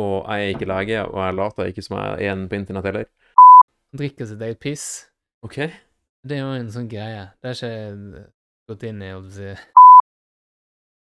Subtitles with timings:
[0.00, 2.88] Og jeg er ikke lege, og jeg later ikke som jeg er en på internett
[2.88, 3.08] heller.
[3.92, 4.86] Drikker sitt eget piss.
[5.44, 5.58] OK?
[6.24, 7.26] Det er jo en sånn greie.
[7.42, 8.24] Det har ikke jeg
[8.70, 9.78] gått inn i, holdt jeg på å si.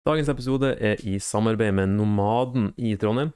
[0.05, 3.31] Dagens episode er i samarbeid med Nomaden i Trondheim.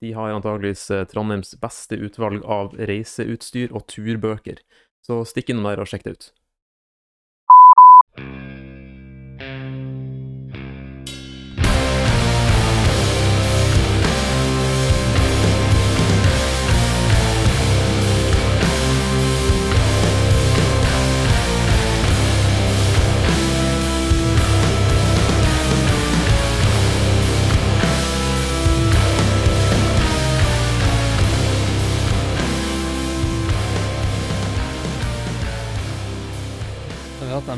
[0.00, 4.62] De har antageligvis eh, Trondheims beste utvalg av reiseutstyr og turbøker.
[5.04, 6.30] Så stikk innom der og sjekk det ut.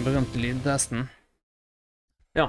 [0.00, 1.06] Den berømte lydtesten?
[2.36, 2.48] Ja.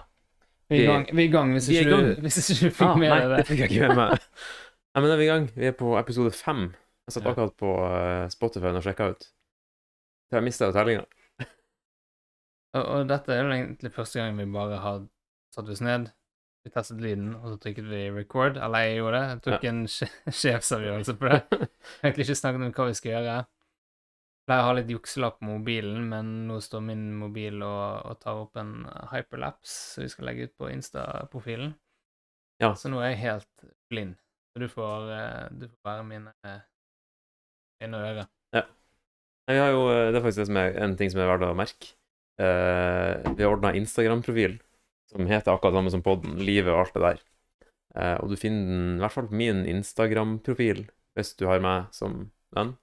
[0.71, 2.97] Vi er i gang, vi er gang hvis ikke, du, hvis ikke du fikk Ah,
[3.01, 3.47] med deg det det.
[3.49, 4.27] fikk jeg ikke med meg.
[4.91, 5.49] Nei, men da er vi i gang.
[5.55, 6.61] Vi er på episode fem.
[7.07, 7.31] Jeg satt Ja.
[7.33, 9.27] akkurat på eh, Spotify og sjekka ut.
[10.31, 11.03] Så jeg mista jo tellinga.
[12.77, 15.01] Og, og dette er jo egentlig første gang vi bare har
[15.51, 16.05] satt oss ned,
[16.63, 18.55] vi testet lyden, og så trykket vi record.
[18.61, 19.27] Eller jeg gjorde det.
[19.33, 21.41] Jeg tok en sje- sjefsavgjørelse på det.
[22.03, 23.35] Egentlig ikke snakket om hva vi skal gjøre.
[24.51, 28.41] Pleier å ha litt jukselapp på mobilen, men nå står min mobil og, og tar
[28.41, 28.81] opp en
[29.13, 31.69] hyperlapse som vi skal legge ut på Insta-profilen.
[32.59, 32.73] Ja.
[32.75, 34.17] Så nå er jeg helt blind.
[34.51, 36.59] Så du får, eh, du får være mine eh,
[37.85, 38.27] øyne og ører.
[38.57, 38.65] Ja.
[39.53, 41.47] Vi har jo, eh, det er faktisk det som er en ting som er verdt
[41.47, 41.95] å merke.
[42.41, 44.55] Uh, vi har ordna Instagram-profil
[45.11, 47.23] som heter akkurat samme som podden, livet og alt det der.
[47.95, 51.91] Uh, og du finner den, i hvert fall på min Instagram-profil, hvis du har meg
[51.95, 52.73] som venn.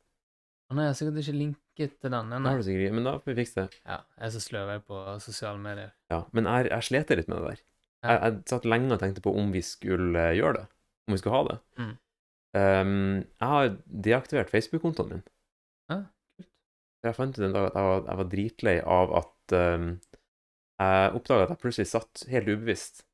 [0.69, 2.51] Å nei, jeg har sikkert ikke linket til den ennå.
[2.51, 3.79] har du sikkert, men da får vi fikse det.
[3.89, 5.95] Ja, jeg er så sløv jeg på sosiale medier.
[6.13, 7.63] Ja, men jeg, jeg slet litt med det der.
[8.05, 8.11] Ja.
[8.11, 10.67] Jeg, jeg satt lenge og tenkte på om vi skulle eh, gjøre det.
[11.09, 11.57] Om vi skulle ha det.
[11.81, 11.95] Mm.
[12.59, 12.93] Um,
[13.25, 13.73] jeg har
[14.09, 15.25] deaktivert Facebook-kontoen min.
[15.89, 16.03] Ja,
[16.37, 16.53] kult.
[17.07, 19.91] Jeg fant ut en dag at jeg var, jeg var dritlei av at um,
[20.79, 23.05] Jeg oppdaga at jeg plutselig satt helt ubevisst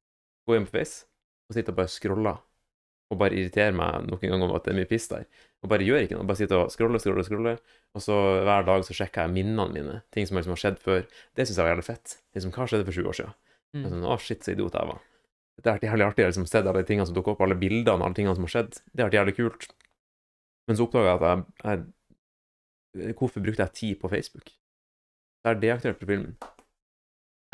[0.45, 1.05] Gå inn på Face
[1.49, 2.35] og sitte og bare scrolla.
[3.13, 5.27] Og bare irritere meg noen ganger om at det er mye piss der.
[5.65, 6.29] Og bare gjør ikke noe.
[6.29, 7.61] Bare sitte og scroller, scroller, scroller.
[7.97, 9.97] Og så hver dag så sjekker jeg minnene mine.
[10.13, 11.07] Ting som liksom har skjedd før.
[11.33, 12.17] Det syns jeg var jævlig fett.
[12.37, 13.37] Liksom, hva skjedde for sju år siden?
[13.75, 13.87] Mm.
[13.89, 15.01] Sånn, å, shit, så idiot jeg var.
[15.55, 17.57] Det har vært jævlig artig å liksom se alle de tingene som dukker opp, alle
[17.59, 18.81] bildene, alle tingene som har skjedd.
[18.91, 19.69] Det har vært jævlig kult.
[20.69, 21.25] Men så oppdaga jeg at
[21.65, 21.85] jeg,
[23.01, 24.53] jeg Hvorfor brukte jeg tid på Facebook?
[24.53, 26.37] Det er har deaktivert profilen min.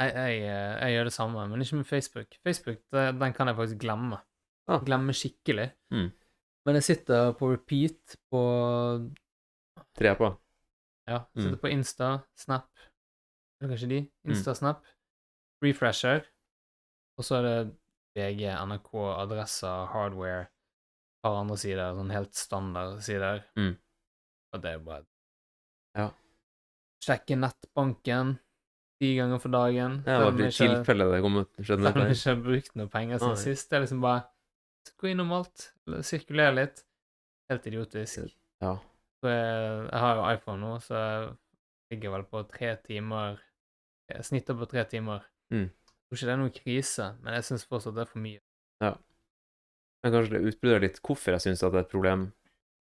[0.00, 2.36] Jeg, jeg, eh, jeg gjør det samme, men ikke med Facebook.
[2.46, 4.20] Facebook det, den kan jeg faktisk glemme.
[4.68, 4.84] Ah.
[4.84, 5.70] Glemme skikkelig.
[5.92, 6.10] Mm.
[6.66, 8.40] Men jeg sitter på repeat på
[9.96, 10.28] Tre på.
[11.08, 11.42] Ja, Mm.
[11.42, 12.68] sitter på Insta, Snap
[13.60, 14.00] Eller kanskje de?
[14.28, 14.84] Insta, Snap.
[15.62, 16.22] Refresher.
[17.18, 17.76] Og så er det
[18.16, 23.42] VG, NRK, adresser, hardware, et par andre sider, sånn helt standard sider.
[23.56, 23.76] Mm.
[24.54, 25.04] Og det er bare
[25.96, 26.10] Ja.
[27.04, 28.38] Sjekke nettbanken
[29.00, 30.02] ti ganger for dagen.
[30.04, 32.88] Det selv var i tilfelle det kom ut selv om jeg ikke har brukt noe
[32.88, 33.70] penger siden sist.
[33.70, 34.24] Det er liksom bare
[34.98, 35.70] gå innom alt,
[36.06, 36.82] sirkulere litt.
[37.50, 38.34] Helt idiotisk.
[38.62, 38.76] Ja.
[39.20, 41.30] Så jeg, jeg har jo iPhone nå, så jeg
[41.94, 43.40] ligger vel på tre timer
[44.10, 45.26] Jeg snitter på tre timer.
[45.54, 45.68] Mm.
[45.70, 48.42] Jeg tror ikke det er noen krise, men jeg syns fortsatt det er for mye.
[50.00, 52.30] Men kanskje det utbryter litt hvorfor jeg syns det er et problem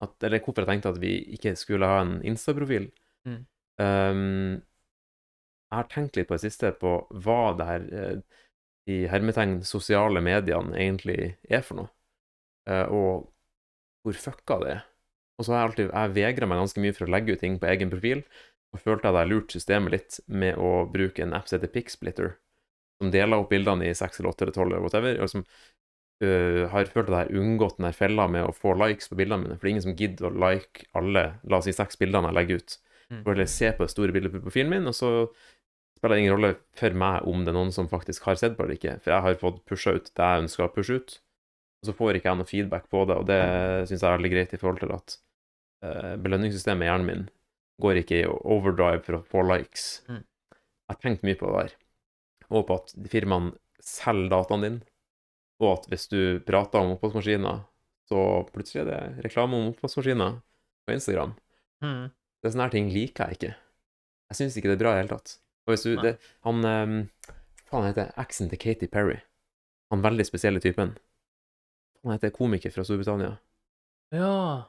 [0.00, 2.88] at, Eller hvorfor jeg tenkte at vi ikke skulle ha en Insta-profil.
[3.28, 3.40] Mm.
[3.80, 4.62] Um,
[5.70, 8.00] jeg har tenkt litt på det siste på hva det her i
[8.88, 11.99] de hermetegn sosiale mediene egentlig er for noe, eh,
[12.68, 13.30] og
[14.04, 14.84] hvor fucka det er.
[15.40, 17.56] Og så har jeg alltid Jeg vegra meg ganske mye for å legge ut ting
[17.60, 18.22] på egen profil,
[18.70, 22.34] og følte at jeg lurt systemet litt med å bruke en app som heter Pixsplitter,
[23.00, 26.68] som deler opp bildene i 6 eller 8 eller 12 eller whatever, og som uh,
[26.70, 29.46] har følt at jeg har unngått den der fella med å få likes på bildene
[29.46, 32.30] mine, for det er ingen som gidder å like alle, la oss si seks bildene
[32.30, 32.76] jeg legger ut.
[33.10, 33.24] Mm.
[33.26, 35.10] Bare se på det store bildet på profilen min, og så
[35.96, 38.62] spiller det ingen rolle for meg om det er noen som faktisk har sett på
[38.62, 41.18] det eller ikke, for jeg har fått pusha ut det jeg ønsker å pushe ut,
[41.86, 43.40] så får ikke jeg noe feedback på det, og det
[43.88, 45.14] syns jeg er veldig greit i forhold til at
[45.86, 47.24] uh, belønningssystemet i hjernen min
[47.80, 49.86] går ikke i overdrive for å få likes.
[50.10, 50.20] Mm.
[50.52, 51.74] Jeg har tenkt mye på det der,
[52.50, 54.78] og på at firmaene selger dataen din,
[55.60, 57.64] og at hvis du prater om oppvaskmaskiner,
[58.10, 60.40] så plutselig er det reklame om oppvaskmaskiner
[60.84, 61.36] på Instagram.
[61.84, 62.10] Mm.
[62.10, 63.52] Det er sånne her ting liker jeg ikke.
[64.30, 65.36] Jeg syns ikke det er bra i det hele tatt.
[65.66, 66.16] Og hvis du, det,
[66.46, 66.96] han um,
[67.70, 69.20] Faen, han heter eksen til Katy Perry.
[69.94, 70.96] Han veldig spesielle typen.
[72.04, 73.34] Han heter komiker fra Storbritannia.
[74.14, 74.64] Ja.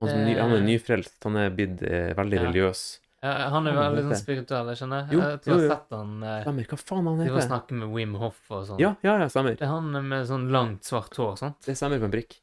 [0.00, 0.64] Han, som ny, han er Eh.
[0.66, 1.18] nyfrelst.
[1.24, 2.42] Han er blitt eh, veldig Ja.
[2.48, 3.00] religiøs.
[3.24, 5.06] Ja, han er jo veldig sånn spirituell, jeg skjønner.
[5.12, 6.66] Jo, jeg tror jeg jo, har sett han eh, Stemmer.
[6.68, 7.48] Hva faen han De var heter?
[7.48, 8.80] snakke med Wim Hoff og sånn.
[8.80, 9.56] Ja, ja, ja, stemmer.
[9.56, 11.60] Det er han med sånn langt, svart hår, sant?
[11.64, 12.40] Det stemmer på en prikk.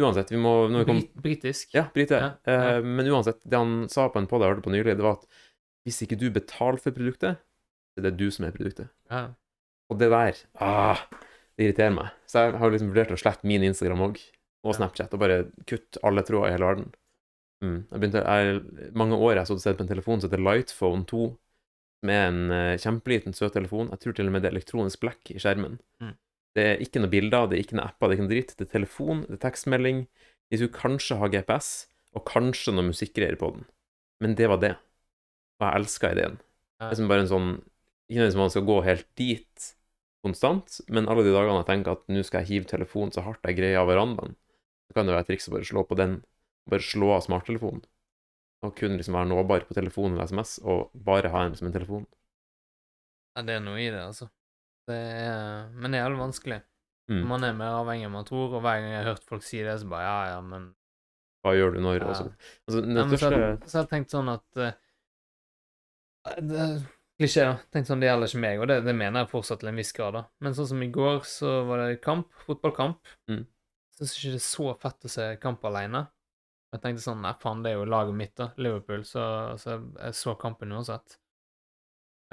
[0.00, 1.74] Uansett, vi må når vi kom, Brit britisk.
[1.74, 2.18] Ja, brite.
[2.18, 2.78] Ja, ja.
[2.78, 5.20] Eh, men uansett, det han sa på en podd jeg hørte på nylig, det var
[5.20, 5.26] at
[5.86, 7.38] hvis ikke du betaler for produktet,
[7.94, 8.88] så er det du som er produktet.
[9.10, 9.28] Ja.
[9.90, 10.98] Og det der ah,
[11.54, 12.10] Det irriterer meg.
[12.26, 14.20] Så jeg har liksom vurdert å slette min Instagram òg,
[14.64, 16.90] og Snapchat, og bare kutte alle tråder i hele verden.
[17.64, 17.78] Mm.
[17.78, 21.28] Jeg begynte, jeg, mange år har jeg sett på en telefon som heter Lightphone 2,
[22.02, 23.90] som er en uh, kjempeliten, søt telefon.
[23.94, 25.78] Jeg tror til og med det er elektronisk blekk i skjermen.
[26.02, 26.14] Mm.
[26.54, 28.56] Det er ikke noe bilder, det er ikke noe apper, det er ikke noe dritt.
[28.58, 30.02] Det er telefon, det er tekstmelding.
[30.50, 31.70] De skulle kanskje ha GPS,
[32.14, 33.64] og kanskje noe musikkgreier på den.
[34.22, 34.74] Men det var det.
[35.58, 36.36] Og jeg elska ideen.
[36.82, 37.50] Det er som bare en sånn
[38.10, 39.66] Ikke nødvendigvis man skal gå helt dit
[40.24, 43.44] konstant, men alle de dagene jeg tenker at nå skal jeg hive telefonen så hardt
[43.48, 44.34] jeg greier av verandaen,
[44.88, 46.18] så kan det være et triks å bare slå på den,
[46.70, 47.84] bare slå av smarttelefonen.
[48.64, 51.74] Og kun liksom være nåbar på telefonen eller SMS, og bare ha den som en
[51.76, 52.06] telefon.
[53.36, 54.28] ja, det er noe i det, altså.
[54.88, 56.60] Det er, men det er jævlig vanskelig.
[57.10, 57.20] Mm.
[57.28, 59.60] Man er mer avhengig enn man tror, og hver gang jeg har hørt folk si
[59.64, 60.70] det, så bare ja, ja, men
[61.44, 62.00] Hva gjør du når?
[62.00, 62.08] Ja.
[62.08, 64.70] Altså, den ja, så, har- så jeg tenkt sånn at uh,
[66.40, 66.64] det,
[67.14, 67.56] er Klisjé, da.
[67.72, 69.94] Tenkt sånn, Det gjelder ikke meg, og det, det mener jeg fortsatt til en viss
[69.94, 70.16] grad.
[70.18, 70.24] da.
[70.42, 73.14] Men sånn som i går, så var det kamp, fotballkamp.
[73.30, 73.44] Mm.
[73.94, 76.06] Syns ikke det er så fett å se kamp alene.
[76.74, 78.48] Jeg tenkte sånn Nei, faen, det er jo laget mitt, da.
[78.58, 79.04] Liverpool.
[79.06, 79.22] Så,
[79.62, 81.20] så jeg så kampen uansett.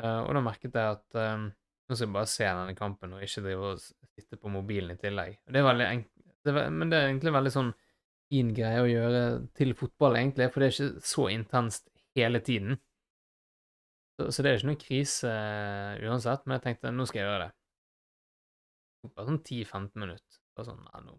[0.01, 3.25] Uh, og da merket jeg at um, nå skal jeg bare se denne kampen, og
[3.25, 5.37] ikke drive og sitte på mobilen i tillegg.
[5.45, 7.73] Det det er, Men det er egentlig veldig sånn
[8.31, 9.23] fin greie å gjøre
[9.59, 12.79] til fotball, egentlig, for det er ikke så intenst hele tiden.
[14.21, 17.27] Så, så det er ikke noen krise eh, uansett, men jeg tenkte nå skal jeg
[17.29, 17.51] gjøre det.
[19.15, 20.39] Bare sånn 10-15 minutter.
[20.57, 21.17] Bare sånn, nei, nå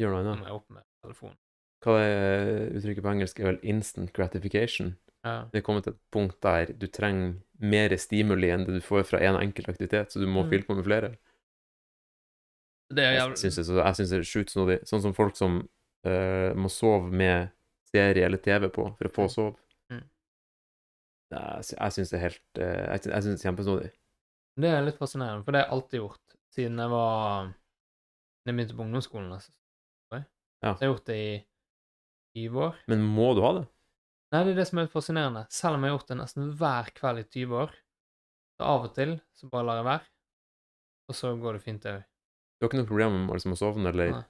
[0.00, 1.38] gjør noe nå må jeg opp med telefonen.
[1.82, 2.48] Hva er
[2.78, 3.40] uttrykket på engelsk?
[3.42, 4.94] er vel instant gratification.
[5.22, 5.36] Ja.
[5.52, 9.04] Det er kommet til et punkt der du trenger mer stimuli enn det du får
[9.06, 10.50] fra en enkelt aktivitet, så du må Mm.
[10.50, 11.12] fylle på med flere.
[12.90, 13.66] Det er Jeg syns det,
[14.10, 14.80] det er sjukt snodig.
[14.84, 15.68] Sånn som folk som
[16.06, 17.50] uh, må sove med
[17.92, 19.56] serie eller TV på for å få sove.
[21.32, 23.90] Jeg syns det er helt eh, Jeg syns det er kjempesnodig.
[24.62, 27.52] Det er litt fascinerende, for det har jeg alltid gjort siden jeg var
[28.42, 29.32] jeg begynte på ungdomsskolen.
[29.32, 29.52] Altså.
[30.62, 30.74] Ja.
[30.76, 31.30] Så jeg har gjort det i
[32.46, 32.76] 20 år.
[32.90, 33.64] Men må du ha det?
[34.32, 35.42] Nei, det er det som er litt fascinerende.
[35.52, 37.74] Selv om jeg har gjort det nesten hver kveld i 20 år,
[38.56, 40.06] så av og til så bare lar jeg være,
[41.10, 42.06] og så går det fint, det òg.
[42.06, 44.14] Du har ikke noe problem med liksom, å sovne, eller.
[44.16, 44.24] Nei.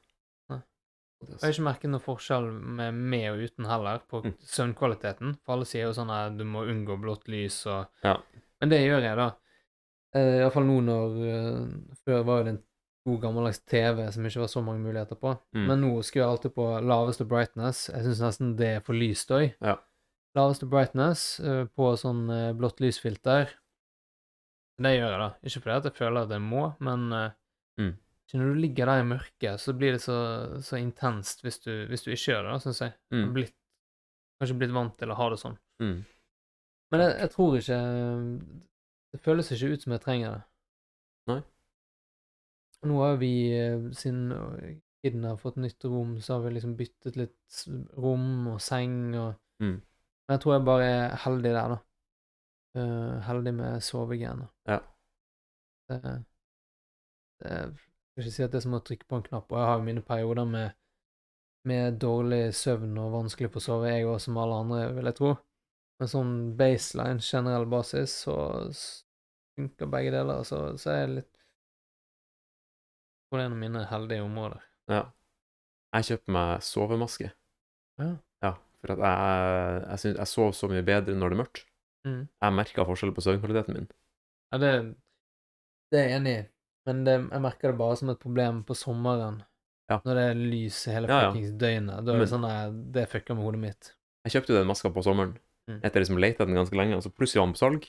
[1.29, 4.35] Jeg har ikke merket noen forskjell med med og uten heller, på Mm.
[4.41, 5.37] søvnkvaliteten.
[5.45, 8.17] For alle sier jo sånn at du må unngå blått lys og Ja.
[8.61, 9.31] Men det gjør jeg, da.
[10.15, 11.67] Eh, Iallfall nå når eh,
[12.05, 12.63] Før var jo det en
[13.07, 15.39] god gammeldags TV som ikke var så mange muligheter på.
[15.55, 15.67] Mm.
[15.67, 17.89] Men nå skrur jeg alltid på laveste brightness.
[17.91, 19.55] Jeg syns nesten det er for lyst òg.
[19.61, 19.77] Ja.
[20.37, 23.49] Laveste brightness eh, på sånn eh, blått lysfilter.
[24.83, 25.31] Det gjør jeg, da.
[25.45, 27.33] Ikke fordi jeg føler at jeg må, men
[27.79, 27.97] Mm.
[28.33, 30.17] Ikke når du ligger der i mørket, så blir det så,
[30.65, 32.95] så intenst hvis du, hvis du ikke gjør det, syns jeg.
[33.13, 33.27] Mm.
[33.37, 33.55] Blitt,
[34.41, 35.59] kanskje blitt vant til å ha det sånn.
[35.85, 35.99] Mm.
[36.93, 37.77] Men jeg, jeg tror ikke
[39.13, 40.43] Det føles ikke ut som jeg trenger det.
[41.29, 41.39] Nei.
[42.89, 43.33] Nå har vi,
[44.01, 44.33] siden
[45.05, 47.63] kiden har fått nytt rom, så har vi liksom byttet litt
[48.01, 49.79] rom og seng og Mm.
[50.27, 51.79] Men jeg tror jeg bare er heldig der, da.
[52.73, 54.49] Uh, heldig med sovegreiene.
[54.67, 54.79] Ja.
[55.87, 56.15] Det,
[57.45, 57.59] det
[58.13, 59.81] skal ikke si at det er som å trykke på en knapp, og jeg har
[59.81, 60.71] jo mine perioder med
[61.69, 65.19] med dårlig søvn og vanskelig for å sove, jeg òg, som alle andre, vil jeg
[65.19, 65.33] tro.
[66.01, 68.37] Men sånn baseline, generell basis, så
[69.55, 70.43] funker begge deler.
[70.49, 71.31] Så, så er jeg litt
[73.33, 74.65] Jeg det er en av mine heldige områder.
[74.93, 75.05] Ja.
[75.97, 77.31] Jeg kjøper meg sovemaske.
[78.01, 78.09] Ja.
[78.43, 78.51] Ja,
[78.83, 81.63] for at jeg, jeg, synes, jeg sover så mye bedre når det er mørkt.
[82.09, 82.23] Mm.
[82.27, 83.89] Jeg merker forskjell på søvnkvaliteten min.
[84.53, 84.73] Ja, det,
[85.93, 86.43] det er jeg enig i,
[86.87, 89.43] men det, jeg merker det bare som et problem på sommeren.
[89.91, 89.99] Ja.
[90.07, 91.33] Når det er lys hele Ja, ja.
[91.33, 92.05] døgnet.
[92.07, 93.93] Da er det sånn at det fucker med hodet mitt.
[94.25, 95.79] Jeg kjøpte jo den maska på sommeren, Mm.
[95.85, 97.85] etter liksom etter den ganske lenge, og så plutselig var den på salg.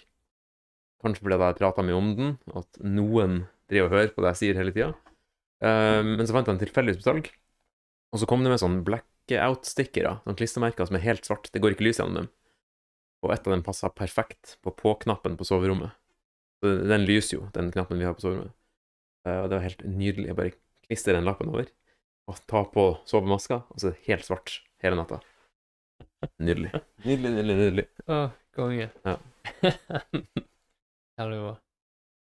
[1.04, 4.42] Kanskje fordi jeg prata mye om den, at noen driver og hører på det jeg
[4.42, 4.94] sier hele tida.
[5.64, 7.30] men så fant jeg den tilfeldigvis på salg,
[8.14, 11.50] og så kom det med sånn blackout-stickere, sånn klistremerker som er helt svart.
[11.52, 12.30] Det går ikke lys gjennom dem.
[13.24, 15.92] Og et av dem passa perfekt på på-knappen på soverommet.
[16.62, 18.52] Så den lyser jo, den knappen vi har på soverommet.
[19.28, 20.28] Eh, og det var helt nydelig.
[20.30, 20.56] Jeg bare
[20.88, 21.70] klistrer den lappen over,
[22.28, 25.20] og ta på sovemaska, og så er det helt svart hele natta.
[26.40, 26.72] Nydelig.
[27.08, 27.86] Nydelig, nydelig, nydelig.
[28.08, 28.20] Å,
[28.56, 28.90] konge.
[29.04, 29.18] Ja.
[31.24, 31.54] Bra.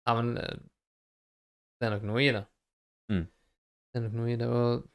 [0.08, 0.60] Ja, men eh,
[1.80, 2.44] det er nok noe i det.
[3.12, 3.26] Mm.
[3.28, 4.86] Det er nok noe i det, og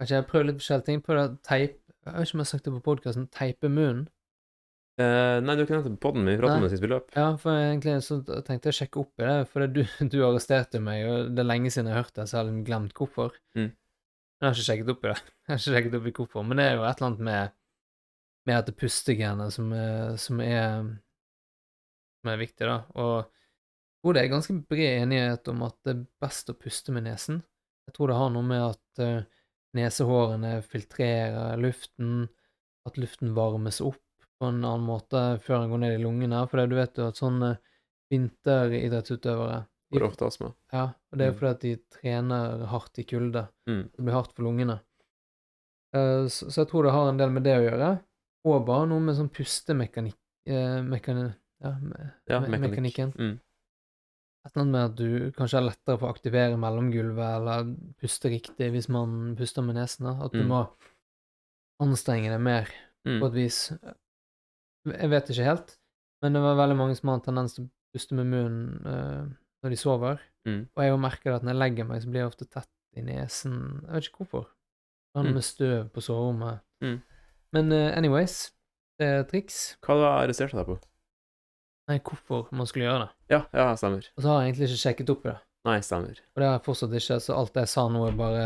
[0.00, 1.04] kanskje jeg prøver litt forskjellige ting.
[1.04, 1.26] på det.
[1.46, 3.28] Teip Jeg vet ikke om jeg har sagt det på podkasten.
[3.32, 4.06] Teipe munnen.
[4.98, 6.84] Eh, nei, du har ikke nevnt det på podden, men vi pratet om det sist
[6.84, 7.12] vi løp.
[7.16, 10.18] Ja, for egentlig så tenkte jeg å sjekke opp i det, for det, du, du
[10.26, 12.66] arresterte meg, og det er lenge siden jeg har hørt det, så jeg har liksom
[12.68, 13.36] glemt hvorfor.
[13.56, 13.70] Mm.
[14.40, 15.18] Jeg har ikke sjekket opp i det.
[15.50, 17.54] Jeg har ikke sjekket opp i hvorfor, men det er jo et eller annet med,
[18.48, 20.64] med at det pustegenet som er, som er
[22.20, 22.78] som er viktig, da.
[23.00, 23.28] Og
[24.00, 27.42] tror det er ganske bred enighet om at det er best å puste med nesen.
[27.88, 29.44] Jeg tror det har noe med at uh,
[29.76, 32.28] nesehårene filtrerer luften,
[32.88, 34.00] at luften varmes opp
[34.40, 36.46] på en annen måte før den går ned i lungene.
[36.48, 37.58] For du vet jo at sånne
[38.10, 40.52] vinteridrettsutøvere Får ofte astma.
[40.72, 41.38] Ja, og det er Mm.
[41.38, 43.48] fordi at de trener hardt i kulde.
[43.66, 43.90] Mm.
[43.90, 44.76] Det blir hardt for lungene.
[45.92, 47.88] Eh, så, så jeg tror det har en del med det å gjøre.
[48.46, 50.14] Og bare noe med sånn pustemekanikk
[50.46, 52.70] eh, mekani, ja, me, Ja, mekanikk.
[52.70, 53.12] mekanikken.
[53.18, 53.40] Mm.
[54.46, 58.30] Et eller annet med at du kanskje er lettere for å aktivere mellomgulvet, eller puste
[58.30, 60.06] riktig hvis man puster med nesen.
[60.06, 60.48] At du Mm.
[60.48, 60.68] må
[61.82, 62.64] anstrenge deg mer
[63.04, 63.26] på Mm.
[63.26, 63.72] et vis.
[64.88, 65.74] Jeg vet ikke helt,
[66.22, 69.26] men det var veldig mange som har en tendens til å puste med munnen uh,
[69.64, 70.22] når de sover.
[70.48, 70.62] Mm.
[70.76, 73.58] Og jeg merker at når jeg legger meg, så blir jeg ofte tett i nesen.
[73.84, 74.48] Jeg vet ikke hvorfor.
[75.10, 75.32] Det Mm.
[75.34, 76.60] med støv på soverommet.
[76.84, 77.02] Mm.
[77.52, 78.52] Men uh, anyways,
[79.00, 79.76] det er triks.
[79.82, 80.78] Hva var det arrestert deg på?
[81.90, 83.10] Nei, hvorfor man skulle gjøre det.
[83.34, 84.06] Ja, ja, stemmer.
[84.16, 85.38] Og så har jeg egentlig ikke sjekket opp i det.
[85.66, 86.20] Nei, stemmer.
[86.30, 88.44] Og det har jeg fortsatt ikke, så alt jeg sa nå, er bare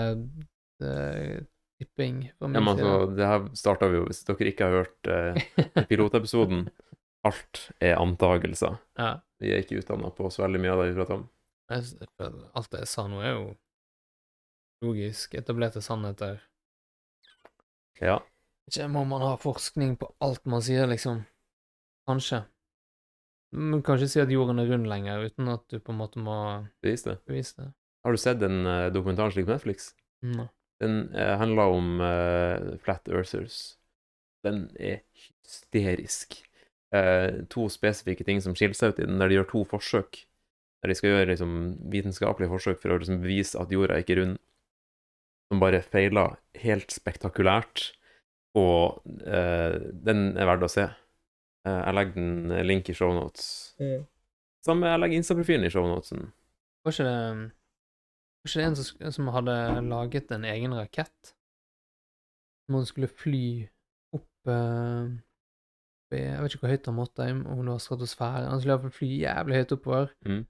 [0.81, 1.43] eh,
[1.85, 5.85] tipping Ja, men altså, det her starta vi jo, hvis dere ikke har hørt eh,
[5.91, 6.67] pilotepisoden.
[7.25, 8.77] Alt er antagelser.
[9.01, 9.13] Ja.
[9.41, 11.29] Vi er ikke utdanna på så veldig mye av det vi prater om.
[11.73, 13.47] Alt det jeg sa nå, er jo
[14.85, 16.43] logisk etablerte sannheter.
[18.03, 18.19] Ja.
[18.69, 21.23] Ikke må man ha forskning på alt man sier, liksom.
[22.09, 22.43] Kanskje.
[23.55, 26.21] Man kan ikke si at jorden er rund lenger, uten at du på en måte
[26.21, 26.37] må
[26.85, 27.19] Bevise det.
[27.29, 27.69] bevise det.
[28.05, 29.93] Har du sett en uh, dokumentaren slik på Netflix?
[30.27, 30.49] Nei.
[30.85, 33.79] Den uh, handler om eh, Flat Earthers.
[34.45, 36.43] Den er hysterisk.
[36.95, 40.21] Eh, to spesifikke ting som skiller seg ut i den, der de gjør to forsøk.
[40.83, 41.55] Der de skal gjøre liksom,
[41.91, 44.37] vitenskapelige forsøk for å liksom, bevise at jorda ikke er rund.
[45.51, 47.89] Som bare feiler helt spektakulært.
[48.61, 50.87] Og eh, den er verdt å se.
[51.67, 53.49] Eh, jeg legger den eh, link i shownotes.
[54.65, 56.29] Samme jeg legger Insta-profilen i shownotesen.
[56.85, 57.19] Var ikke det
[58.45, 59.55] Var ikke det en som, som hadde
[59.89, 61.31] laget en egen rakett?
[62.69, 63.69] Man skulle fly
[64.17, 65.09] opp eh,
[66.15, 68.47] Jeg vet ikke hvor høyt han måtte, om det var stratosfæren.
[68.53, 70.43] Han skulle iallfall fly jævlig høyt oppover Mm.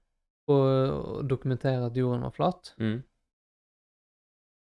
[0.51, 2.73] og dokumentere at jorden var flat.
[2.77, 2.99] Mm.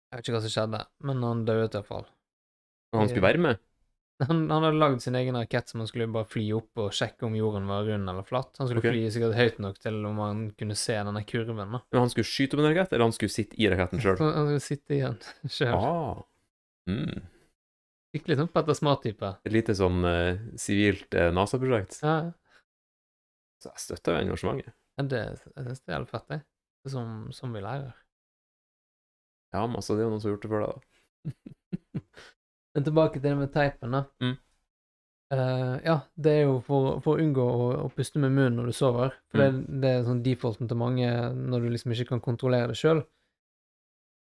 [0.10, 2.06] Jeg vet ikke hva som skjedde, men han døde iallfall.
[2.94, 3.62] Og han skulle være med.
[4.28, 7.24] Han, han hadde lagd sin egen rakett som han skulle bare fly opp og sjekke
[7.24, 8.52] om jorden var rund eller flatt.
[8.60, 8.92] Han skulle okay.
[8.92, 11.62] fly sikkert høyt nok til om han kunne se denne kurven.
[11.62, 11.80] da.
[11.80, 14.20] Men han skulle skyte opp en rakett, eller han skulle sitte i raketten sjøl?
[14.40, 15.16] Han skulle sitte i den
[15.56, 15.72] sjøl.
[15.78, 16.20] Ah.
[16.92, 17.24] Mm.
[18.10, 19.32] Skikkelig sånn Petter Smart-type.
[19.48, 22.02] Et lite sånn eh, sivilt uh, NASA-prosjekt.
[22.04, 22.20] Ja,
[23.64, 24.76] Så jeg støtter jo engasjementet.
[25.00, 26.44] ja, det, jeg syns det er helt fett, jeg.
[26.84, 27.96] Det som, som vi lærer.
[29.56, 31.79] Ja, men altså, det er jo noen som har gjort det før deg, da.
[32.76, 34.04] Men tilbake til det med teipen, da.
[34.22, 34.38] Mm.
[35.30, 38.72] Uh, ja, det er jo for, for å unngå å, å puste med munnen når
[38.72, 39.14] du sover.
[39.30, 39.60] For Mm.
[39.62, 43.04] det, det er sånn defaulten til mange når du liksom ikke kan kontrollere det sjøl.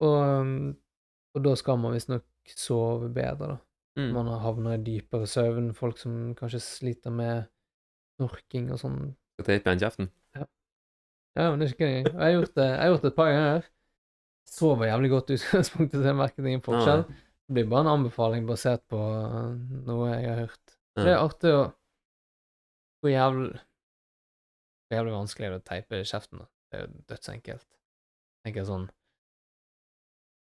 [0.02, 0.52] Og,
[1.36, 2.24] og da skal man visstnok
[2.58, 3.58] sove bedre, da.
[4.00, 4.08] Mm.
[4.16, 5.72] Man havner i dypere søvn.
[5.76, 7.44] Folk som kanskje sliter med
[8.16, 9.00] snorking og sånn.
[9.36, 10.08] Skal teipe igjen kjeften.
[11.32, 12.00] Ja, men det er ikke gøy.
[12.08, 13.68] Jeg har gjort det, jeg har gjort det et par ganger.
[14.52, 17.04] Sover jævlig godt i utgangspunktet, så jeg merket ingen forskjell.
[17.52, 19.50] Det blir bare en anbefaling basert på uh,
[19.84, 20.74] noe jeg har hørt.
[20.96, 21.60] Det er artig å
[23.02, 23.50] Hvor jævlig
[24.88, 26.46] Hvor jævlig vanskelig er det å teipe i kjeften?
[26.72, 27.68] Det er jo dødsenkelt.
[28.40, 28.88] Tenker jeg sånn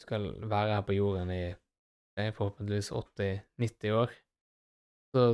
[0.04, 4.14] Skal være her på jorden i eh, forhåpentligvis 80-90 år.
[5.14, 5.26] Så,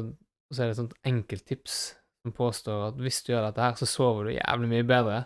[0.49, 1.79] så er det et sånt enkelt tips
[2.25, 5.23] som påstår at hvis du gjør dette her, så sover du jævlig mye bedre.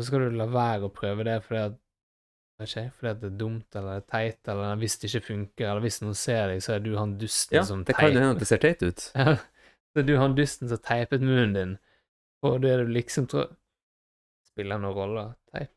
[0.00, 1.78] Så skal du la være å prøve det fordi at
[2.68, 5.84] ikke, fordi det er dumt eller det er teit, eller hvis det ikke funker, eller
[5.84, 8.36] hvis noen ser deg, så er du han dusten Ja, som det kan jo hende
[8.36, 9.06] at det ser teit ut.
[9.18, 9.36] ja,
[9.92, 11.74] så er du han dusten som teipet munnen din,
[12.46, 13.50] og du er du liksom tror
[14.52, 15.22] Spiller noen rolle?
[15.48, 15.70] Teip,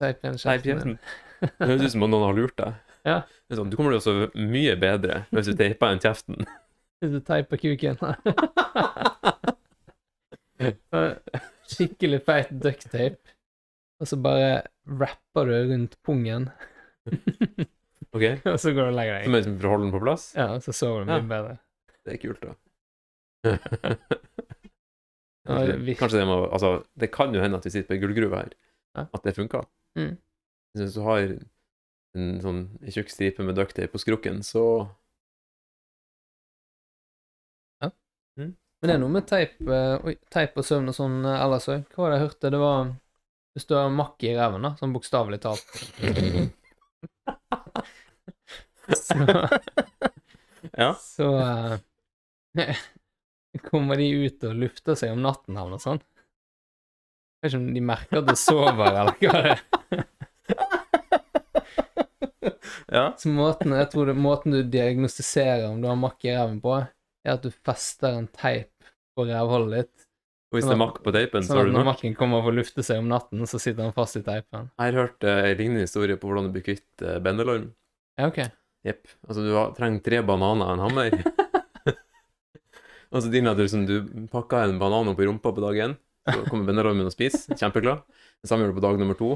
[0.00, 0.94] teip igjen kjeften.
[1.42, 2.78] Det høres ut som om noen har lurt deg.
[3.04, 3.16] Ja.
[3.52, 6.46] Sånn, du kommer til å sove mye bedre hvis du teiper igjen kjeften.
[7.02, 7.98] Hvis du teiper kuken.
[11.72, 13.31] Skikkelig feit ducktape,
[14.02, 14.48] og så bare
[14.98, 16.48] rapper du rundt pungen,
[18.12, 18.24] Ok?
[18.44, 19.30] og så går du og legger deg.
[19.32, 20.24] liksom for å holde den på plass?
[20.36, 21.28] Ja, så sover du mye Ja.
[21.30, 21.54] bedre.
[22.02, 22.52] Det er kult, da.
[25.46, 28.02] Kanskje, det- kanskje det må Altså, det kan jo hende at vi sitter på ei
[28.02, 28.52] gullgruve her.
[28.94, 29.06] Ja.
[29.14, 29.64] At det funker.
[29.98, 30.16] Mm.
[30.78, 31.18] Hvis du har
[32.14, 34.62] en sånn tjukk stripe med ducktape på skrukken, så
[37.82, 37.90] Ja.
[38.36, 38.54] Men
[38.88, 41.84] det er noe med teip, eh, og søvn og sånn eh, ellers òg.
[41.94, 42.50] Hva var det jeg hørte?
[42.54, 42.92] Det var
[43.52, 45.66] Hvis du har makk i ræven, da, sånn bokstavelig talt
[48.96, 49.14] Så,
[50.78, 50.94] Ja.
[50.94, 51.26] så
[52.56, 52.76] eh,
[53.68, 56.04] kommer de ut og lufter seg om natten eller noe sånt.
[57.42, 59.62] Jeg vet ikke om de merker at du sover, eller hva det er.
[62.92, 63.04] ja.
[63.18, 66.76] Så måten, jeg tror det, måten du diagnostiserer om du har makk i ræven på,
[67.26, 68.70] er at du fester en teip
[69.16, 70.01] på rævhullet ditt.
[70.52, 71.78] Og hvis det er makk på teipen, så Sånn har du nok.
[71.78, 74.66] når makken kommer og får lufte seg om natten, så sitter han fast i teipen.
[74.76, 77.70] Jeg har hørt eh, en lignende historie på hvordan du blir kvitt uh, bendelorm.
[78.20, 78.42] Ja, ok.
[78.84, 79.08] Jepp.
[79.24, 81.16] Altså, du har, trenger tre bananer og en hammer.
[83.14, 85.96] altså, din at du, liksom, du pakker en banan opp i rumpa på dag én,
[86.28, 87.56] så kommer bendelormen og spiser.
[87.56, 88.04] Kjempeglad.
[88.44, 89.32] Det samme gjør du på dag nummer to.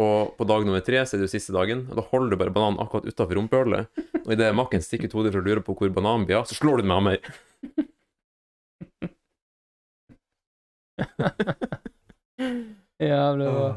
[0.00, 2.40] Og på dag nummer tre så er det jo siste dagen, og da holder du
[2.40, 3.92] bare bananen akkurat utafor rumpehullet.
[4.24, 6.56] Og idet makken stikker ut hodet for å lure på hvor bananen blir av, så
[6.56, 7.88] slår du den med hammer.
[13.10, 13.68] Jævlig bra.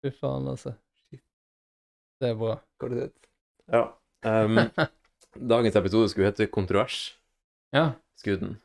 [0.00, 0.72] Fy faen, altså.
[2.20, 2.56] Det er bra.
[3.72, 3.82] Ja.
[4.24, 4.58] Um,
[5.54, 7.14] dagens episode skulle hete Kontrovers.
[7.72, 8.56] Ja, Skuden.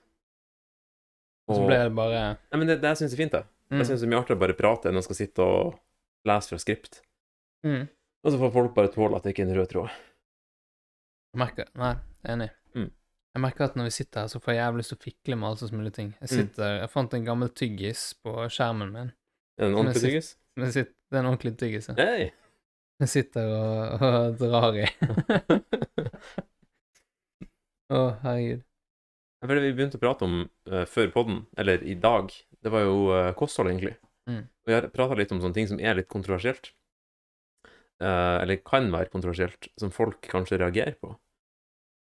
[1.48, 3.44] og så ble det bare Nei, men det, det syns jeg er fint, det.
[3.70, 3.78] mm.
[3.78, 5.76] Jeg syns det er mye artigere å bare prate enn å skal sitte og
[6.26, 7.04] lese fra skript.
[7.68, 7.86] mm.
[8.26, 9.98] Og så får folk bare tåle at det ikke er en rød tråd.
[11.38, 11.92] Merker Nei,
[12.34, 12.48] enig.
[12.74, 12.88] Mm.
[13.36, 15.36] Jeg merker at når vi sitter her, så får jeg jævlig lyst til å fikle
[15.36, 16.10] med alle sånne mulige ting.
[16.22, 16.36] Jeg Mm.
[16.40, 19.10] sitter Jeg fant en gammel tyggis på skjermen min.
[19.60, 20.30] Er det en ordentlig tyggis?
[20.56, 21.90] Det er en ordentlig tyggis.
[21.90, 21.96] ja.
[22.00, 22.32] Hey.
[23.04, 24.86] Jeg sitter og, og drar i.
[27.92, 28.64] Å, herregud.
[28.64, 30.38] Ja, for det vi begynte å prate om
[30.72, 32.32] uh, før podden, eller i dag,
[32.64, 33.94] det var jo uh, kosthold, egentlig.
[34.32, 34.42] Mm.
[34.48, 36.72] Og vi har prata litt om sånne ting som er litt kontroversielt.
[38.02, 41.14] Uh, eller kan være kontroversielt, som folk kanskje reagerer på.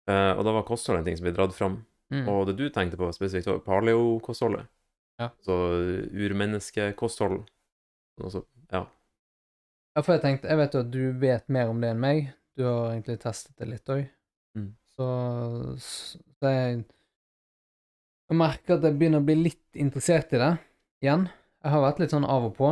[0.07, 1.81] Eh, og da var kosthold en ting som ble dratt fram.
[2.13, 2.27] Mm.
[2.31, 4.69] Og det du tenkte på spesifikt, var paleo-kostholdet.
[5.19, 5.31] Ja.
[5.43, 5.55] Så
[6.13, 7.41] urmenneskekosthold.
[8.23, 8.85] Altså, ja.
[9.97, 12.29] Ja, for jeg tenkte Jeg vet jo at du vet mer om det enn meg.
[12.57, 14.05] Du har egentlig testet det litt òg.
[14.57, 14.71] Mm.
[14.95, 15.07] Så,
[15.81, 16.85] så jeg
[18.27, 20.53] Jeg merker at jeg begynner å bli litt interessert i det
[21.05, 21.27] igjen.
[21.63, 22.71] Jeg har vært litt sånn av og på.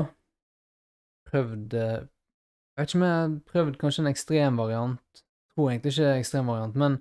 [1.29, 5.21] Prøvd eh, Jeg vet ikke om jeg har prøvd kanskje en ekstrem variant.
[5.55, 6.99] Tror egentlig ikke ekstrem variant, men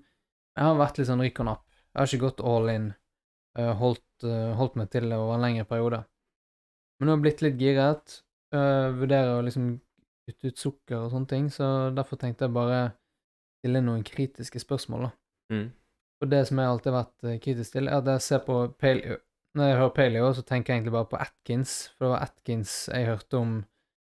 [0.56, 1.64] jeg har vært litt sånn rykk og napp.
[1.94, 2.94] Jeg har ikke gått all in.
[3.56, 6.00] eh, holdt, eh, holdt meg til det over en lengre periode.
[6.98, 8.22] Men nå har jeg blitt litt giret.
[8.50, 9.80] Jeg vurderer å liksom
[10.26, 12.80] kutte ut sukker og sånne ting, så derfor tenkte jeg bare
[13.62, 15.10] stille noen kritiske spørsmål, da.
[15.54, 15.68] Mm.
[16.22, 18.56] Og det som jeg alltid har vært eh, kritisk til, er at jeg ser på
[18.78, 19.18] paleo
[19.54, 22.72] Når jeg hører paleo, så tenker jeg egentlig bare på Atkins, for det var Atkins
[22.90, 23.52] jeg hørte om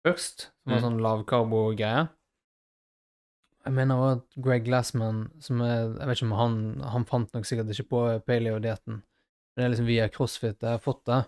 [0.07, 0.85] først, som var Mm.
[0.85, 2.07] sånn lavkarbo-greie.
[3.65, 6.58] Jeg mener også at Greg Glassman, som er Jeg vet ikke om han
[6.93, 10.84] Han fant nok sikkert ikke på paleo-dietten, men det er liksom via CrossFit jeg har
[10.84, 11.23] fått det.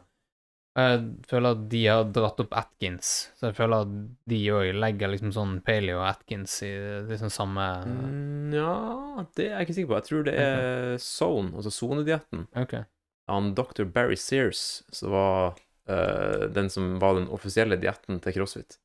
[0.78, 3.94] Og Jeg føler at de har dratt opp Atkins, så jeg føler at
[4.30, 6.70] de òg legger liksom sånn paleo og Atkins i
[7.08, 9.98] liksom samme Nja, ja, det er jeg ikke sikker på.
[9.98, 12.46] Jeg tror det er zone, altså sonedietten.
[12.62, 12.76] Ok.
[13.32, 13.88] Han dr.
[13.90, 15.58] Barry Sears, som var
[15.90, 18.78] uh, den som var den offisielle dietten til CrossFit.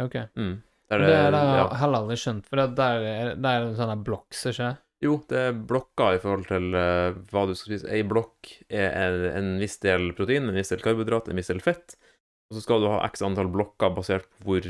[0.00, 0.16] ok.
[0.32, 0.56] Mm.
[0.88, 1.64] Det, er det, det, har ja.
[1.66, 4.70] jeg heller aldri skjønt, for det, er, det er det sånne blocks, ikke
[5.04, 7.90] Jo, det er blokker i forhold til uh, hva du skal spise.
[7.92, 11.60] Ei blokk er en, en viss del protein, en viss del karbohydrat, en viss del
[11.62, 11.98] fett.
[12.48, 14.68] Og så skal du ha x antall blokker basert på hvor,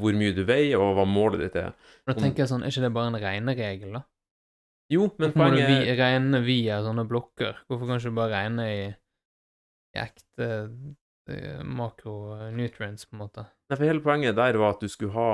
[0.00, 1.76] hvor mye du veier, og hva målet ditt er.
[2.10, 4.02] Da tenker jeg sånn, er ikke det bare en regneregel, da?
[4.90, 7.62] Jo, men Hvorfor må du vi, regne via sånne blokker?
[7.70, 8.82] Hvorfor kan du ikke bare regne i,
[9.94, 10.48] i ekte
[11.30, 13.46] eh, makronutrients, på en måte?
[13.70, 15.30] Nei, for hele poenget der var at du skulle ha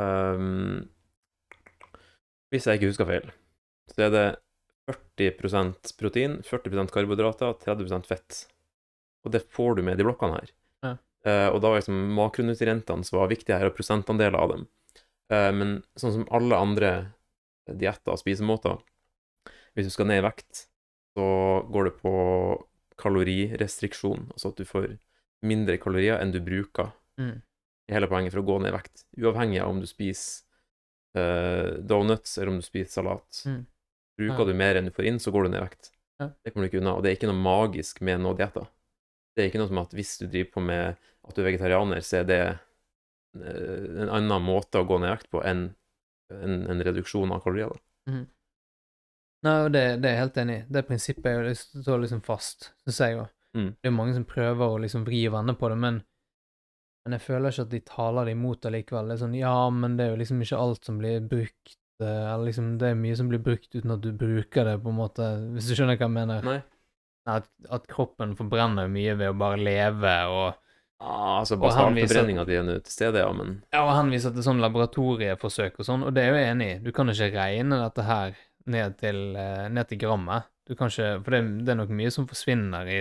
[0.00, 0.88] ehm,
[2.52, 3.30] Hvis jeg ikke husker feil,
[3.92, 4.26] så er det
[5.18, 8.42] 40% protein, 40% karbohydrater, 30% fett.
[9.24, 10.52] Og det får du med de blokkene her.
[10.84, 10.92] Ja.
[11.22, 14.66] Uh, og da var liksom makronutrientene som var viktige her, og prosentandeler av dem.
[15.32, 16.92] Uh, men sånn som alle andre
[17.70, 18.82] dietter og spisemåter,
[19.72, 20.66] hvis du skal ned i vekt,
[21.16, 21.26] så
[21.72, 22.12] går det på
[23.00, 24.90] kalorirestriksjon, altså at du får
[25.46, 27.42] mindre kalorier enn du bruker Mm.
[27.90, 29.04] I hele poenget for å gå ned i vekt.
[29.18, 30.44] Uavhengig av om du spiser
[31.18, 33.42] uh, donuts eller om du spiser salat.
[33.46, 33.64] Mm.
[34.20, 34.48] Bruker Ja.
[34.48, 35.90] du mer enn du får inn, så går du ned i vekt.
[36.20, 36.30] Ja.
[36.44, 36.94] Det kommer du ikke unna.
[36.96, 38.68] Og det er ikke noe magisk med noe dietter.
[39.34, 42.02] Det er ikke noe som at hvis du driver på med at du er vegetarianer,
[42.04, 45.70] så er det eh, en annen måte å gå ned i vekt på enn
[46.32, 47.72] en, en reduksjon av kalorier.
[47.72, 48.22] Da.
[49.42, 50.64] Nei, og det, det er jeg helt enig i.
[50.76, 53.32] Det prinsippet er jo det står liksom fast, syns jeg òg.
[53.58, 53.70] Mm.
[53.82, 55.98] Det er mange som prøver å liksom vri og vende på det, men,
[57.04, 59.08] men jeg føler ikke at de taler det imot allikevel.
[59.08, 62.06] Det er sånn, ja, men det er jo liksom ikke alt som blir brukt, eh,
[62.32, 65.00] eller liksom det er mye som blir brukt uten at du bruker det, på en
[65.00, 66.42] måte, hvis du skjønner hva jeg mener.
[66.46, 66.60] Nei.
[67.30, 70.58] at, at kroppen forbrenner mye ved å bare leve, og,
[71.02, 74.44] Ah, altså, viser- basalforbrenninga di er nå til stede, ja, men ja, og henviser til
[74.46, 76.76] sånn laboratorieforsøk og sånn, og det er jeg jo enig i.
[76.84, 78.36] Du kan ikke regne dette her
[78.70, 80.46] ned til, eh, ned til grammet.
[80.70, 83.00] Du kan ikke, for det, det er nok mye som forsvinner i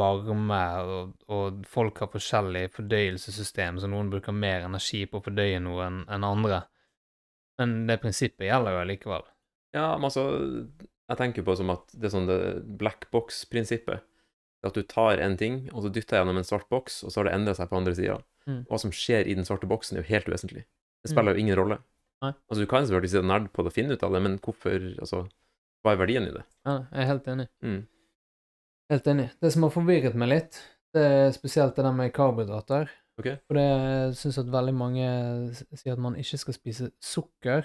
[0.00, 5.60] varme, og, og folk har forskjellig fordøyelsessystem, så noen bruker mer energi på å fordøye
[5.62, 6.64] noe enn en andre.
[7.60, 9.28] Men det prinsippet gjelder jo allikevel.
[9.74, 10.24] Ja, men altså
[11.04, 12.38] Jeg tenker på som at det er sånn det
[12.80, 14.06] black box-prinsippet.
[14.64, 17.20] At du tar en ting, og så dytter jeg gjennom en svart boks, og så
[17.20, 18.16] har det endra seg på andre sida.
[18.48, 18.62] Mm.
[18.70, 20.64] Hva som skjer i den svarte boksen, er jo helt uvesentlig.
[21.04, 21.76] Det spiller jo ingen rolle.
[22.24, 22.32] Nei.
[22.48, 24.86] Altså, du kan selvfølgelig sitte nerd på det og finne ut av det, men hvorfor
[25.04, 25.26] Altså,
[25.84, 26.44] hva er verdien i det?
[26.64, 27.46] Ja, jeg er helt enig.
[27.60, 27.82] Mm.
[28.90, 29.30] Helt enig.
[29.40, 30.58] Det som har forvirret meg litt,
[30.94, 32.90] det er spesielt det der med karbohydrater.
[33.18, 33.28] Ok.
[33.46, 35.06] For det syns at veldig mange
[35.78, 37.64] sier at man ikke skal spise sukker.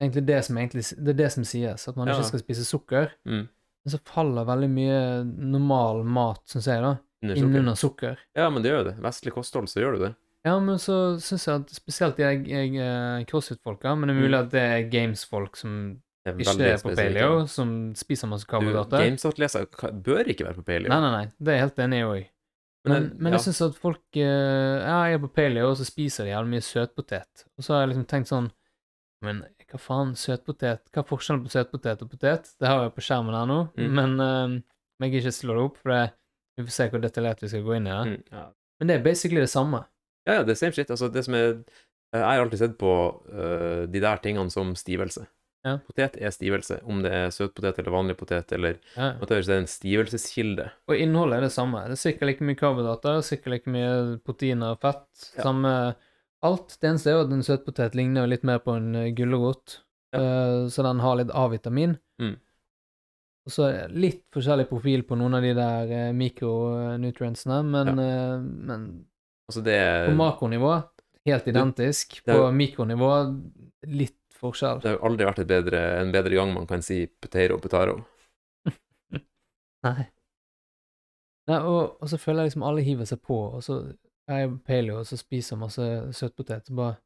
[0.00, 2.14] Egentlig det som, egentlig, det er det som sies, at man Ja.
[2.16, 3.10] ikke skal spise sukker.
[3.26, 3.48] Mm.
[3.48, 8.18] Men så faller veldig mye normal mat, syns jeg, da, innunder sukker.
[8.36, 8.96] Ja, men det gjør det.
[9.02, 10.14] Vestlig kosthold, så gjør du det.
[10.46, 14.24] Ja, men så syns jeg at spesielt jeg, jeg eh, crossfit-folka, men det er Mm.
[14.26, 16.00] mulig at det er games-folk som
[16.34, 18.98] ikke veldig er på paleo, som spiser masse Du, karbohydrater.
[19.04, 19.66] GameStop-leser
[20.02, 20.88] bør ikke være på paleo.
[20.90, 22.24] Nei, nei, nei, det er jeg helt enig i òg.
[22.86, 23.38] Men, Men, men ja.
[23.38, 26.52] jeg syns at folk eh, Ja, jeg er på paleo, og så spiser de jævlig
[26.54, 27.46] mye søtpotet.
[27.58, 28.50] Og så har jeg liksom tenkt sånn
[29.26, 30.84] Men hva faen, søtpotet?
[30.94, 32.52] Hva er forskjellen på søtpotet og potet?
[32.60, 33.88] Det har jeg på skjermen her nå, Mm.
[33.98, 34.54] men eh,
[35.02, 36.04] jeg kan ikke slå det opp, for det,
[36.56, 38.04] vi får se hvor detaljert vi skal gå inn i det.
[38.12, 38.44] Mm, ja.
[38.78, 39.82] Men det er basically det samme.
[40.28, 40.90] Ja, ja, det er same shit.
[40.94, 41.48] Altså, det som er
[42.14, 42.92] Jeg har alltid sett på
[43.34, 45.26] uh, de der tingene som stivelse.
[45.66, 45.76] Ja.
[45.82, 49.12] Potet er stivelse, om det er søtpotet eller vanlig potet eller Ja.
[49.18, 50.68] det er en stivelseskilde.
[50.88, 51.82] Og innholdet er det samme.
[51.90, 55.08] Det er sikkert like mye karbohydrater, sikkert like mye proteiner og fett.
[55.36, 55.42] Ja.
[55.48, 55.72] Samme
[56.46, 56.76] alt.
[56.80, 59.80] Det eneste er jo at en søtpotet ligner litt mer på en eh, gulrot,
[60.14, 60.20] Ja.
[60.20, 61.98] eh, så den har litt A-vitamin.
[62.22, 62.36] Mm.
[63.46, 68.38] Og så litt forskjellig profil på noen av de der eh, mikronutrientsene, men, ja.
[68.38, 68.86] men
[69.46, 70.72] Altså, det er på makronivå
[71.26, 72.20] helt identisk.
[72.26, 73.10] det På mikronivå
[73.86, 74.82] litt forskjell.
[74.82, 77.98] Det har jo aldri vært bedre, en bedre gang man kan si poteiro potaro.
[79.86, 80.08] Nei.
[81.46, 83.80] Nei, og, og så føler jeg liksom alle hiver seg på, og så
[84.26, 85.84] er jeg paleo, og så spiser masse
[86.18, 86.66] søtpotet.
[86.66, 86.96] Så bare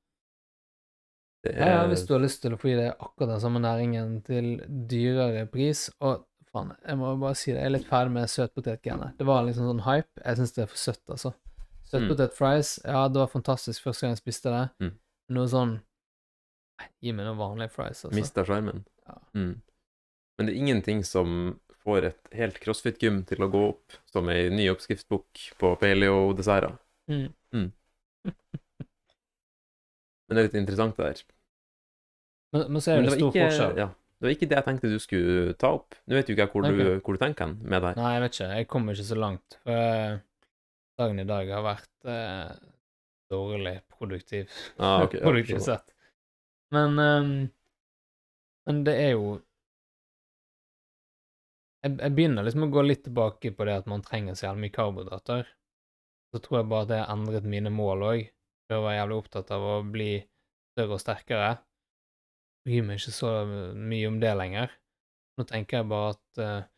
[1.44, 3.40] Det Ja, ja, er, hvis du har lyst til å få i deg akkurat den
[3.40, 7.88] samme næringen til dyrere pris Og faen, jeg må bare si det, jeg er litt
[7.88, 9.14] ferdig med søtpotetgenet.
[9.16, 10.10] Det var liksom sånn hype.
[10.24, 11.32] Jeg syns det er for søtt, altså.
[11.90, 14.64] Søtpotet fries, ja, det var fantastisk første gang jeg spiste det.
[14.82, 14.92] Mm.
[15.36, 15.72] Noe sånn
[17.00, 18.14] Gi meg noen vanlige fries, altså.
[18.16, 18.84] Mista sjarmen.
[19.06, 19.16] Ja.
[19.36, 19.52] Mm.
[20.38, 24.48] Men det er ingenting som får et helt crossfit-gym til å gå opp som ei
[24.52, 26.76] ny oppskriftsbok på paleo-desserter.
[27.10, 27.28] Mm.
[30.30, 31.22] Men det er litt interessant, det der.
[32.54, 33.76] Men, men så er Men det, det var stor ikke, forskjell.
[33.80, 35.96] ja, det var ikke det jeg tenkte du skulle ta opp.
[36.06, 38.00] Nå vet jo ikke jeg hvor, du, hvor du tenker hen med det her.
[38.00, 38.50] Nei, jeg vet ikke.
[38.60, 39.56] Jeg kommer ikke så langt.
[39.64, 40.18] For eh,
[41.00, 42.50] dagen i dag har vært eh,
[43.32, 44.52] dårlig produktiv.
[44.76, 45.80] Ah, okay, ja, produktivt skjønner.
[45.80, 45.96] sett.
[46.74, 47.32] Men ehm,
[48.68, 49.40] Men det er jo
[51.80, 54.66] jeg, jeg begynner liksom å gå litt tilbake på det at man trenger så jævlig
[54.66, 55.48] mye karbohydrater.
[56.30, 58.26] Så tror jeg bare at det har endret mine mål òg.
[58.70, 60.10] Jeg var jævlig opptatt av å bli
[60.74, 61.48] større og sterkere.
[62.66, 64.76] Bryr meg ikke så mye om det lenger.
[65.40, 66.68] Nå tenker jeg bare at eh,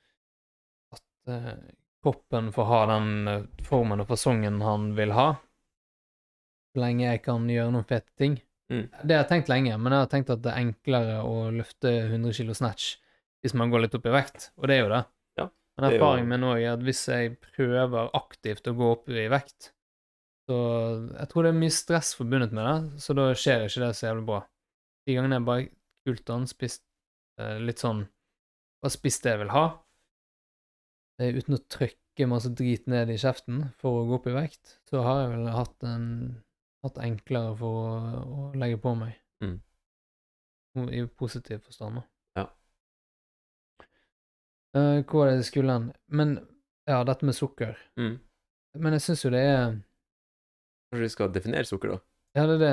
[0.95, 1.53] at eh,
[2.03, 5.29] kroppen får ha den eh, formen og fasongen han vil ha.
[6.73, 8.39] Så lenge jeg kan gjøre noen fete ting.
[8.73, 8.85] Mm.
[9.03, 11.91] Det har jeg tenkt lenge, men jeg har tenkt at det er enklere å løfte
[12.07, 12.95] 100 kilo snatch
[13.43, 15.03] hvis man går litt opp i vekt, og det er jo det.
[15.41, 19.11] Ja, Men er erfaringen min nå er at hvis jeg prøver aktivt å gå opp
[19.11, 19.73] i vekt,
[20.47, 20.59] så
[21.11, 24.09] jeg tror det er mye stress forbundet med det, så da skjer ikke det så
[24.09, 24.41] jævlig bra.
[25.07, 25.67] De gangene jeg bare
[26.07, 26.85] kult an, spist
[27.41, 28.07] eh, litt sånn
[28.83, 29.67] Bare spist det jeg vil ha,
[31.23, 34.73] eh, uten å trykke masse drit ned i kjeften for å gå opp i vekt,
[34.91, 36.09] så har jeg vel hatt en
[36.83, 39.14] hatt enklere for å, å legge på meg.
[39.45, 39.59] Mm.
[40.88, 42.03] I positiv forstand, da.
[42.40, 42.47] Ja.
[44.77, 45.90] Uh, hvor var det skulle hen?
[46.09, 46.37] Men
[46.88, 47.77] ja, dette med sukker.
[48.01, 48.14] Mm.
[48.81, 49.75] Men jeg syns jo det er
[50.92, 51.99] Kanskje vi skal definere sukker, da?
[52.37, 52.73] Ja, det er det.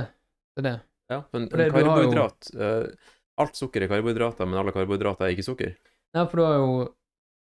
[0.56, 0.78] Det er det.
[1.12, 5.32] Ja, men det- karbohydrat jo- karbohydrat eh, Alt sukker er karbohydrater, men alle karbohydrater er
[5.36, 5.76] ikke sukker.
[6.16, 6.96] Ja, for du har jo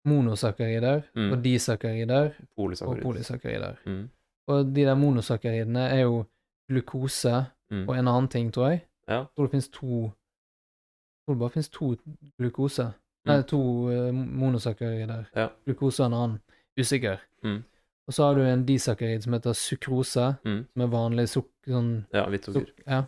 [0.09, 1.31] monosakkarider Mm.
[1.33, 3.03] og disakkarider og Polysakkarid.
[3.03, 3.77] polysakkarider.
[3.85, 4.09] Mm.
[4.47, 6.25] Og de der monosakkaridene er jo
[6.69, 7.89] glukose Mm.
[7.89, 8.81] og en annen ting, tror jeg.
[9.07, 9.17] Ja.
[9.23, 11.95] Jeg tror det finnes to Jeg tror det bare finnes to
[12.39, 12.93] glukose.
[13.25, 13.43] Nei, Mm.
[13.47, 13.57] to
[13.89, 15.25] uh, monosakkarider.
[15.35, 15.47] Ja.
[15.65, 16.39] Glukose og en annen.
[16.79, 17.17] Usikker.
[17.43, 17.63] Mm.
[18.07, 20.67] Og så har du en disakkerid som heter sukrose, Mm.
[20.73, 22.65] som er vanlig sukker sånn Ja, hvitt sukker.
[22.67, 23.05] suk Ja.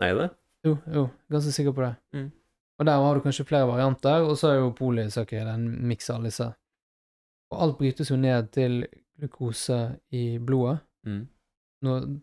[0.00, 0.30] Nei, er det?
[0.64, 1.96] Jo, jo, ganske sikker på det.
[2.14, 2.32] Mm.
[2.78, 6.22] Og der har du kanskje flere varianter, og så er jo polysakkarid en miks av
[6.22, 6.54] disse.
[7.50, 8.86] Og alt brytes jo ned til
[9.18, 10.80] glukose i blodet.
[11.04, 11.28] Mm.
[11.82, 12.20] Nå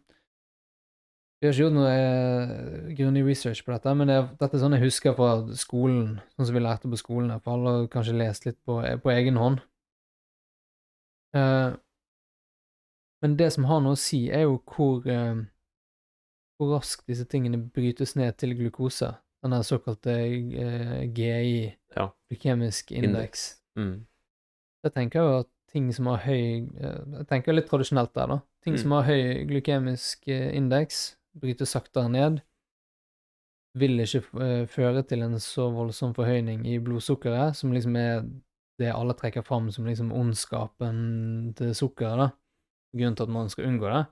[1.37, 4.73] Vi har ikke gjort noe eh, grundig research på dette, men det, dette er sånn
[4.73, 7.35] jeg husker fra skolen, sånn som vi lærte på skolen.
[7.45, 9.59] For alle har kanskje lest litt på, på egen hånd.
[11.37, 11.75] Uh,
[13.21, 15.43] men det som har noe å si, er jo hvor uh,
[16.57, 19.11] hvor raskt disse tingene brytes ned til glukose.
[19.45, 22.07] Den såkalte uh, GI, Ja.
[22.31, 23.59] glykemisk indeks.
[23.77, 24.07] Mm.
[24.87, 28.37] Jeg tenker jo at ting som har høy eh, Jeg tenker litt tradisjonelt der, da.
[28.63, 28.81] Ting Mm.
[28.81, 32.41] som har høy glykemisk eh, indeks, brytes saktere ned,
[33.77, 38.25] vil ikke eh, føre til en så voldsom forhøyning i blodsukkeret, som liksom er
[38.77, 42.29] det alle trekker fram som liksom ondskapen til sukkeret, da.
[42.97, 44.03] Grunnen til at man skal unngå det.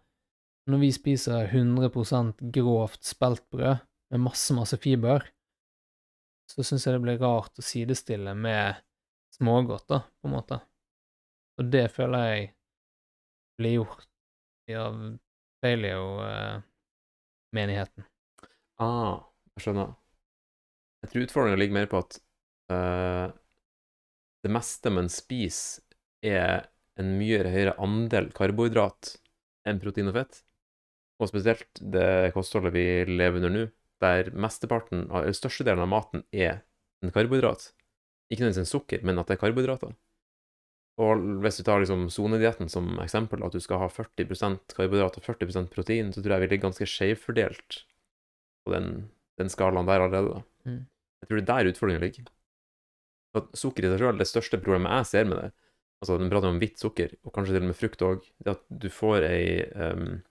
[0.70, 5.28] Når vi spiser 100% grovt speltbrød med masse, masse fiber,
[6.50, 8.82] så syns jeg det blir rart å sidestille med
[9.38, 10.60] smågodt, da, på en måte.
[11.62, 12.50] Og det føler jeg
[13.60, 14.10] blir gjort
[14.76, 15.00] av
[17.56, 18.06] paleo-menigheten.
[18.80, 19.24] Ah,
[19.56, 19.96] jeg skjønner.
[21.04, 22.18] Jeg tror utfordringen ligger mer på at
[22.72, 23.32] uh,
[24.44, 25.82] det meste man spiser,
[26.26, 29.18] er en mye høyere andel karbohydrat
[29.68, 30.40] enn protein og fett.
[31.22, 33.66] Og spesielt det kostholdet vi lever under nå,
[34.02, 36.64] der mesteparten eller størstedelen av maten er
[37.04, 37.70] en karbohydrat.
[38.32, 39.94] Ikke nødvendigvis en sukker, men at det er karbohydrater.
[41.02, 45.26] Og hvis du tar liksom sonedietten som eksempel, at du skal ha 40% karbohydrat og
[45.26, 47.82] 40% protein, så tror jeg vi ligger ganske skjevfordelt
[48.64, 50.44] på den, den skalaen der allerede.
[50.64, 50.86] Mm.
[51.22, 52.30] Jeg tror det er der utfordringen ligger.
[53.36, 55.50] At sukker i seg sjøl, det største problemet jeg ser med det,
[56.00, 58.64] altså den prater om hvitt sukker, og kanskje til og med frukt òg, det at
[58.70, 60.22] du får ei um,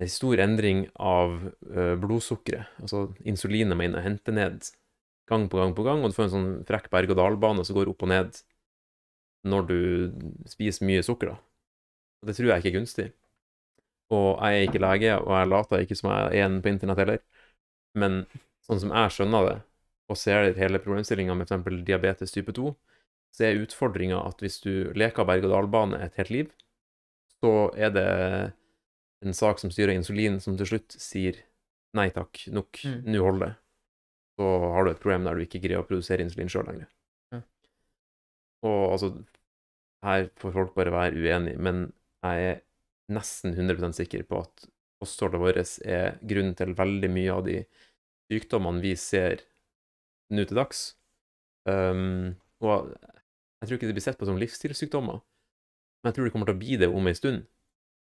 [0.00, 2.70] ei stor endring av uh, blodsukkeret.
[2.80, 4.70] Altså insulinet mener henter ned
[5.30, 8.06] gang på gang på gang, og du får en sånn frekk berg-og-dal-bane som går opp
[8.06, 8.40] og ned
[9.46, 9.78] når du
[10.50, 11.36] spiser mye sukker, da.
[12.20, 13.08] Og det tror jeg ikke er gunstig.
[14.12, 16.98] Og jeg er ikke lege, og jeg later ikke som jeg er en på internett
[17.00, 17.20] heller.
[17.96, 18.24] Men
[18.66, 19.58] sånn som jeg skjønner det,
[20.10, 21.84] og ser hele problemstillinga med f.eks.
[21.86, 22.72] diabetes type 2,
[23.30, 26.48] så er utfordringa at hvis du leker berg-og-dal-bane et helt liv,
[27.40, 28.08] så er det
[29.24, 31.38] en sak som styrer insulin, som til slutt sier
[31.96, 33.02] nei takk, nok, Mm.
[33.06, 33.54] nå holder det.
[34.38, 36.88] Så har du et problem der du ikke greier å produsere insulin sjøl lenger.
[38.66, 39.12] Og altså,
[40.04, 41.86] her får folk bare være uenige, men
[42.24, 42.60] jeg er
[43.12, 44.66] nesten 100% sikker på at
[45.00, 47.56] kostholdet vårt er grunnen til veldig mye av de
[48.30, 49.42] sykdommene vi ser
[50.30, 50.82] nå til dags.
[51.68, 52.92] Um, og
[53.60, 56.56] jeg tror ikke det blir sett på som livsstilssykdommer, men jeg tror det kommer til
[56.56, 57.44] å bli det om ei stund.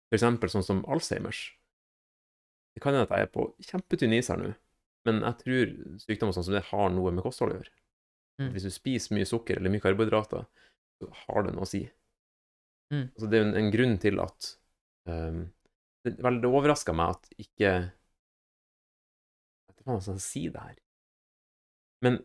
[0.09, 1.46] For eksempel sånn som Alzheimers.
[2.74, 4.52] Det kan hende at jeg er på kjempetynn is her nå,
[5.09, 7.74] men jeg tror sykdommer sånn som det har noe med kosthold å gjøre.
[8.40, 8.50] Mm.
[8.54, 10.46] Hvis du spiser mye sukker eller mye karbohydrater,
[10.98, 11.82] så har det noe å si.
[12.92, 13.04] Mm.
[13.12, 14.48] Altså, det er en, en grunn til at
[15.10, 15.44] um,
[16.04, 17.70] det, vel, det overraska meg at ikke
[19.68, 20.76] vet ikke hva skal si det her.
[22.04, 22.18] Men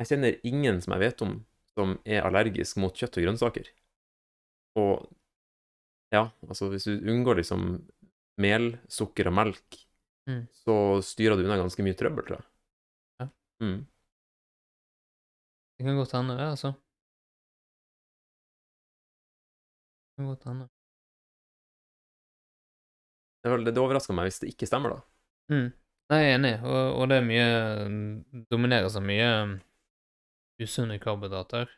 [0.00, 1.36] jeg kjenner ingen som jeg vet om,
[1.76, 3.68] som er allergisk mot kjøtt og grønnsaker.
[4.80, 5.06] Og
[6.14, 7.68] ja, altså hvis du unngår liksom
[8.40, 9.82] mel, sukker og melk,
[10.26, 10.40] Mm.
[10.50, 12.46] så styrer du unna ganske mye trøbbel, tror jeg.
[13.22, 13.26] Ja.
[13.62, 13.76] Mm.
[15.76, 16.72] Det kan godt hende, det, altså.
[20.08, 20.68] Det kan godt hende.
[23.44, 25.00] Det, er det overrasker meg hvis det ikke stemmer, da.
[25.52, 25.68] Mm.
[26.10, 29.56] Nei, jeg er enig, og, og det er mye Domineres av mye um,
[30.62, 31.70] usunne karbohydrater.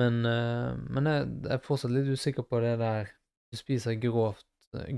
[0.00, 3.08] Men, eh, men jeg, jeg er fortsatt litt usikker på det der
[3.48, 4.44] du spiser grovt,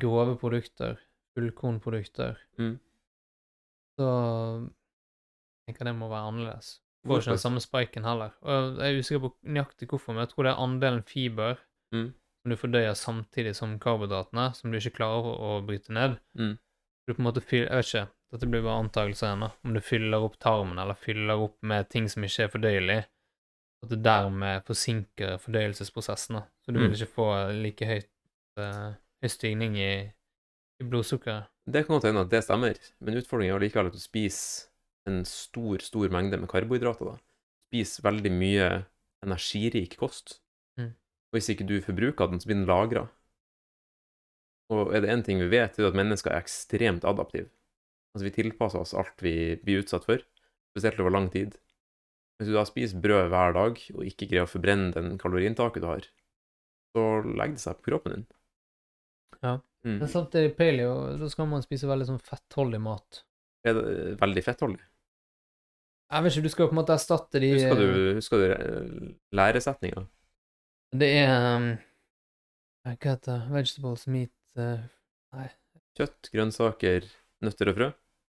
[0.02, 0.98] grove produkter,
[1.38, 2.40] fullkornprodukter.
[2.58, 2.74] Mm.
[3.98, 6.72] Så jeg tenker det må være annerledes.
[7.08, 8.30] Får ikke den samme spiken heller.
[8.42, 11.58] Og jeg er usikker på nøyaktig hvorfor, men jeg tror det er andelen fiber
[11.92, 12.12] Mm.
[12.42, 16.18] som du fordøyer samtidig som karbohydratene, som du ikke klarer å, bryte ned.
[16.38, 16.58] Mm.
[17.08, 19.52] Du på en måte fyller, Jeg vet ikke, dette blir bare antakelser ennå.
[19.64, 22.98] Om du fyller opp tarmen, eller fyller opp med ting som ikke er fordøyelig,
[23.82, 26.34] at det dermed forsinker fordøyelsesprosessen.
[26.36, 26.42] da.
[26.66, 26.90] Så du Mm.
[26.90, 28.08] vil ikke få like høyt,
[28.58, 28.92] eh,
[29.22, 30.12] høy stigning i,
[30.80, 31.46] i blodsukkeret.
[31.66, 34.67] Det kan godt hende at det stemmer, men utfordringen er likevel at du spiser
[35.08, 37.14] en stor, stor mengde med karbohydrater.
[37.14, 37.16] da.
[37.68, 38.68] Spiser veldig mye
[39.24, 40.38] energirik kost.
[40.78, 40.92] Mm.
[40.94, 43.08] Og hvis ikke du forbruker den, så blir den lagra.
[44.72, 47.48] Og er det én ting vi vet, er det at mennesker er ekstremt adaptive.
[48.12, 50.22] Altså, vi tilpasser oss alt vi blir utsatt for,
[50.72, 51.56] spesielt over lang tid.
[52.38, 55.88] Hvis du da spiser brød hver dag, og ikke greier å forbrenne den kaloriinntaket du
[55.88, 56.04] har,
[56.94, 58.28] så legger det seg på kroppen din.
[59.42, 59.58] Ja.
[59.86, 60.00] Mm.
[60.02, 63.22] Men samtidig paleo, da skal man spise veldig sånn fettholdig mat.
[63.66, 63.84] Er det
[64.20, 64.82] veldig fettholdig?
[66.08, 68.46] Jeg vet ikke, du skal jo på en måte erstatte de Husker du, husker du
[68.54, 70.06] eh, læresetninga?
[70.96, 71.66] Det er um,
[72.86, 73.40] Hva heter det?
[73.52, 74.62] Vegetables, meat
[75.36, 75.48] Nei...
[75.98, 77.06] Kjøtt, grønnsaker,
[77.42, 77.86] nøtter og frø.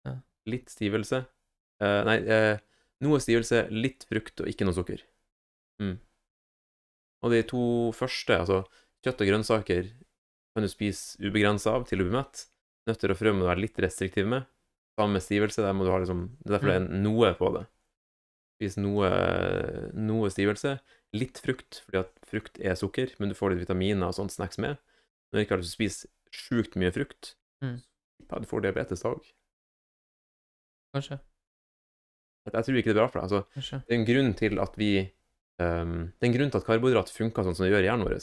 [0.08, 0.14] Ja.
[0.48, 1.18] Litt stivelse.
[1.80, 2.56] Uh, nei, uh,
[3.04, 5.02] noe stivelse, litt frukt og ikke noe sukker.
[5.80, 5.98] Mm.
[7.20, 7.64] Og de to
[7.96, 8.62] første, altså
[9.04, 9.90] kjøtt og grønnsaker,
[10.54, 12.46] kan du spise ubegrensa av til du blir mett.
[12.88, 14.48] Nøtter og frø må du være litt restriktiv med.
[15.00, 17.64] Samme stivelse, der må du ha liksom Det er derfor det er noe på det.
[18.60, 19.08] Spis noe,
[19.96, 20.76] noe stivelse.
[21.16, 24.60] Litt frukt, fordi at frukt er sukker, men du får litt vitaminer og sånt snacks
[24.62, 24.76] med.
[25.32, 27.76] Når du ikke har lyst til å spise sjukt mye frukt, Mm.
[28.30, 29.26] ja, du får diabetes da òg.
[30.94, 31.18] Kanskje.
[32.46, 33.24] Jeg jeg tror ikke det er bra for deg.
[33.26, 33.80] Altså, Kanskje.
[33.86, 34.90] det er en grunn til at vi
[35.60, 38.06] um, Det er en grunn til at karbohydrat funker sånn som det gjør i hjernen
[38.08, 38.16] vår.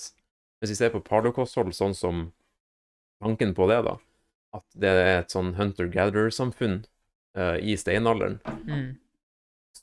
[0.57, 2.23] Hvis vi ser på palokosthold sånn som
[3.21, 3.93] tanken på det, da,
[4.55, 6.79] at det er et sånn hunter-gatherer-samfunn
[7.37, 8.97] uh, i steinalderen, Mm.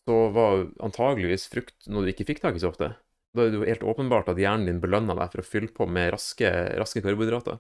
[0.05, 2.95] så var antageligvis frukt noe du ikke fikk tak i så ofte.
[3.35, 5.87] Da er det jo helt åpenbart at hjernen din belønner deg for å fylle på
[5.91, 7.59] med raske, raske karbohydrater,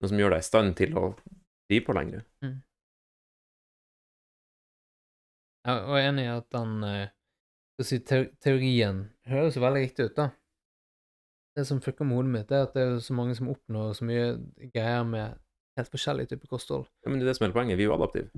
[0.00, 1.04] noe som gjør deg i stand til å
[1.66, 2.24] drive på lenger.
[5.66, 7.08] Jeg er enig i at den eh,
[7.82, 10.28] si, te teorien høres jo veldig riktig ut, da.
[11.56, 14.06] Det som fucker med hodet mitt, er at det er så mange som oppnår så
[14.06, 14.28] mye
[14.74, 15.40] greier med
[15.76, 16.86] helt forskjellige typer kosthold.
[17.04, 17.78] Ja, men det er det som er poenget.
[17.78, 18.30] Vi er jo adaptive.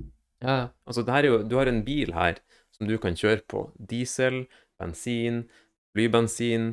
[0.43, 0.67] Ja, ja.
[0.87, 2.39] Altså, det her er jo, du har en bil her
[2.75, 4.45] som du kan kjøre på diesel,
[4.79, 5.43] bensin,
[5.95, 6.71] flybensin,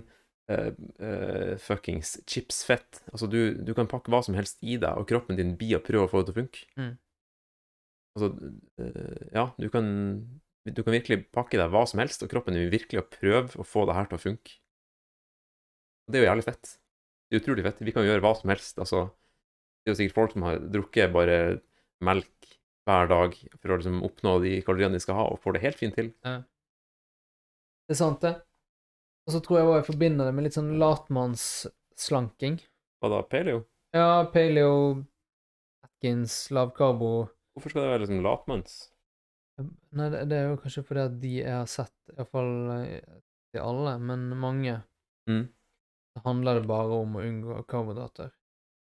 [0.53, 0.71] uh,
[1.03, 3.03] uh, fuckings chipsfett.
[3.13, 5.85] Altså, du, du kan pakke hva som helst i deg, og kroppen din blir å
[5.85, 6.67] prøve å få det til å funke.
[6.79, 6.93] Mm.
[8.17, 8.33] Altså,
[8.83, 9.91] uh, ja, du kan,
[10.71, 13.67] du kan virkelig pakke deg hva som helst, og kroppen vil virkelig å prøve å
[13.67, 14.59] få det her til å funke.
[16.07, 16.77] Og det er jo jævlig fett.
[17.27, 17.81] Det er utrolig fett.
[17.83, 18.79] Vi kan jo gjøre hva som helst.
[18.79, 19.09] Altså,
[19.87, 21.37] det er jo sikkert folk som har drukket bare
[22.05, 22.33] melk
[22.87, 25.79] hver dag for å liksom oppnå de kaloriene de skal ha, og får det helt
[25.79, 26.09] fint til.
[26.27, 28.33] Det er sant, det.
[29.27, 32.59] Og så tror jeg også jeg forbinder det med litt sånn latmannsslanking.
[33.03, 33.63] Hva da, paleo?
[33.95, 34.75] Ja, paleo,
[35.87, 37.11] Atkins, lavkarbo
[37.57, 38.75] Hvorfor skal det være liksom latmanns?
[39.97, 42.51] Nei, det, det er jo kanskje fordi at de jeg har sett, iallfall
[43.55, 44.81] til alle, men mange,
[45.27, 45.49] Mm.
[46.15, 48.29] så handler det bare om å unngå karbohydrater.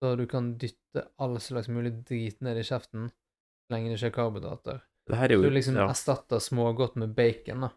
[0.04, 4.10] Så du kan dytte all slags mulig drit ned i kjeften så lenge det ikke
[4.10, 4.82] er karbohydrater.
[5.08, 5.86] Er er Så du liksom ja.
[5.88, 7.70] erstatter smågodt med bacon, da.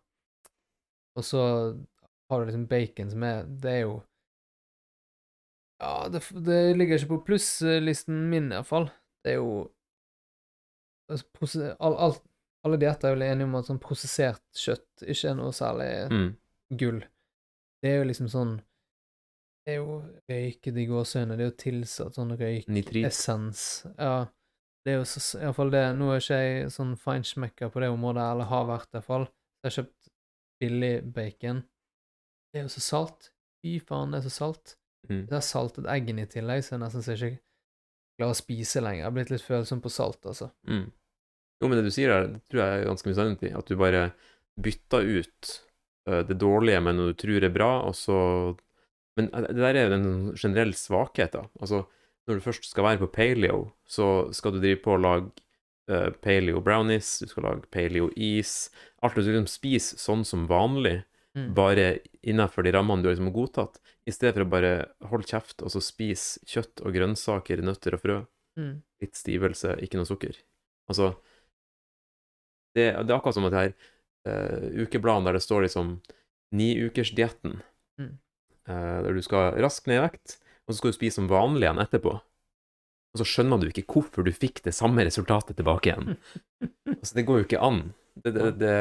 [1.14, 1.42] Og så
[2.26, 3.94] har du liksom bacon som er Det er jo
[5.78, 8.90] Ja, det, det ligger ikke på plusslisten min, iallfall.
[9.22, 9.70] Det er jo
[11.06, 12.18] altså, prosse- all,
[12.66, 16.30] Alle dietter er vel enige om at sånn prosessert kjøtt ikke er noe særlig mm.
[16.74, 17.04] gull.
[17.78, 18.56] Det er jo liksom sånn
[19.72, 20.00] er jo
[20.30, 21.36] røyket i gåseøyne.
[21.36, 23.62] Det er jo tilsatt sånn røykessens.
[23.96, 24.26] Ja.
[24.86, 28.22] Det er jo så, iallfall det Nå er ikke jeg sånn feinschmecker på det området,
[28.22, 29.26] eller har vært det fall.
[29.58, 30.12] Jeg har kjøpt
[30.62, 31.64] billig bacon.
[32.52, 33.32] Det er jo så salt.
[33.64, 34.76] Fy faen, det er så salt.
[35.10, 35.24] Mm.
[35.26, 37.42] Det har saltet eggene i tillegg, så jeg nesten så jeg ikke
[38.20, 39.02] klarer å spise lenger.
[39.02, 40.50] Jeg har blitt litt følsom på salt, altså.
[40.70, 40.86] Mm.
[41.56, 43.52] Jo, men det du sier her, det tror jeg er ganske mye sannhet i.
[43.58, 44.04] At du bare
[44.62, 45.52] bytter ut
[46.08, 48.18] øh, det dårlige med noe du tror er bra, og så
[49.16, 51.46] Men øh, det der er jo en generell svakhet, da.
[51.60, 51.84] Altså,
[52.26, 55.30] når du først skal være på paleo, så skal du drive på å lage
[55.88, 58.70] uh, paleo brownies, du skal lage paleo is
[59.02, 61.02] Alt du skal liksom spise sånn som vanlig,
[61.36, 61.50] Mm.
[61.52, 63.74] bare innenfor de rammene du har liksom godtatt,
[64.08, 64.70] i stedet for å bare
[65.10, 68.16] holde kjeft og så spise kjøtt og grønnsaker, nøtter og frø
[68.56, 68.78] Mm.
[69.02, 70.32] litt stivelse, ikke noe sukker.
[70.88, 71.10] Altså
[72.74, 73.74] Det, det er akkurat som at her
[74.28, 76.00] uh, ukebladene der det står liksom
[76.56, 77.60] niukersdietten,
[78.66, 81.82] der du skal raskt ned i vekt, og så skal du spise som vanlig igjen
[81.82, 82.16] etterpå.
[83.16, 86.16] Og så skjønner du ikke hvorfor du fikk det samme resultatet tilbake igjen.
[86.98, 87.78] altså, det går jo ikke an.
[88.16, 88.74] Det, det, det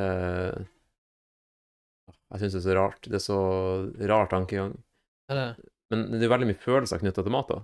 [0.00, 0.64] uh,
[2.32, 3.06] Jeg syns det er så rart.
[3.06, 3.42] Det er så
[4.10, 4.74] rar tankegang.
[5.30, 7.52] Men det er veldig mye følelser knytta til mat.
[7.52, 7.62] da.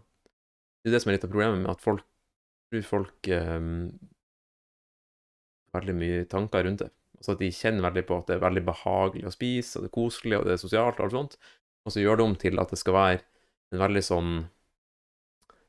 [0.84, 2.04] Det er det som er litt av problemet med at folk
[2.68, 3.90] tror folk um,
[5.76, 6.92] Veldig mye tanker rundt det.
[7.18, 9.88] Altså at de kjenner veldig på at det er veldig behagelig å spise, og det
[9.90, 11.36] er koselig, og det er sosialt, og alt sånt.
[11.86, 13.20] Og så gjør det om til at det skal være
[13.74, 14.30] en veldig sånn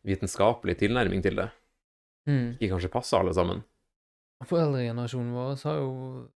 [0.07, 1.49] vitenskapelig tilnærming til det.
[2.29, 2.47] Mm.
[2.59, 3.63] Ikke kanskje passer alle sammen.
[4.47, 5.89] Foreldregenerasjonen vår så har jo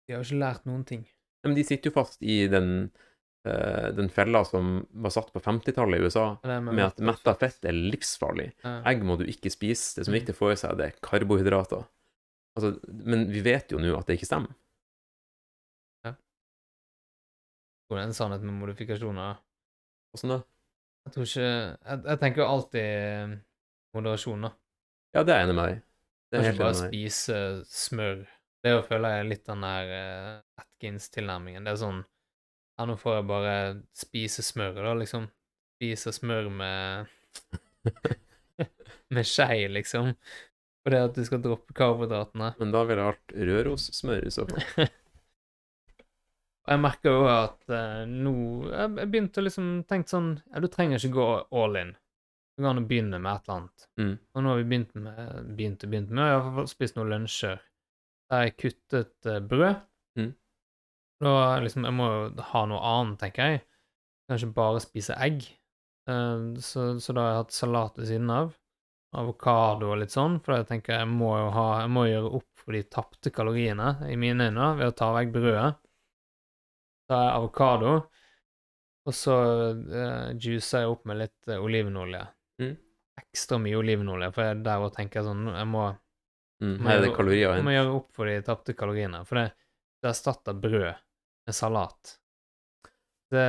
[0.08, 1.02] De har jo ikke lært noen ting.
[1.44, 2.70] Men de sitter jo fast i den,
[3.48, 7.66] uh, den fella som var satt på 50-tallet i USA, med, med at metta fett
[7.70, 8.50] er livsfarlig.
[8.64, 8.80] Ja.
[8.92, 10.00] Egg må du ikke spise.
[10.00, 10.22] Det som er Mm.
[10.22, 11.86] viktig å få i seg, det er karbohydrater.
[12.58, 14.56] Altså, men vi vet jo nå at det ikke stemmer.
[17.90, 19.40] Det er en sannhet med modifikasjoner.
[20.14, 20.40] Åssen da?
[21.08, 23.38] Jeg tror ikke Jeg, jeg tenker jo alltid eh,
[23.98, 24.52] moderasjon, da.
[25.18, 25.80] Ja, det er enig med deg.
[26.30, 27.10] Det er ikke bare helt enig med deg i.
[27.10, 27.40] spise
[27.74, 28.22] smør.
[28.60, 31.66] Det å føle jeg, litt den der uh, Atkins-tilnærmingen.
[31.66, 33.56] Det er sånn Ja, nå får jeg bare
[33.98, 35.26] spise smør, da, liksom.
[35.80, 37.10] Spise smør med
[39.16, 40.14] Med skei, liksom.
[40.86, 42.54] Fordi at du skal droppe karbohydratene.
[42.60, 44.90] Men da ville det vært Røros-smør i så fall.
[46.70, 48.32] Og jeg merker jo at eh, nå
[48.70, 51.30] Jeg begynte å liksom tenke sånn Ja, du trenger ikke gå
[51.64, 51.96] all in.
[52.54, 53.88] Du kan begynne med et eller annet.
[53.98, 54.12] Mm.
[54.20, 57.58] Og nå har vi begynt med begynt og begynt med, jeg har spist noen lunsjer
[58.30, 59.82] der jeg kuttet eh, brød.
[60.20, 60.30] Mm.
[61.26, 63.64] Da liksom, jeg må jo ha noe annet, tenker jeg.
[64.30, 65.48] Kanskje bare spise egg.
[66.10, 68.54] Uh, så, så da har jeg hatt salat ved siden av.
[69.18, 72.62] Avokado og litt sånn, for jeg tenker jeg må jo ha, jeg må gjøre opp
[72.62, 75.72] for de tapte kaloriene i mine øyne ved å ta vekk brødet.
[77.10, 77.94] Har jeg avokado,
[79.10, 79.36] og så
[79.74, 82.22] uh, juicer jeg opp med litt uh, olivenolje.
[82.62, 82.76] Mm.
[83.24, 85.88] Ekstra mye olivenolje, for jeg der og tenker sånn Jeg må,
[86.62, 86.74] Mm.
[86.84, 89.54] må gjøre- kalorier jeg må gjøre opp for de tapte kaloriene, for det,
[90.04, 90.90] det erstatter brød
[91.48, 92.18] med salat.
[93.32, 93.44] Det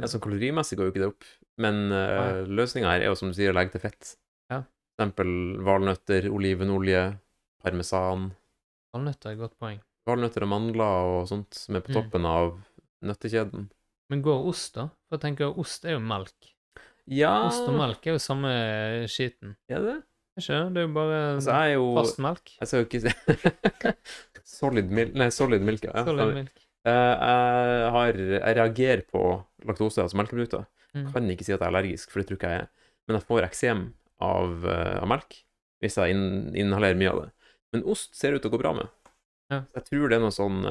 [0.00, 1.24] Ja, så kalorimessig går jo ikke det opp.
[1.60, 4.14] Men uh, løsninga her er jo som du sier, å legge til fett.
[4.50, 4.62] Ja.
[4.64, 5.34] For eksempel
[5.66, 7.02] valnøtter, olivenolje,
[7.62, 8.30] parmesan.
[8.96, 9.80] Valnøtter er et godt poeng.
[10.08, 11.96] Valnøtter og mandler og sånt som er på Mm.
[12.00, 12.58] toppen av
[13.06, 13.68] nøttekjeden.
[14.12, 14.88] Men går ost, da?
[15.08, 16.50] For jeg tenker ost er jo melk.
[17.10, 18.50] Ja Ost og melk er jo samme
[19.12, 19.56] skiten.
[19.68, 19.96] Er det?
[20.40, 20.80] Ikke det?
[20.80, 22.54] Er jo bare Altså, er jo fast melk.
[22.60, 23.94] Jeg skal jo ikke
[24.54, 26.04] Solid milk Nei, solid milk, ja.
[26.06, 26.64] Solid milk.
[26.84, 29.22] Eh, jeg har Jeg reagerer på
[29.68, 30.66] laktose, altså melkeprodukter.
[30.94, 31.06] Mm.
[31.12, 32.68] Kan ikke si at jeg er allergisk, for det tror ikke jeg er.
[33.06, 33.84] Men jeg får eksem
[34.24, 35.40] av, eh, av melk
[35.84, 37.30] hvis jeg inn, inhalerer mye av det.
[37.74, 38.88] Men ost ser ut til å gå bra med.
[39.52, 39.64] Ja.
[39.76, 40.62] Jeg tror det er noe sånn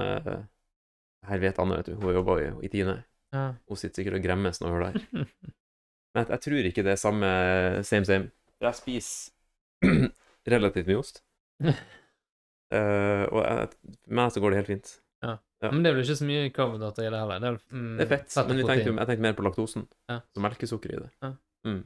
[1.27, 1.97] Her vet Anne, vet du.
[2.01, 2.97] Hun jobber jo i Tine.
[3.33, 3.45] Ja.
[3.69, 5.27] Hun sitter sikkert og gremmes når hun er der.
[6.13, 7.29] Men jeg, tror ikke det er samme
[7.87, 8.29] same same.
[8.61, 9.31] Jeg spiser
[10.53, 11.23] relativt mye ost.
[11.63, 13.71] Uh, og jeg,
[14.13, 14.93] meg så går det helt fint.
[15.23, 15.37] Ja.
[15.63, 17.39] Men det er vel ikke så mye karbohydrater i det heller.
[17.39, 19.87] Det er, mm, Det er fett, og men tenkte, jeg tenkte mer på laktosen.
[20.11, 20.19] Ja.
[20.35, 21.09] Så melkesukker i det.
[21.23, 21.31] Ja.
[21.69, 21.81] Mm.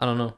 [0.00, 0.30] I don't know.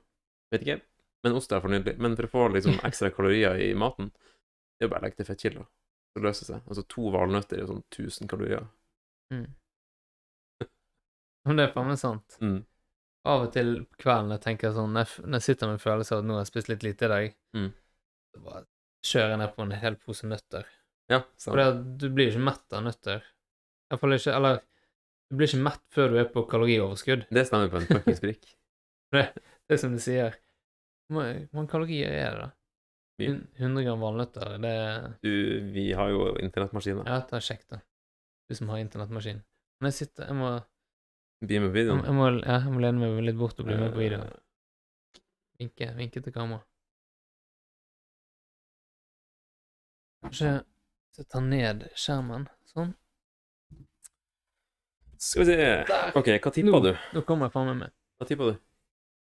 [0.50, 0.80] Vet ikke.
[1.22, 1.94] Men ost er fornøyelig.
[2.02, 5.20] Men for å få liksom ekstra kalorier i maten, det er jo bare å legge
[5.20, 5.68] til fettkilder.
[6.12, 6.62] Så løser seg.
[6.68, 8.66] Altså to valnøtter er sånn 1000 kalorier.
[9.32, 9.46] Mm.
[11.48, 12.36] Men det er faen meg sant.
[12.42, 12.60] Mm.
[13.32, 15.78] Av og til på kvelden jeg tenker sånn, når jeg, f- når jeg sitter med
[15.78, 17.68] en følelse av at nå har jeg spist litt lite i dag, Mm.
[18.34, 18.62] så bare
[19.06, 20.66] kjører jeg ned på en hel pose nøtter.
[21.10, 21.58] Ja, For sant.
[21.58, 23.24] det, du blir jo ikke mett av nøtter.
[23.92, 24.60] Iallfall ikke, eller
[25.30, 27.26] du blir ikke mett før du er på kalorioverskudd.
[27.30, 28.46] Det stemmer på en fuckings prikk.
[29.12, 30.34] Det er som du sier.
[31.12, 32.50] Hvor mange kalorier er det, da?
[33.22, 33.32] Mye.
[33.32, 34.74] Hun- 100 gram valnøtter, det
[35.22, 35.32] Du,
[35.72, 37.06] vi har jo internettmaskiner.
[37.06, 37.80] Ja, det er kjekt, da.
[38.48, 39.42] Du som har internettmaskin.
[39.80, 40.50] Men jeg sitter Jeg må,
[41.42, 42.04] Bli med på videoen.
[42.04, 44.26] jeg må, ja, jeg må lene meg litt bort og bli med på videoen.
[44.28, 44.38] Eh,
[45.58, 46.62] Vinke, vinke til kamera.
[50.22, 50.52] Kanskje
[51.28, 52.46] ta ned skjermen.
[52.72, 52.94] Sånn.
[55.18, 56.12] Skal vi se Der.
[56.18, 56.92] OK, hva tippa du?
[57.14, 57.92] Nå kommer jeg faen meg med.
[58.20, 58.56] Hva tippa du?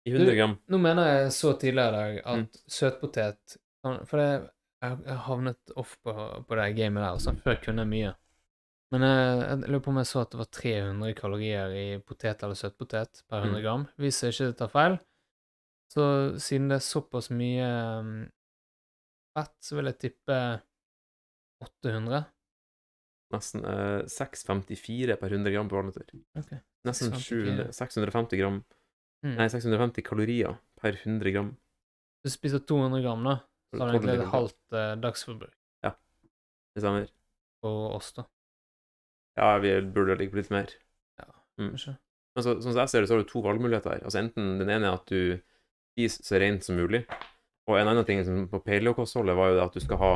[0.07, 0.57] I 100 gram?
[0.70, 2.49] Nå mener jeg så tidligere i dag at Mm.
[2.68, 3.57] søtpotet
[4.11, 4.28] For det,
[4.84, 6.12] jeg havnet off på,
[6.47, 7.11] på det gamet der.
[7.16, 7.34] Altså.
[7.45, 8.12] Før kunne jeg mye.
[8.95, 12.43] Men jeg, jeg lurer på om jeg så at det var 300 kalorier i potet
[12.47, 13.62] eller søtpotet per 100 Mm.
[13.64, 13.87] gram.
[13.99, 14.99] Hvis jeg ikke tar feil.
[15.93, 16.05] Så
[16.43, 17.66] siden det er såpass mye
[18.01, 18.12] um,
[19.37, 20.39] fett, så vil jeg tippe
[21.64, 22.24] 800.
[23.34, 26.11] Nesten eh, 6,54 per 100 gram på valnøtter.
[26.39, 26.53] Ok.
[26.87, 28.62] Nesten 700, 650 gram
[29.24, 29.32] Mm.
[29.41, 31.47] Nei, 650 kalorier per 100 gram.
[32.22, 33.32] Du spiser 200 gram, da.
[33.77, 35.53] Så har 12 egentlig et halvt eh, dagsforbruk
[36.77, 37.07] Det stemmer.
[37.64, 38.27] Og oss, da.
[39.37, 40.72] Ja, vi burde ligge på litt mer.
[41.57, 41.70] Mm.
[41.72, 41.95] Kanskje.
[42.37, 44.03] Men så, sånn som jeg ser det, så har du to valgmuligheter her.
[44.05, 45.39] Altså enten den ene er at du
[45.97, 47.07] spiser så rent som mulig,
[47.66, 50.11] og en annen ting som på paleokostholdet var jo det at du skal ha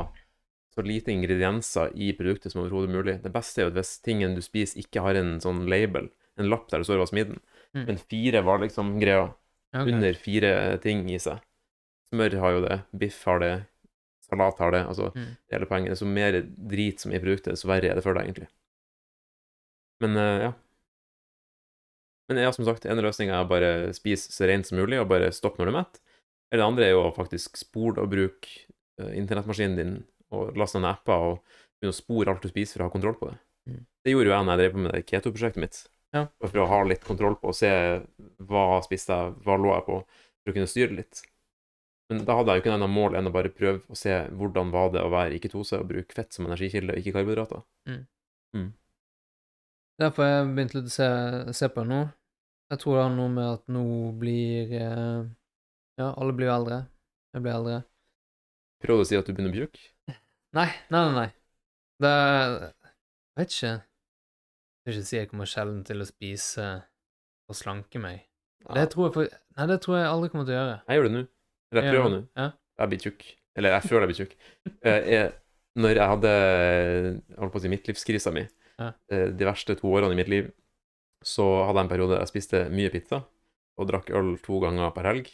[0.77, 3.17] så lite ingredienser i produktet som overhodet mulig.
[3.25, 6.69] Det beste er jo hvis tingen du spiser ikke har en sånn label, en lapp
[6.71, 7.41] der det står hva som er i den,
[7.71, 7.85] Mm.
[7.87, 9.29] men fire var liksom greia.
[9.71, 9.93] Okay.
[9.93, 11.39] Under fire ting i seg.
[12.11, 13.53] Smør har jo det, biff har det,
[14.27, 14.81] salat har det.
[14.91, 15.37] Altså, Mm.
[15.53, 15.99] hele poenget.
[15.99, 18.49] Så mer drit som i produktet, så verre er det for deg, egentlig.
[20.01, 20.53] Men uh, ja.
[22.31, 25.09] Men ja, som sagt, en løsning er å bare spise så rent som mulig, og
[25.11, 26.01] bare stoppe når du er mett.
[26.51, 28.49] Eller det andre er jo å faktisk spole og bruke
[29.03, 29.97] uh, internettmaskinen din,
[30.31, 31.41] og laste ned apper, og
[31.81, 33.39] begynne å spore alt du spiser for å ha kontroll på det.
[33.71, 33.81] Mm.
[34.05, 35.81] Det gjorde jo jeg når jeg drev på med det keto-prosjektet mitt.
[36.15, 36.25] Ja.
[36.43, 37.71] For å ha litt kontroll på, og se
[38.51, 39.99] hva spiste jeg, hva lå jeg på,
[40.41, 41.23] for å kunne styre litt.
[42.11, 44.15] Men da hadde jeg jo ikke noe annet mål enn å bare prøve å se
[44.35, 47.63] hvordan var det å være i ketose og bruke fett som energikilde, og ikke karbohydrater.
[50.01, 51.09] Derfor har jeg begynt litt å se,
[51.55, 52.01] se på det nå.
[52.71, 53.85] Jeg tror det har noe med at nå
[54.19, 55.23] blir eh,
[56.01, 56.79] Ja, alle blir jo eldre.
[57.35, 57.79] Jeg blir eldre.
[58.81, 59.81] Prøv å si at du begynner å bli tjukk.
[60.59, 61.13] Nei, nei, nei.
[61.15, 61.29] nei.
[62.01, 63.75] Det Jeg vet ikke.
[64.81, 66.69] Jeg vil ikke si jeg kommer sjelden til å spise
[67.51, 68.25] og slanke meg.
[68.65, 68.81] Ja.
[68.81, 69.37] Det tror jeg for...
[69.59, 70.79] Nei, det tror jeg aldri kommer til å gjøre.
[70.89, 71.23] Jeg gjør det nå.
[71.71, 72.21] Eller jeg prøver nå.
[72.37, 72.49] Ja.
[72.81, 73.27] Jeg blir tjukk.
[73.59, 74.37] Eller jeg føler jeg blir tjukk.
[74.91, 75.33] Eh, jeg,
[75.81, 76.31] når jeg hadde
[77.39, 78.47] holdt på å si midtlivskrisa mi,
[78.81, 78.93] Ja.
[79.12, 80.49] eh, de verste to årene i mitt liv,
[81.23, 83.21] så hadde jeg en periode der jeg spiste mye pizza
[83.81, 85.29] og drakk øl to ganger per helg.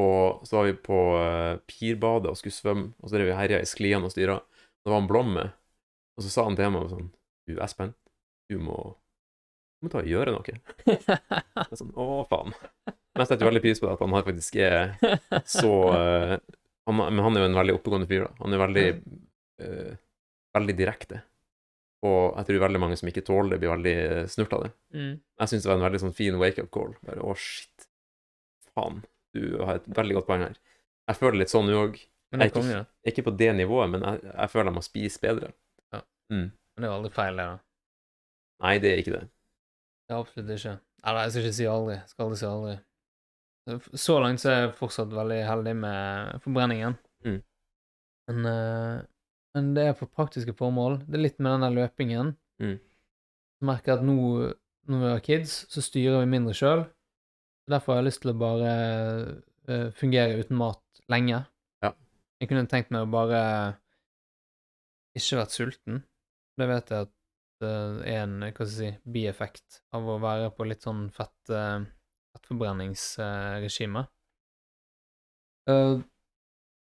[0.00, 3.62] Og så var vi på eh, Pirbadet og skulle svømme, og så drev vi herja
[3.64, 4.36] i skliene og styra.
[4.84, 5.54] Det var en blom med,
[6.16, 7.08] og så sa han til meg sånn
[7.48, 7.94] Du, Espen,
[8.52, 8.76] du må,
[9.80, 10.60] du må ta og gjøre noe.
[11.70, 12.52] Jeg sånn, Å, faen.
[13.16, 16.34] Men jeg setter veldig pris på det at han faktisk er så uh,
[16.86, 18.34] han, Men han er jo en veldig oppegående fyr, da.
[18.44, 18.88] Han er veldig
[19.64, 19.94] uh,
[20.56, 21.20] veldig direkte.
[22.06, 24.72] Og jeg tror veldig mange som ikke tåler det, blir veldig eh, snurt av det.
[24.94, 25.12] Mm.
[25.40, 26.92] Jeg syns det var en veldig sånn fin wake-up call.
[27.08, 27.86] Bare å, shit.
[28.76, 29.00] Faen.
[29.34, 30.58] Du har et veldig godt poeng her.
[31.10, 31.96] Jeg føler litt sånn nå òg.
[32.34, 32.82] Jeg er konge.
[33.06, 35.50] Ikke på det nivået, men jeg, jeg føler jeg må spise bedre.
[35.94, 36.02] Ja.
[36.32, 36.48] Mm.
[36.52, 37.58] Men det er jo aldri feil, det, da.
[38.66, 39.22] Nei, det er ikke det.
[40.06, 40.74] Det er absolutt ikke.
[41.06, 41.96] Eller, jeg skal ikke si aldri.
[41.96, 42.76] Jeg skal aldri si aldri.
[43.98, 46.94] Så langt så er jeg fortsatt veldig heldig med forbrenningen.
[47.26, 47.38] Mm.
[48.30, 48.98] Men, eh,
[49.56, 51.00] men det er for praktiske formål.
[51.06, 52.36] Det er litt med den der løpingen.
[52.62, 52.76] Mm.
[52.76, 54.52] Jeg merker at nå
[54.86, 56.84] når vi har kids, så styrer vi mindre sjøl.
[57.66, 58.72] Derfor har jeg lyst til å bare
[59.66, 61.42] eh, fungere uten mat lenge.
[61.82, 61.90] Ja.
[62.38, 63.40] Jeg kunne tenkt meg å bare
[65.18, 66.04] ikke vært sulten.
[66.56, 67.14] Det vet jeg at
[67.64, 67.72] det
[68.12, 71.38] er en hva skal jeg si, bieffekt av å være på litt sånn fett,
[72.36, 74.04] eh, fettforbrenningsregime.
[75.66, 75.98] Uh,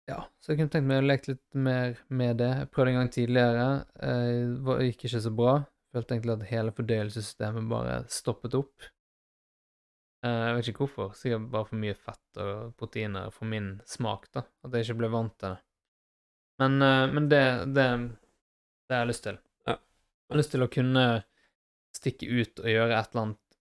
[0.07, 2.51] ja, så jeg kunne tenkt meg å leke litt mer med det.
[2.61, 3.69] Jeg prøvde en gang tidligere.
[4.03, 5.55] uh, Det gikk ikke så bra.
[5.95, 8.89] Følte egentlig at hele fordøyelsessystemet bare stoppet opp.
[10.25, 11.15] Uh, Jeg vet ikke hvorfor.
[11.17, 14.45] Sikkert bare for mye fett og proteiner for min smak, da.
[14.63, 15.63] At jeg ikke ble vant til det.
[16.57, 17.43] Men, eh, men det,
[17.77, 17.83] det,
[18.89, 19.35] det har jeg lyst til.
[19.67, 19.75] Ja.
[19.77, 21.03] Jeg har lyst til å kunne
[21.93, 23.57] stikke ut og gjøre et eller annet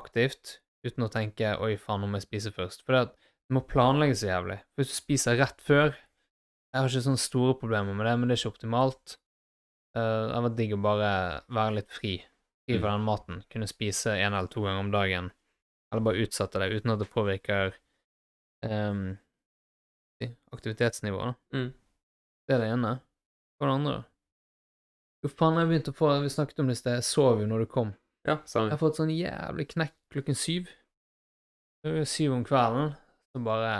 [0.00, 0.54] aktivt
[0.88, 2.84] uten å tenke 'oi, faen, nå må jeg spise først'.
[2.86, 4.58] For det, må planlegges så jævlig.
[4.76, 5.94] Hvis du spiser rett før
[6.68, 9.14] Jeg har ikke sånne store problemer med det, men det er ikke optimalt.
[9.96, 11.12] Eh, det hadde vært digg å bare
[11.48, 12.10] være litt fri.
[12.68, 13.38] Fri fra den maten.
[13.48, 15.30] Kunne spise en eller to ganger om dagen.
[15.88, 17.72] Eller bare utsette det uten at det påvirker
[18.68, 19.16] um,
[20.52, 21.40] aktivitetsnivået.
[21.56, 21.70] Mm.
[22.44, 22.92] Det er det ene.
[23.56, 23.96] Hva er det andre?
[23.96, 24.04] da?
[25.24, 27.00] Jo, faen, jeg begynte å få Vi snakket om det i sted.
[27.00, 27.96] Jeg sov jo når du kom.
[28.28, 30.68] Ja, Jeg har fått sånn jævlig knekk klokken syv.
[31.84, 32.94] Det er Syv om kvelden.
[33.32, 33.72] Så bare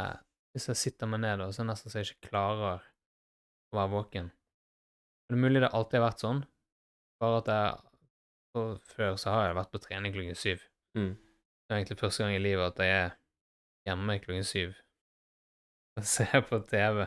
[0.54, 3.76] Hvis jeg sitter meg ned, da, så er det nesten så jeg ikke klarer å
[3.76, 4.30] være våken.
[5.28, 6.40] Det er mulig det alltid har vært sånn,
[7.20, 7.84] bare at jeg
[8.88, 10.62] Før så har jeg vært på trening klokken syv.
[10.96, 11.12] Mm.
[11.14, 13.10] Det er egentlig første gang i livet at jeg er
[13.86, 14.72] hjemme klokken syv
[15.98, 17.04] og ser på TV.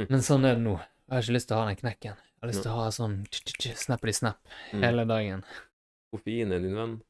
[0.00, 0.06] Mm.
[0.08, 0.74] Men sånn er det nå.
[0.80, 2.16] Jeg har ikke lyst til å ha den knekken.
[2.16, 3.16] Jeg har lyst til å ha sånn
[3.84, 4.38] snappity-snap
[4.72, 4.82] Mm.
[4.86, 5.44] hele dagen.
[6.10, 7.02] Koffein er din venn.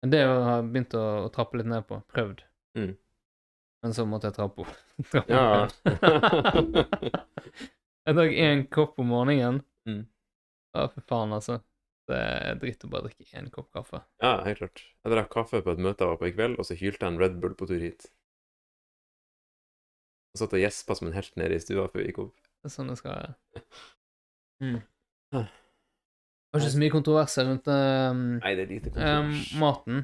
[0.00, 1.94] Men det har jeg begynt å, å trappe litt ned på.
[2.12, 2.38] Prøvd.
[2.78, 2.92] Mm.
[3.84, 4.72] Men så måtte jeg trappe opp.
[5.12, 5.68] trappe Ja.
[8.06, 9.58] jeg drakk én kopp om morgenen.
[9.88, 10.04] Mm.
[10.76, 11.54] Å, for faen, altså.
[12.10, 13.98] Det er dritt å bare drikke én kopp kaffe.
[14.22, 14.78] Ja, helt klart.
[15.04, 17.12] Jeg drakk kaffe på et møte jeg var på i kveld, og så hylte jeg
[17.12, 18.02] en Red Bull på tur hit.
[20.30, 22.36] Jeg satt og gjespa som en helt nede i stua før vi gikk opp.
[22.60, 23.64] Det er sånn det skal være.
[24.60, 24.80] Mm.
[26.50, 30.00] Det var ikke så mye kontroverser rundt um, Nei, det er lite um, maten.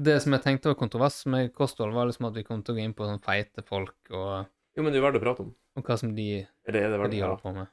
[0.00, 2.78] Det som jeg tenkte var kontrovers med kosthold, var liksom at vi kom til å
[2.78, 4.46] gå inn på sånn feite folk og,
[4.78, 5.50] Jo, men det er verdt å prate om.
[5.76, 6.28] og hva som de,
[6.64, 7.68] det det hva de holder på med.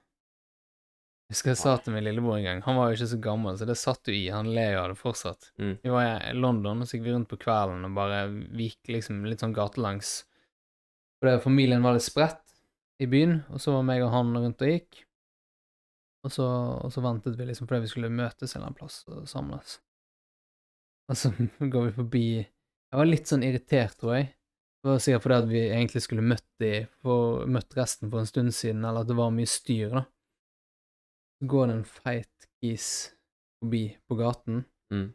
[1.26, 3.56] Jeg husker jeg sa til min lillebror en gang Han var jo ikke så gammel,
[3.58, 4.26] så det satt jo i.
[4.30, 5.48] Han ler jo av det fortsatt.
[5.58, 5.72] Mm.
[5.82, 8.92] Vi var i London, og så gikk vi rundt på kvelden og bare vi gikk
[8.98, 10.20] liksom litt sånn gatelangs.
[11.22, 12.44] Fordi familien var litt spredt
[13.02, 15.05] i byen, og så var meg og han rundt og gikk.
[16.26, 16.46] Og så,
[16.82, 19.76] og så ventet vi liksom fordi vi skulle møtes en eller annen plass og samles.
[21.12, 21.30] Og så
[21.74, 24.32] går vi forbi Jeg var litt sånn irritert, tror jeg.
[24.82, 26.72] Det var sikkert fordi at vi egentlig skulle møtt de
[27.02, 30.04] for, møtt resten for en stund siden, eller at det var mye styr, da.
[31.42, 32.90] Så går det en feit gis
[33.62, 34.64] forbi på gaten,
[34.94, 35.08] Mm.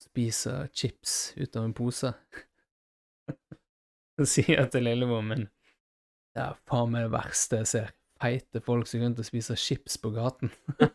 [0.00, 2.14] spiser chips ut av en pose.
[4.18, 5.44] Så sier jeg til lillebroren min
[6.32, 7.90] Det er faen meg det verste jeg ser.
[8.18, 10.50] Feite folk som går rundt og spiser chips på gaten.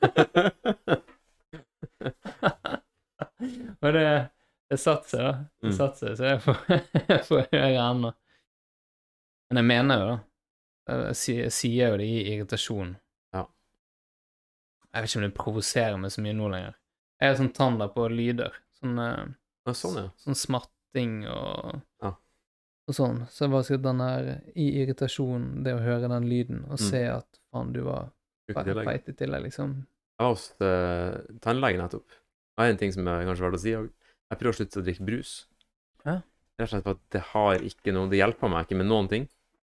[3.83, 4.03] og det,
[4.71, 5.31] det satte seg, da.
[5.61, 5.77] Det Mm.
[5.77, 6.57] satte seg, så jeg får,
[7.13, 8.11] jeg får høre ennå.
[9.49, 10.17] Men jeg mener jo, da.
[11.07, 11.15] Jeg
[11.55, 12.95] sier, jo det i irritasjon.
[13.33, 13.45] Ja.
[14.91, 16.75] Jeg vet ikke om det provoserer meg så mye nå lenger.
[17.23, 18.51] Jeg er sånn tann på lyder.
[18.81, 19.25] Sånn, eh,
[19.63, 20.09] Ja, sånn, ja.
[20.19, 22.11] sånn smatting og Ja.
[22.87, 23.21] Og sånn.
[23.31, 24.29] Så jeg var sikkert den der
[24.59, 26.83] i irritasjon, det å høre den lyden og Mm.
[26.89, 28.09] se at faen, du var
[28.51, 29.75] feit i tillegg, liksom.
[30.19, 32.19] Jeg var hos uh, tannlegen nettopp.
[32.57, 33.89] Har en ting som er kanskje verdt å si òg.
[34.29, 35.31] Jeg prøver å slutte å drikke brus.
[36.05, 36.19] Hæ?
[36.59, 39.07] Rett og slett for at det har ikke noe Det hjelper meg ikke med noen
[39.09, 39.25] ting.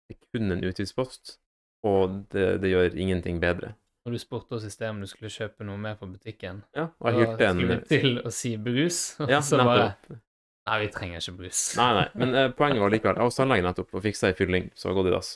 [0.07, 1.37] Det er kun en utgiftspost,
[1.83, 3.73] og det, det gjør ingenting bedre.
[4.05, 6.63] Når du spurte oss i sted om du skulle kjøpe noe mer på butikken.
[6.73, 9.89] Ja, og jeg Da en skulle du til å si brus, og Ja, så bare
[9.91, 10.21] nettopp.
[10.69, 11.61] Nei, vi trenger ikke brus.
[11.79, 14.35] Nei, nei, men eh, poenget var likevel Jeg var hos tannlegen nettopp og fiksa ei
[14.37, 15.31] fylling som var gått i dass.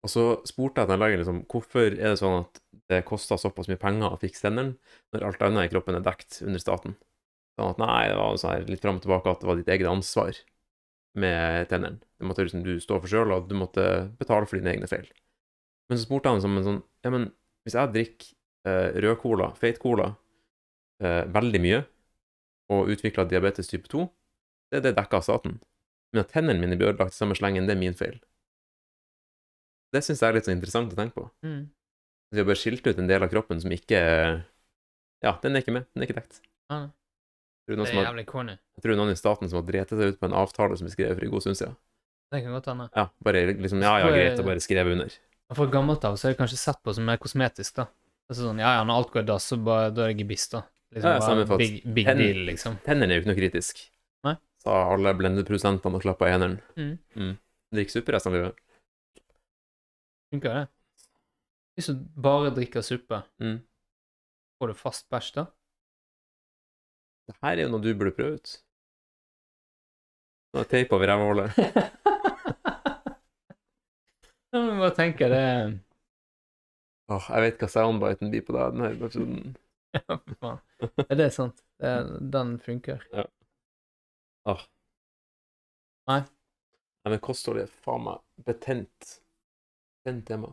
[0.00, 3.78] Og så spurte jeg tannlegen liksom hvorfor er det sånn at det koster såpass mye
[3.78, 4.74] penger å fikse tennene,
[5.14, 6.96] når alt annet i kroppen er dekt under staten.
[7.58, 9.70] Sånn at nei, det var sånn her litt fram og tilbake at det var ditt
[9.70, 10.40] eget ansvar
[11.20, 12.00] med tennene.
[12.18, 13.84] Det måtte liksom du stå for sjøl, og du måtte
[14.18, 15.06] betale for dine egne feil.
[15.90, 17.30] Men så spurte han som en sånn Ja, men
[17.66, 18.32] hvis jeg drikker
[18.70, 20.10] eh, rød cola, feit cola,
[21.02, 21.80] eh, veldig mye,
[22.70, 24.06] og utvikla diabetes type 2,
[24.70, 25.58] det er det dekka av staten.
[26.14, 28.18] Men at tennene mine blir ødelagt i samme slengen, det er min feil.
[29.90, 31.26] Det syns jeg er litt så interessant å tenke på.
[31.46, 31.64] Mm.
[32.30, 34.00] Vi har bare skilt ut en del av kroppen som ikke
[35.20, 35.88] Ja, den er ikke med.
[35.90, 36.42] Den er ikke dekt.
[36.70, 38.56] Noen det er jævlig corny.
[38.78, 40.94] jeg tror noen i staten som har drept seg ut på en avtale som er
[40.94, 41.76] skrevet for en god stund siden.
[42.30, 42.86] Det kan godt hende.
[42.94, 45.14] Ja, bare liksom Ja, ja, greit, og bare skrevet under.
[45.54, 47.88] For gammelt av så er det kanskje sett på som mer kosmetisk, da.
[48.30, 50.46] Altså sånn, ja, ja, når alt går i dass, så bare, da er det gebiss,
[50.52, 50.62] da.
[50.94, 52.76] Liksom Ja, samme bare big, big Ten, deal, liksom.
[52.84, 53.82] Tennene er jo ikke noe kritisk.
[54.26, 54.34] Nei.
[54.64, 56.56] Sa alle blendeprodusentene og klappa eneren.
[56.76, 56.98] hendene.
[57.16, 57.36] Mm.
[57.70, 58.56] Det gikk suppe resten av livet.
[60.34, 60.64] Funker det?
[61.78, 63.60] Hvis du bare drikker suppe, Mm.
[64.60, 65.46] får du fast bæsj da?
[67.30, 68.56] Det her er jo noe du burde prøve ut.
[70.52, 71.54] Nå er teip over rævhullet.
[74.52, 75.46] Ja, men bare tenker det
[77.10, 79.56] Åh, jeg vet hva soundbiten blir på deg denne episoden.
[80.08, 80.60] Ja, faen.
[81.08, 81.64] Er det sant?
[81.80, 83.02] Den funker.
[84.46, 84.60] Åh.
[86.10, 86.20] Nei.
[87.00, 89.16] Nei, men kosthold er faen meg betent.
[90.04, 90.52] Betent tema.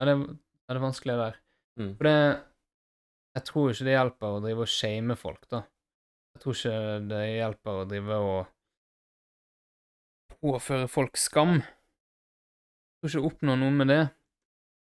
[0.00, 1.38] Ja, det, er, det vanskelig der.
[1.80, 1.94] Mm.
[1.98, 2.18] For det
[3.34, 5.64] Jeg tror ikke det hjelper å drive og shame folk, da.
[6.34, 8.40] Jeg tror ikke det hjelper å drive og
[10.44, 11.56] påføre folk skam.
[11.58, 14.02] Jeg tror ikke du oppnår noe med det.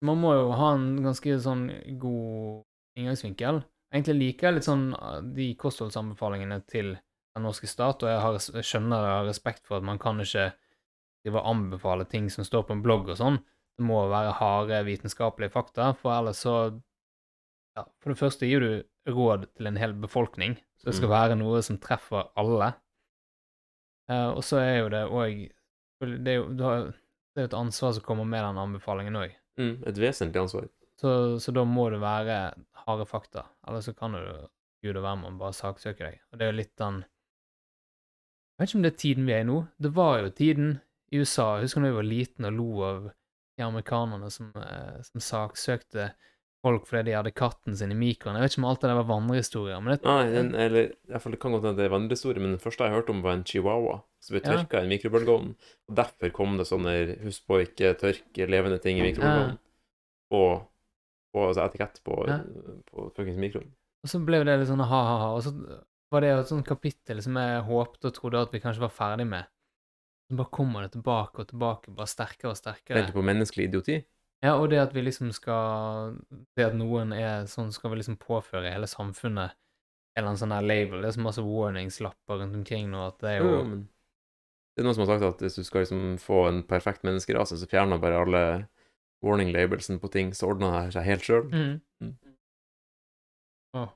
[0.06, 1.66] Man må jo ha en ganske sånn
[2.00, 2.64] god
[2.98, 3.62] inngangsvinkel.
[3.94, 8.34] Egentlig liker jeg litt sånn uh, de kostholdsanbefalingene til den norske stat, og jeg, har,
[8.58, 10.50] jeg skjønner det og har respekt for at man kan ikke
[11.24, 13.38] drive og anbefale ting som står på en blogg og sånn.
[13.78, 16.54] Det må være harde vitenskapelige fakta, for ellers så
[17.78, 21.14] ja, For det første gir du råd til en hel befolkning, så det skal Mm.
[21.14, 22.72] være noe som treffer alle.
[24.10, 25.44] Uh, og så er jo det òg
[26.00, 29.32] Det det er jo et ansvar som kommer med den anbefalingen òg.
[29.58, 30.68] Mm, et vesentlig ansvar.
[30.98, 32.38] Så, så da må det være
[32.84, 33.44] harde fakta.
[33.68, 34.22] Eller så kan du
[34.82, 36.18] gud og hvermann bare saksøke deg.
[36.32, 37.04] Og det er jo litt den
[38.58, 39.58] Jeg vet ikke om det er tiden vi er i nå.
[39.78, 40.72] Det var jo tiden
[41.14, 41.44] i USA.
[41.58, 43.04] Jeg husker da jeg var liten og lo av
[43.58, 46.08] de amerikanerne som, eh, som saksøkte
[46.62, 48.34] folk fordi de hadde katten sin i mikroen.
[48.34, 51.36] Jeg vet ikke om alt det der var vandrehistorier, men det, Nei, den, eller iallfall
[51.36, 53.44] det kan godt hende det er vandrehistorie, men den første jeg hørte om, var en
[53.46, 54.58] chihuahua som ble Ja.
[54.58, 55.52] i en mikrobølgeovn.
[55.88, 59.58] Og derfor kom det sånne husk på ikke tørke levende ting i mikrobølgeovnen.
[60.34, 60.66] Og,
[61.46, 62.38] altså etikett på, Ja.
[62.90, 63.70] på fuckings mikroen.
[64.04, 65.30] Og så ble det litt sånn ha-ha-ha.
[65.36, 65.52] Og så
[66.12, 68.94] var det jo et sånt kapittel som jeg håpte og trodde at vi kanskje var
[68.94, 69.44] ferdig med.
[70.30, 73.00] Så bare kommer det tilbake og tilbake, bare sterkere og sterkere.
[73.00, 74.04] Tenkte på menneskelig idioti.
[74.44, 76.14] Ja, og det at vi liksom skal
[76.56, 79.50] Det at noen er sånn, skal vi liksom påføre hele samfunnet
[80.16, 81.00] en eller annen sånn her label.
[81.02, 83.76] Det er så masse warningslapper rundt omkring nå at det er Jo, jo,
[84.76, 87.58] det er noen som har sagt at hvis du skal liksom få en perfekt menneskerase,
[87.58, 88.42] så fjerner bare alle
[89.24, 91.48] warning labelsen på ting, så ordner det seg helt sjøl.
[91.50, 91.76] mm.
[92.04, 92.14] Mm.
[93.74, 93.88] Ja.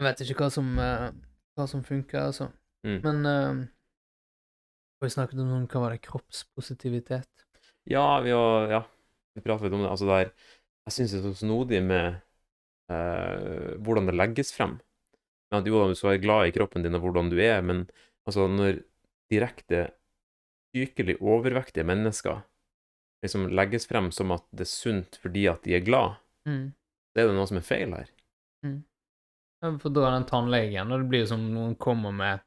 [0.00, 1.10] Jeg vet ikke hva som, eh,
[1.58, 2.48] hva som funker, altså.
[2.86, 3.00] Mm.
[3.04, 3.66] Men uh,
[5.00, 7.44] Vi snakket om noen, hva var det, kroppspositivitet?
[7.88, 8.80] Ja, vi har Ja,
[9.36, 9.90] vi prater litt om det.
[9.90, 10.32] Altså, det er
[10.88, 12.20] Jeg syns det er så snodig med
[12.92, 14.78] uh, hvordan det legges frem.
[15.50, 17.84] Men at jo, du skal være glad i kroppen din og hvordan du er, men
[18.26, 18.80] altså, når
[19.32, 19.90] direkte
[20.74, 22.42] sykelig overvektige mennesker
[23.24, 26.16] liksom legges frem som at det er sunt fordi at de er glad,
[26.48, 26.72] Mm.
[27.12, 28.08] så er det noe som er feil her.
[29.62, 32.40] Ja, For da er den tannlegen, og det blir jo som noen kommer med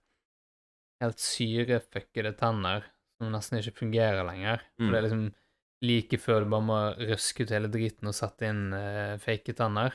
[1.03, 2.87] helt syrefuckede tenner
[3.21, 4.63] som nesten ikke fungerer lenger.
[4.77, 4.91] For Mm.
[4.91, 5.35] det er liksom
[5.83, 9.93] like før du bare må røske ut hele driten og sette inn uh, fake tenner.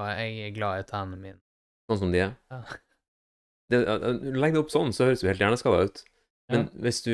[0.00, 1.40] Og jeg er glad i tennene mine.
[1.90, 2.34] Sånn som de er.
[2.50, 2.62] Ja.
[3.70, 3.78] Det,
[4.34, 6.02] legg det opp sånn, så høres du helt hjerneskada ut.
[6.52, 7.12] Men hvis du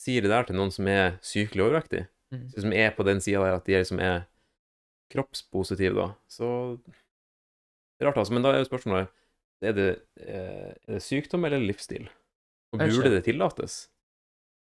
[0.00, 2.44] sier det der til noen som er sykelig overvektig, Mm.
[2.54, 4.20] som er på den sida der at de er, liksom er
[5.10, 6.78] kroppspositive, da, så
[7.98, 8.32] Det er rart, altså.
[8.32, 9.08] Men da er jo spørsmålet
[9.62, 9.88] er det,
[10.22, 12.06] eh, er det sykdom eller livsstil?
[12.72, 13.88] Og burde det tillates?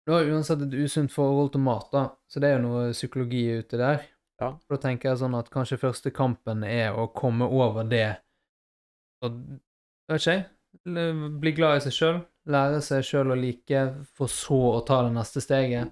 [0.07, 3.43] Du har uansett et usunt forhold til mat, da, så det er jo noe psykologi
[3.59, 4.07] ute der.
[4.41, 4.53] Ja.
[4.71, 8.17] Da tenker jeg sånn at kanskje første kampen er å komme over det
[9.25, 9.33] og
[10.09, 10.45] Vet ikke jeg.
[11.41, 12.19] Bli glad i seg sjøl.
[12.47, 13.81] Lære seg sjøl å like,
[14.15, 15.91] for så å ta det neste steget.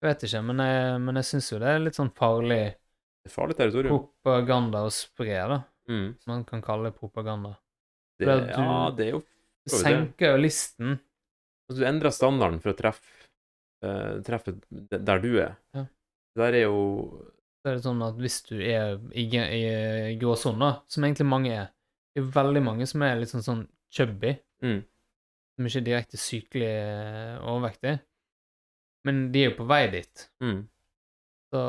[0.00, 2.62] Jeg vet ikke, men jeg, men jeg syns jo det er litt sånn farlig
[3.26, 3.56] Det farlig
[3.88, 5.58] propaganda å spre, da.
[5.90, 6.08] Mm.
[6.20, 7.54] Som man kan kalle propaganda.
[8.18, 9.20] Det, du- ja, det er jo
[9.66, 9.80] Det det?
[9.82, 10.96] senker jo listen.
[11.68, 13.04] Altså, du endrer standarden for å treffe,
[13.84, 15.56] uh, treffe der du er.
[15.74, 15.82] Ja.
[16.36, 16.80] Det der er jo
[17.64, 19.62] Så er det sånn at hvis du er i, i,
[20.12, 21.66] i gråsona, som egentlig mange er
[22.14, 24.78] Det er veldig mange som er litt sånn, sånn chubby, mm,
[25.56, 27.96] som ikke er direkte sykelig eh, overvektig,
[29.08, 30.28] men de er jo på vei dit.
[30.42, 30.60] mm,
[31.52, 31.60] Så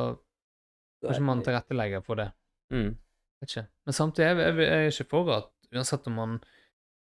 [1.05, 2.31] kanskje man er- tilrettelegger for det.
[2.73, 2.95] mm,
[3.41, 3.67] Vet ikke.
[3.85, 6.39] Men samtidig er jeg, jeg er ikke for at uansett om man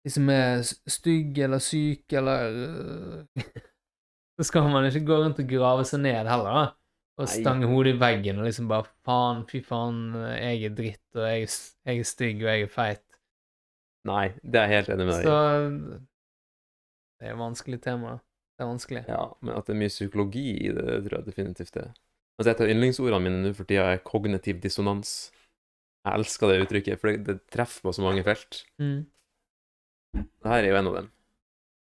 [0.06, 3.26] liksom er stygg eller syk eller øh,
[4.40, 6.64] Så skal man ikke gå rundt og grave seg ned heller, da.
[7.22, 10.00] Og stange hodet i veggen og liksom bare Faen, fy faen,
[10.34, 11.48] jeg er dritt, og jeg,
[11.86, 13.04] jeg er stygg, og jeg er feit.
[14.10, 16.00] Nei, det er jeg helt enig med deg Så i.
[17.24, 18.18] Det er et vanskelig tema.
[18.60, 19.02] Det er vanskelig.
[19.08, 21.94] Ja, men at det er mye psykologi i det, det tror jeg definitivt det er.
[22.36, 25.14] Altså, et av yndlingsordene mine nå for tida er kognitiv dissonans.
[26.04, 28.60] Jeg elsker det uttrykket, for det, det treffer på så mange felt.
[28.76, 29.06] Mm.
[30.20, 31.10] Dette er jo en av dem.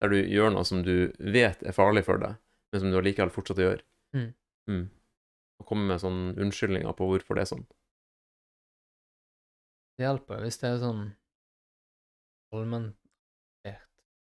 [0.04, 2.38] Der du gjør noe som du vet er farlig for deg,
[2.70, 3.82] men som du allikevel fortsatt gjør.
[4.14, 4.30] Mm.
[4.70, 4.84] Mm.
[5.58, 7.66] Og komme med sånne unnskyldninger på hvorfor det er sånn.
[9.98, 11.08] Det hjelper hvis det er sånn
[12.54, 12.94] allment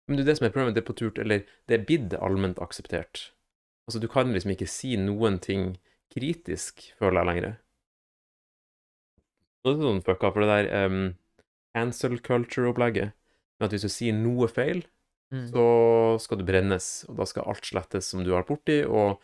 [0.10, 1.86] Men det er det som er problemet, det er på tur til Eller det er
[1.86, 3.30] blitt allment akseptert.
[3.86, 5.76] Altså, du kan liksom ikke si noen ting
[6.14, 7.57] kritisk, føler jeg lenger.
[9.64, 11.01] Det er sånn fucka, for det der um,
[11.78, 13.14] cancel culture-opplegget,
[13.60, 14.82] at hvis du sier noe feil,
[15.34, 15.49] mm.
[15.51, 15.66] så
[16.24, 19.20] skal du brennes, og da skal alt slettes som du har borti, og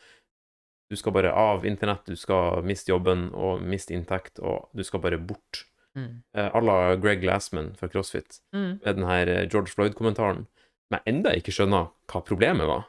[0.92, 5.02] du skal bare av internett, du skal miste jobben og miste inntekt, og du skal
[5.02, 5.64] bare bort.
[5.96, 6.22] Mm.
[6.36, 8.80] Eh, à la Greg Glassman fra CrossFit, Mm.
[8.84, 10.46] med den her eh, George Floyd-kommentaren,
[10.86, 12.86] som jeg enda ikke skjønner hva problemet var.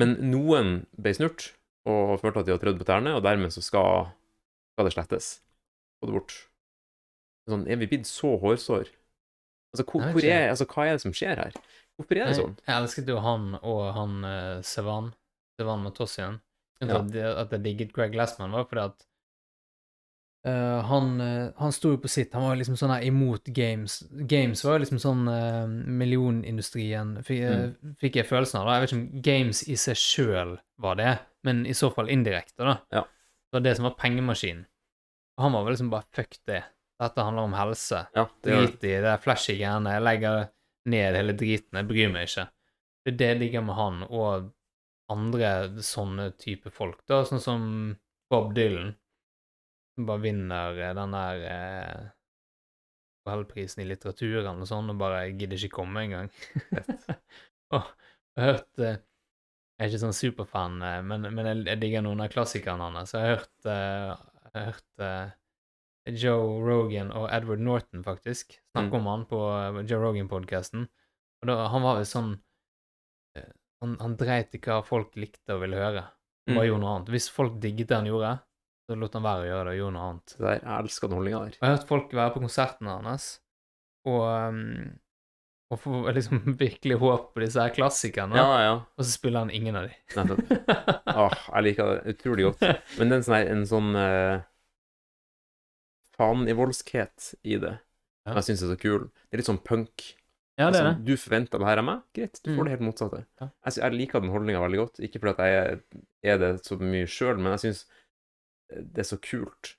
[0.00, 1.50] Men noen ble snurt,
[1.88, 4.08] og følte at de hadde trødd på tærne, og dermed så skal,
[4.74, 5.28] skal det slettes.
[6.00, 6.34] Få det bort.
[7.48, 8.88] Sånn, er vi blitt så hårsår?
[9.72, 11.56] Altså, hvor, hvor er, altså, hva er det som skjer her?
[11.96, 12.56] Hvorfor er det Jeg, sånn?
[12.66, 15.12] jeg elsket jo han og han uh, Sevan,
[15.56, 16.40] Sevan Matossian.
[16.82, 16.98] Ja.
[16.98, 19.06] At, jeg- at jeg digget Greg Glassman, var fordi at
[20.46, 22.34] eh, han, uh, han sto jo på sitt.
[22.36, 23.98] Han var liksom sånn her imot games.
[24.30, 27.96] Games var jo liksom sånn uh, millionindustrien, fikk, mm.
[28.02, 28.68] fikk jeg følelsen av.
[28.68, 28.76] da.
[28.76, 31.12] Jeg vet ikke om games i seg sjøl var det,
[31.46, 32.78] men i så fall indirekte, da.
[32.94, 33.04] Ja.
[33.06, 34.66] Det var det som var pengemaskinen.
[35.36, 36.62] Og han var vel liksom bare fuck det.
[36.96, 38.06] Dette handler om helse.
[38.16, 38.52] Ja, det.
[38.52, 39.98] Drit i det flashy greiene.
[39.98, 40.46] Jeg legger
[40.88, 41.76] ned hele driten.
[41.76, 42.46] Jeg bryr meg ikke.
[43.04, 44.48] Det er det jeg digger med han og
[45.12, 45.50] andre
[45.84, 47.66] sånne type folk, da, sånn som
[48.32, 48.96] Bob Dylan.
[49.96, 52.04] Som bare vinner eh, den der eh,
[53.26, 56.28] Nobelprisen i litteratur eller noe sånt, og bare gidder ikke komme engang.
[57.74, 57.82] og
[58.36, 62.04] jeg har hørt eh, Jeg er ikke sånn superfan, eh, men, men jeg, jeg digger
[62.06, 63.12] noen av klassikerne hans.
[63.16, 64.12] Jeg har hørt, eh,
[64.46, 69.00] jeg har hørt Joe Rogan og Edward Norton, faktisk, snakke Mm.
[69.00, 69.40] om han på
[69.90, 70.84] Joe Rogan-podkasten.
[71.42, 72.36] Og da, han var jo sånn
[73.82, 76.04] han, han dreit i hva folk likte og ville høre.
[76.46, 76.68] Bare Mm.
[76.68, 77.10] gjorde noe annet.
[77.12, 78.30] Hvis folk digget det han gjorde,
[78.86, 80.34] så lot han være å gjøre det og gjorde noe annet.
[80.36, 81.56] Det der, jeg elsker den holdninga der.
[81.56, 83.26] Og jeg har hørt folk være på konsertene hans
[84.06, 84.98] og, um,
[85.74, 88.74] og få liksom virkelig håp på disse her klassikerne, Ja, ja.
[88.96, 89.96] og så spiller han ingen av de.
[90.14, 90.52] Nettopp.
[91.16, 92.62] Åh, jeg liker det utrolig godt.
[93.00, 94.44] Men det er en sånn, en sånn uh,
[96.16, 97.74] fanivoldskhet i det
[98.26, 98.34] Ja.
[98.38, 99.08] jeg syns er så kul.
[99.30, 100.12] Det er litt sånn punk.
[100.58, 101.04] ja, det er Altså, det.
[101.04, 102.56] du forventer det her av meg, greit, du Mm.
[102.56, 103.26] får det helt motsatte.
[103.40, 103.48] Ja.
[103.66, 105.82] Jeg, jeg liker den holdninga veldig godt, ikke fordi jeg
[106.32, 107.84] er det så mye sjøl, men jeg syns
[108.70, 109.74] det er så kult.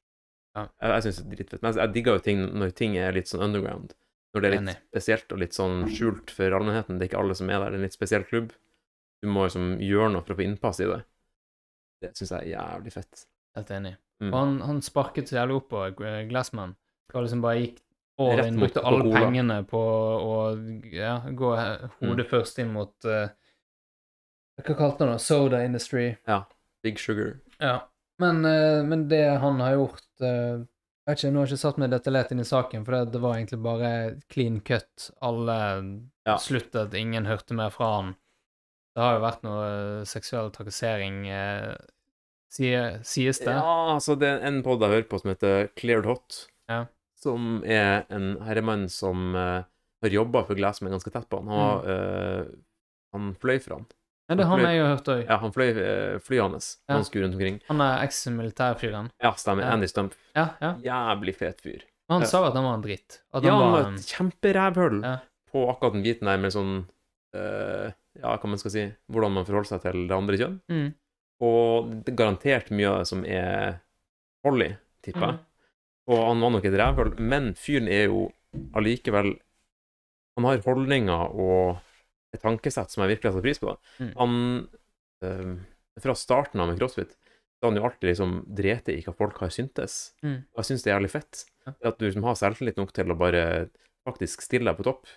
[0.58, 0.68] Ja.
[0.82, 1.62] Jeg, jeg syns det er dritfett.
[1.64, 3.94] Men jeg, jeg digger jo ting når ting er litt sånn underground.
[4.36, 4.78] Når det er litt Enig.
[4.92, 6.98] spesielt og litt sånn skjult for allmennheten.
[7.00, 8.52] Det er ikke alle som er der, det er en litt spesiell klubb.
[9.24, 11.00] Du må liksom gjøre noe for å få innpass i det.
[12.04, 13.24] Det syns jeg er jævlig fett.
[13.58, 13.96] Helt enig.
[14.22, 14.30] Mm.
[14.32, 15.84] Og han, han sparket så jævlig opp på
[16.30, 16.76] Glassman.
[17.10, 17.80] Det liksom bare gikk
[18.22, 20.38] all inn, brukte alle pengene på å
[20.90, 22.30] ja, gå hodet Mm.
[22.32, 23.28] først inn mot uh,
[24.58, 25.22] Hva kalte han det?
[25.22, 26.08] Soda Industry.
[26.28, 26.40] Ja.
[26.86, 27.36] Big Sugar.
[27.62, 27.76] Ja.
[28.20, 30.58] Men, eh, men det han har gjort eh,
[31.08, 33.12] jeg vet ikke, Nå har jeg ikke satt meg detaljert inn i saken, for det,
[33.14, 33.92] det var egentlig bare
[34.34, 35.10] clean cut.
[35.24, 35.58] Alle
[36.28, 36.36] Ja.
[36.44, 38.10] sluttet, ingen hørte mer fra han.
[38.96, 39.68] Det har jo vært noe
[40.02, 41.22] eh, seksuell trakassering,
[42.50, 43.54] sies det.
[43.54, 46.48] Ja, altså, det er en pod jeg hører på som heter Cleared Hot.
[46.72, 46.86] Ja.
[47.18, 51.48] Som er en herremann som har jobba for glass Glassman ganske tett på han.
[51.48, 51.90] Han, Mm.
[51.94, 52.46] eh,
[53.14, 53.86] han fløy for han
[54.28, 55.22] Nei, det har han jeg hørt òg.
[55.30, 55.70] Ja, han fløy
[56.26, 56.60] flyende.
[56.90, 56.96] Ja.
[56.98, 57.60] Han skulle rundt omkring.
[57.70, 59.10] Han er eks-militærfyren.
[59.24, 59.64] Ja, stemmer.
[59.64, 59.72] Ja.
[59.78, 60.18] Andy Stump.
[60.36, 60.74] Ja, ja.
[60.84, 61.86] Jævlig fet fyr.
[62.10, 62.28] Han Ja.
[62.28, 63.22] sa at han var en dritt.
[63.34, 65.18] At Ja, han han var var et kjemperævhull Ja.
[65.52, 66.86] på akkurat den biten der med sånn
[67.36, 70.60] uh, Ja, hva man skal si Hvordan man forholder seg til det andre kjønn.
[70.70, 70.94] mm.
[71.40, 73.80] Og det er garantert mye av det som er
[74.44, 75.34] hold i, tipper jeg.
[75.38, 75.40] Mm.
[76.10, 78.32] Og han var nok et rævhull, men fyren er jo
[78.74, 79.38] allikevel
[80.38, 81.78] Han har holdninger og
[82.36, 83.74] et tankesett som jeg virkelig har satt pris på.
[84.04, 84.12] Mm.
[84.20, 84.36] Han
[85.26, 85.54] eh,
[86.04, 87.16] Fra starten av med CrossFit
[87.58, 89.94] så har han jo alltid liksom drept i hva folk har syntes.
[90.22, 90.44] Mm.
[90.54, 91.40] Og jeg syns det er jævlig fett.
[91.66, 91.74] Ja.
[91.90, 93.46] At du liksom har selvtillit nok til å bare
[94.06, 95.10] faktisk stille deg på topp.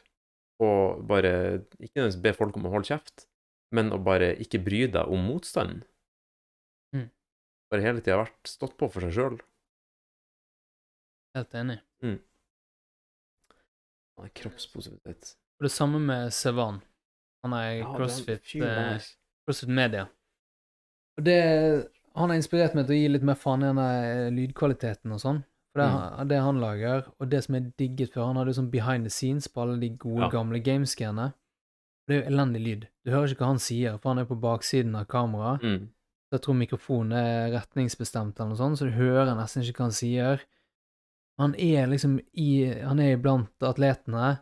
[0.64, 1.32] Og bare
[1.76, 3.26] ikke nødvendigvis be folk om å holde kjeft,
[3.76, 5.84] men å bare ikke bry deg om motstanden.
[6.96, 7.06] Mm.
[7.72, 9.38] Bare hele tida vært stått på for seg sjøl.
[11.36, 11.78] Helt enig.
[14.40, 15.34] Kroppspositivitet.
[15.60, 16.80] Og det samme med Sevan.
[17.44, 19.04] Han er Ja, CrossFit, eh, der.
[19.46, 20.08] CrossFit Media.
[21.20, 25.12] Det Han har inspirert meg til å gi litt mer faen i denne eh, lydkvaliteten
[25.14, 25.44] og sånn.
[25.72, 26.20] For det, Mm.
[26.20, 29.10] er det han lager, og det som er digget for Han hadde sånn behind the
[29.10, 30.28] scenes på alle de gode, Ja.
[30.28, 31.32] gamle gamescanene.
[32.08, 32.88] Det er jo elendig lyd.
[33.04, 35.62] Du hører ikke hva han sier, for han er på baksiden av kameraet.
[35.62, 35.86] Mm.
[35.86, 39.86] Så jeg tror mikrofonen er retningsbestemt eller noe sånt, så du hører nesten ikke hva
[39.86, 40.40] han sier.
[41.38, 44.40] Han er liksom i Han er iblant atletene.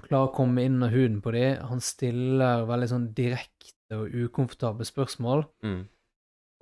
[0.00, 1.60] Han klarer å komme inn under huden på dem.
[1.68, 5.44] Han stiller veldig sånn direkte og ukomfortable spørsmål.
[5.66, 5.82] Mm.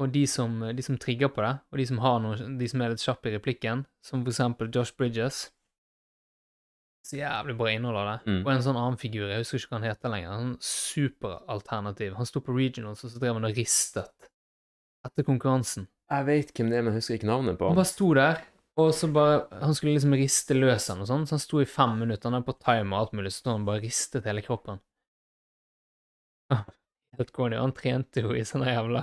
[0.02, 2.82] Og de som, de som trigger på det, og de som, har noe, de som
[2.82, 5.48] er litt kjappe i replikken, som for eksempel Josh Bridges
[7.06, 8.16] Så jævlig bra innhold av det.
[8.26, 8.40] Mm.
[8.42, 12.18] Og en sånn annen figur, jeg husker ikke hva han heter lenger, en superalternativ.
[12.18, 14.28] Han sto på regionals, og så drev han og ristet
[15.06, 15.86] etter konkurransen.
[16.10, 17.80] Jeg vet hvem det er, men jeg husker ikke navnet på Han han.
[17.80, 18.42] bare sto der,
[18.78, 21.68] og så bare Han skulle liksom riste løs han og sånn, så han sto i
[21.68, 24.28] fem minutter, han er på timer og alt mulig, så sto han bare og ristet
[24.30, 24.80] hele kroppen.
[26.54, 26.62] Ah,
[27.18, 27.58] Helt corny.
[27.60, 29.02] Han trente jo i sånne jævla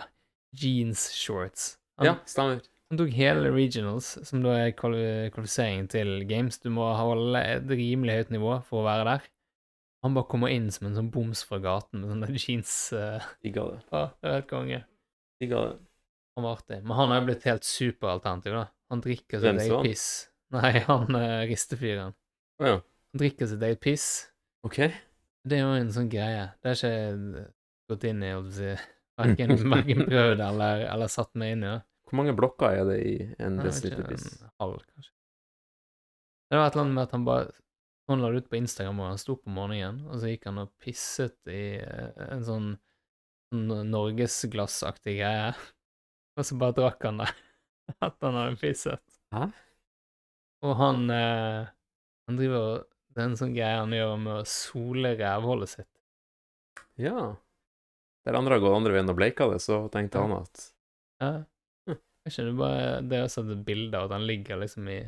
[0.58, 1.76] jeans-shorts.
[2.02, 2.64] Ja, stemmer.
[2.90, 6.58] han tok hele regionals, som da er kvalifiseringen til games.
[6.64, 9.28] Du må holde et rimelig høyt nivå for å være der.
[10.06, 12.74] Han bare kommer inn som en sånn boms fra gaten med sånne jeans.
[12.94, 13.80] Uh, Digga det.
[13.92, 14.82] Ja, det er helt konge.
[15.44, 15.78] Digga det.
[16.36, 16.82] Han var artig.
[16.84, 18.66] Men han har jo blitt helt superalternativ, da.
[18.92, 20.08] Han drikker sitt eget piss.
[20.56, 22.16] Nei, han uh, ristefyren.
[22.62, 22.80] Å ja.
[22.82, 24.08] Han drikker sitt eget piss.
[24.68, 24.82] OK.
[25.46, 26.50] Det er jo en sånn greie.
[26.60, 27.48] Det har ikke jeg
[27.92, 28.92] gått inn i, holdt på å si.
[29.22, 31.82] Verken, prøvd eller, eller satt meg inn i Ja.
[32.06, 34.26] Hvor mange blokker er det i en desiliter piss?
[34.44, 35.14] En halv, kanskje.
[36.52, 37.48] Det var et eller annet med at han bare
[38.06, 40.60] Han la det ut på Instagram, og han sto på morgenen, og så gikk han
[40.62, 42.68] og pisset i eh, en sånn,
[43.50, 45.56] sånn norgesglassaktig greie.
[46.36, 47.30] Og så bare drakk han det
[48.06, 49.02] at han hadde pisset.
[49.36, 49.48] Hæ?
[50.66, 51.68] Og han eh,
[52.30, 55.92] Han driver og Det er en sånn greie han gjør med å sole rævhullet sitt.
[57.00, 57.36] Ja.
[58.26, 60.26] Der andre har gått andre veien og bleika det, så tenkte Ja.
[60.26, 60.64] han at
[61.22, 61.30] Ja.
[61.88, 62.00] Hm.
[62.26, 65.00] Jeg skjønner bare Det å sette et bilde av at han ligger liksom i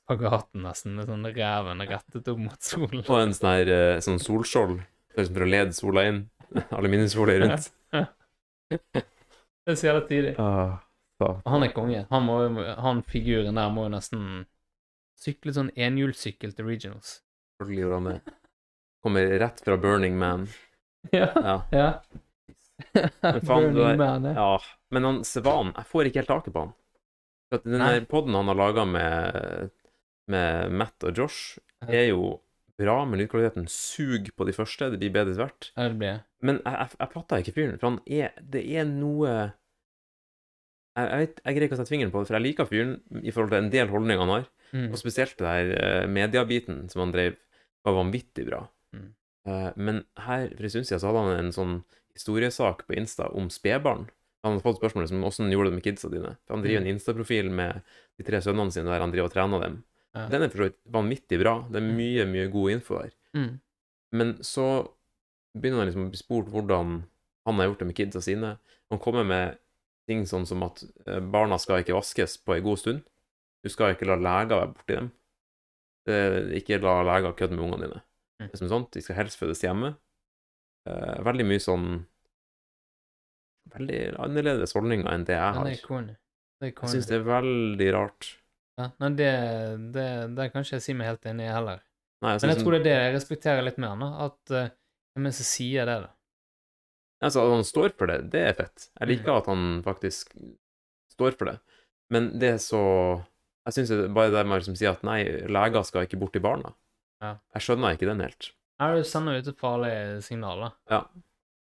[0.00, 3.02] spagaten nesten, med sånn ræven rettet opp mot solen.
[3.04, 4.78] Og en sånn her eh, sånn solskjold
[5.18, 6.20] liksom for å lede sola inn.
[6.78, 7.70] Aluminiumsfolie rundt.
[9.70, 10.32] Det er så jævla tidlig.
[10.42, 10.78] Ah.
[11.20, 12.00] Og han er konge.
[12.10, 12.38] Han, må,
[12.80, 14.24] han figuren der må jo nesten
[15.20, 17.20] sykle sånn enhjulssykkel til regionals.
[17.54, 18.34] Selvfølgelig gjorde han det.
[19.04, 20.50] Kommer rett fra Burning Man.
[21.16, 21.30] Ja.
[21.32, 21.54] Ja.
[21.72, 21.84] ja.
[23.22, 24.32] Men faen, Burning Man, ja.
[24.36, 24.48] ja.
[24.92, 26.74] Men han Sevan, jeg får ikke helt taket på han.
[27.48, 29.70] For Den her der podden han har laga med,
[30.28, 31.56] med Matt og Josh,
[31.86, 32.34] er jo
[32.80, 34.90] bra, men lydkvaliteten suger på de første.
[34.92, 35.70] Det blir bedre etter hvert.
[36.44, 39.34] Men jeg, jeg, jeg fatter ikke fyren, for han er Det er noe
[41.08, 42.92] jeg, jeg, greier ikke å sette fingeren på det, for jeg liker fyren
[43.22, 44.46] i forhold til en del holdninger han har.
[44.70, 44.86] Mm.
[44.90, 47.38] Og spesielt det der uh, mediebiten som han drev,
[47.86, 48.64] var vanvittig bra.
[48.96, 49.08] Mm.
[49.48, 51.76] Uh, men her for en stund siden så hadde han en sånn
[52.16, 54.08] historiesak på Insta om spedbarn.
[54.44, 56.34] Han hadde fått spørsmålet som åssen gjorde det med kidsa dine.
[56.46, 57.82] For han driver en Insta-profil med
[58.20, 59.80] de tre sønnene sine der han driver og trener dem.
[60.16, 60.26] Ja.
[60.32, 61.58] Den er for så vidt vanvittig bra.
[61.70, 63.12] Det er mye, mye god info der.
[63.36, 63.50] Mm.
[64.16, 64.66] Men så
[65.54, 67.02] begynner han liksom å bli spurt hvordan
[67.48, 68.54] han har gjort det med kidsa sine.
[68.90, 69.60] Han kommer med
[70.10, 73.02] ting sånn som at eh, barna skal ikke vaskes på en god stund.
[73.62, 75.10] Du skal ikke la leger være borti dem.
[76.10, 78.00] Eh, ikke la leger kødde med ungene dine.
[78.40, 78.52] Mm.
[78.56, 78.90] Som sånt.
[78.96, 79.94] De skal helst fødes hjemme.
[80.88, 81.90] Eh, veldig mye sånn
[83.70, 85.66] Veldig annerledes holdninger enn det jeg har.
[85.68, 86.14] det er corny.
[86.58, 88.30] Det er Jeg syns det er veldig rart.
[88.80, 89.28] Ja, nei, det,
[89.94, 91.84] det, det kan ikke jeg si meg helt enig i heller.
[92.24, 95.28] Nei, jeg Men jeg tror det er det jeg respekterer litt mer, nå, At hvem
[95.28, 96.10] er det som sier det, da?
[97.20, 98.86] Altså, at han står for det, det er fett.
[98.96, 100.32] Jeg liker at han faktisk
[101.12, 101.58] står for det.
[102.10, 102.80] Men det er så
[103.68, 105.20] Jeg syns bare det med å si at nei,
[105.52, 106.72] leger skal ikke bort til barna.
[107.20, 107.34] Ja.
[107.54, 108.48] Jeg skjønner ikke den helt.
[109.04, 109.92] Sender du ut et farlig
[110.24, 110.70] signal, da.
[110.88, 111.02] Ja.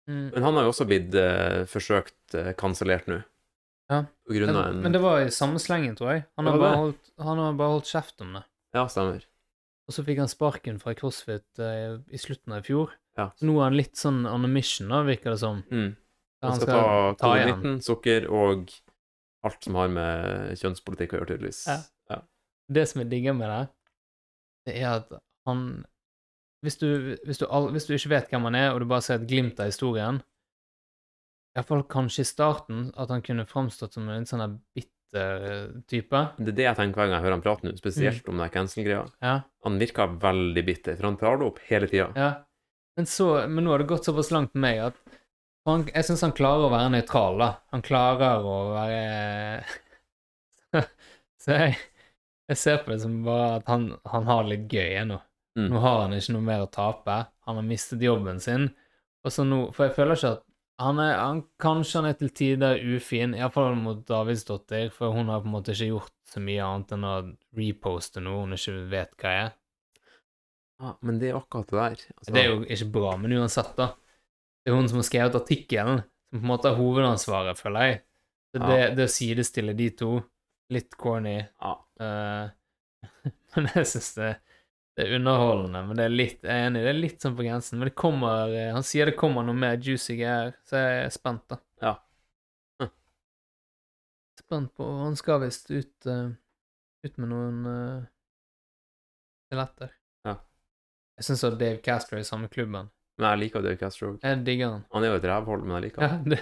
[0.07, 0.29] Mm.
[0.37, 3.19] Men han har jo også blitt eh, forsøkt eh, kansellert nå.
[3.91, 4.05] Ja.
[4.07, 6.25] På grunn av Men, en men det var i samme slengen, tror jeg.
[6.39, 8.45] Han har, bare holdt, han har bare holdt kjeft om det.
[8.79, 9.27] Ja, stemmer.
[9.91, 12.93] Og så fikk han sparken fra CrossFit eh, i slutten av i fjor.
[13.19, 13.33] Ja.
[13.35, 15.65] Så nå er han litt sånn on a mission, da, virker det som.
[15.67, 15.97] Mm.
[16.41, 16.85] Han han skal ta
[17.19, 17.51] ta igjen.
[17.51, 18.71] covid-19, sukker og
[19.49, 21.65] alt som har med kjønnspolitikk å gjøre, tydeligvis.
[21.67, 22.21] Ja.
[22.71, 23.63] Det som jeg digger med det,
[24.69, 25.11] det er at
[25.49, 25.65] han
[26.63, 26.87] hvis du,
[27.27, 29.59] hvis, du hvis du ikke vet hvem han er, og du bare ser et glimt
[29.59, 30.21] av historien
[31.57, 34.53] Iallfall kanskje i starten, at han kunne framstått som en sånn her
[35.11, 36.27] bitter eh, type.
[36.39, 38.47] Det er det jeg tenker hver gang jeg hører han prate nå, spesielt om det
[38.47, 39.05] her cancel-greia.
[39.21, 39.41] Ja.
[39.65, 42.11] Han virker veldig bitter, for han tar det opp hele tida.
[42.17, 42.45] ja.
[42.97, 43.07] Men,
[43.55, 44.97] men nå har det gått såpass langt med meg at
[45.65, 47.49] han, jeg syns han klarer å være nøytral, da.
[47.73, 49.63] Han klarer å være
[51.41, 51.79] Så jeg,
[52.51, 55.21] jeg ser på det som bare at han, han har det litt gøy ennå.
[55.57, 55.69] Mm.
[55.71, 57.17] Nå har han ikke noe mer å tape.
[57.49, 58.69] Han har mistet jobben sin.
[59.25, 60.45] Og så nå, For jeg føler ikke at
[60.81, 65.43] han er, han, Kanskje han er til tider ufin, iallfall mot Davidsdottir, for hun har
[65.45, 67.15] på en måte ikke gjort så mye annet enn å
[67.59, 69.51] reposte noe hun ikke vet hva er.
[70.81, 72.05] Ja, men det er akkurat det der.
[72.17, 73.91] Altså, Det er jo ikke bra, men uansett, da.
[74.65, 76.01] Det er hun som har skrevet artikkelen,
[76.31, 77.99] som på en måte har hovedansvaret, føler jeg.
[78.51, 78.95] Så det, Ja.
[78.97, 80.15] det å sidestille de to,
[80.71, 81.73] litt corny ja.
[82.01, 82.51] uh,
[83.57, 84.31] Men jeg syns det,
[84.99, 85.81] det er underholdende.
[85.87, 87.79] Men det er litt, jeg er enig, det er litt sånn på grensen.
[87.81, 91.13] Men det kommer eh, Han sier det kommer noe mer juicy greier, så jeg er
[91.15, 91.61] spent, da.
[91.81, 91.93] Ja.
[92.83, 92.93] Hm.
[94.43, 96.33] Spent på Han skal visst ut, uh,
[97.07, 98.09] ut med noen uh.
[99.51, 100.35] Ja.
[101.19, 102.91] Jeg syns at Dave Castro er i samme klubben.
[103.19, 104.13] Men jeg liker Dave Castro.
[104.23, 104.85] Jeg digger han.
[104.95, 106.29] Han er jo et rævhold, men jeg liker Ja, han.
[106.31, 106.39] det,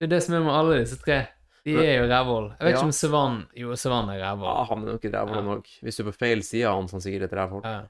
[0.00, 1.20] det er det som er med alle disse tre.
[1.68, 2.46] De er jo rævhål.
[2.58, 2.76] Jeg vet Ja.
[2.78, 4.66] ikke om Savan Jo, Savan er Ja, rævhold.
[4.68, 5.42] han er nok et rævhold, Ja.
[5.42, 5.68] han òg.
[5.82, 7.62] Hvis du er på feil side av han, så er han sikkert et rævhål.
[7.64, 7.80] Ja.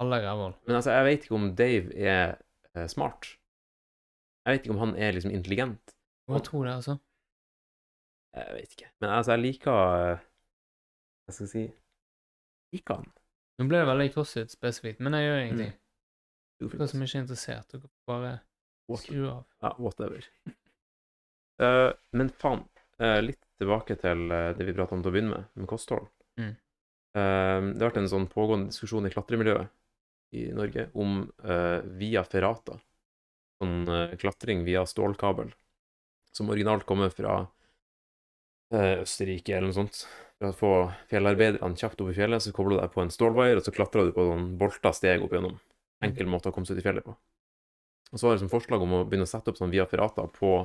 [0.00, 0.54] Alle er rævhål.
[0.66, 2.36] Men altså, jeg vet ikke om Dave er
[2.74, 3.36] eh, smart.
[4.46, 5.94] Jeg vet ikke om han er liksom intelligent.
[6.28, 6.98] Hva tror du, altså?
[8.34, 8.88] Jeg vet ikke.
[9.00, 9.72] Men altså, jeg liker
[10.12, 10.18] eh,
[11.24, 11.64] Hva skal jeg si
[12.74, 13.12] Liker han.
[13.58, 15.72] Nå ble det veldig crossfit spesifikt, men jeg gjør ingenting.
[16.60, 16.70] Mm.
[16.72, 18.40] Dere som ikke er interessert, dere bare
[18.90, 19.44] What- skru av.
[19.62, 20.24] Ja, whatever.
[21.62, 22.64] Uh, men faen,
[23.24, 26.08] litt tilbake til eh, det vi prata om til å begynne med, med kosthold.
[26.40, 26.52] Mm.
[26.52, 29.72] Eh, det har vært en sånn pågående diskusjon i klatremiljøet
[30.34, 32.78] i Norge om eh, via ferrata.
[33.62, 35.52] Sånn eh, klatring via stålkabel,
[36.34, 37.44] som originalt kommer fra
[38.74, 40.04] eh, Østerrike eller noe sånt.
[40.40, 40.72] For å få
[41.12, 44.08] fjellarbeiderne kjapt opp i fjellet, så kobler du deg på en stålvaier, og så klatrer
[44.08, 45.60] du på noen bolta steg opp gjennom.
[46.04, 47.14] Enkel måte å komme seg ut i fjellet på.
[48.10, 50.26] Og så var det som forslag om å begynne å sette opp sånn via ferrata
[50.34, 50.56] på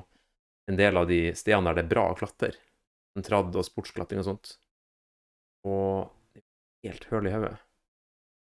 [0.69, 2.53] en del av de stedene der det er bra å klatre.
[3.15, 4.51] Sånn tradd og sportsklatring og sånt.
[5.67, 7.55] Og det er helt høl i hodet.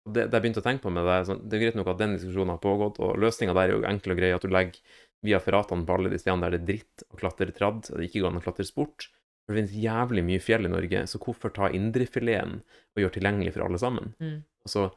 [0.06, 1.98] Det, det jeg begynte å tenke på med det, sånn, det er greit nok at
[1.98, 4.78] den diskusjonen har pågått, og løsninga der er jo enkel og grei, at du legger
[5.26, 8.06] via ferratene på alle de stedene der det er dritt å klatre tradd, og det
[8.06, 9.08] ikke går an å klatre sport.
[9.46, 13.54] For det finnes jævlig mye fjell i Norge, så hvorfor ta indrefileten og gjøre tilgjengelig
[13.54, 14.14] for alle sammen?
[14.22, 14.38] Mm.
[14.66, 14.88] Altså,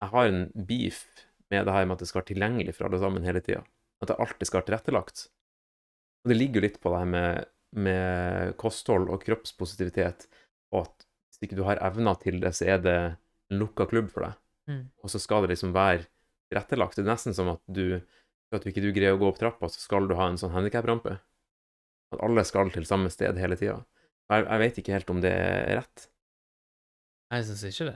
[0.00, 1.04] jeg har en beef
[1.52, 3.62] med det her med at det skal være tilgjengelig for alle sammen hele tida.
[4.00, 5.26] At det alltid skal være tilrettelagt.
[6.24, 7.50] Og det ligger jo litt på det her med,
[7.86, 10.26] med kosthold og kroppspositivitet,
[10.74, 14.10] og at hvis ikke du har evner til det, så er det en lukka klubb
[14.12, 14.40] for deg.
[14.70, 14.82] Mm.
[15.02, 16.04] Og så skal det liksom være
[16.50, 16.98] tilrettelagt.
[16.98, 18.00] Det er nesten som at du
[18.50, 20.38] For at du ikke du greier å gå opp trappa, så skal du ha en
[20.40, 21.12] sånn handikaprampe.
[22.10, 23.76] At alle skal til samme sted hele tida.
[24.26, 26.06] Jeg, jeg vet ikke helt om det er rett.
[27.30, 27.94] Jeg syns ikke det.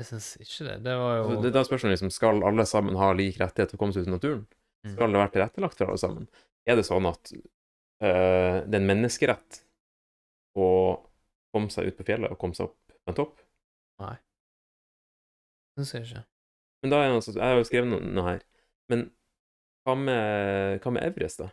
[0.00, 0.74] Jeg syns ikke det.
[0.82, 3.70] Det var jo Så det, da er spørsmålet liksom, skal alle sammen ha lik rettighet
[3.70, 4.42] til å komme seg ut i naturen?
[4.86, 4.92] Mm.
[4.94, 6.28] Skal det være tilrettelagt for alle sammen?
[6.66, 9.60] Er det sånn at øh, det er en menneskerett
[10.56, 10.68] å
[11.54, 13.42] komme seg ut på fjellet og komme seg opp på en topp?
[14.02, 14.14] Nei.
[15.74, 16.24] Det syns jeg ikke.
[16.84, 18.44] Men da er altså, Jeg har jo skrevet noe, noe her.
[18.92, 19.08] Men
[19.86, 21.50] hva med, hva med Everest, da?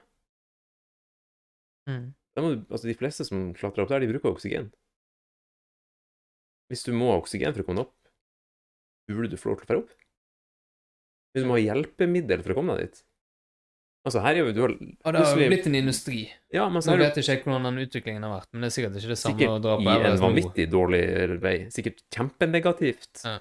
[1.90, 2.14] Mm.
[2.34, 4.72] Da du, altså De fleste som klatrer opp der, de bruker oksygen.
[6.72, 8.14] Hvis du må ha oksygen for å komme deg opp,
[9.12, 9.98] burde du få lov til å dra opp?
[11.34, 13.04] Hvis du må ha hjelpemiddel for å komme deg dit?
[14.04, 16.26] Altså, her er jo du har Og det har jo blitt en industri.
[16.52, 18.76] Ja, men så Nå vet jeg ikke hvordan den utviklingen har vært, men det er
[18.76, 21.04] sikkert ikke det samme å dra på Sikkert i en vanvittig dårlig
[21.44, 21.54] vei.
[21.72, 23.22] Sikkert kjempenegativt.
[23.24, 23.38] Ja.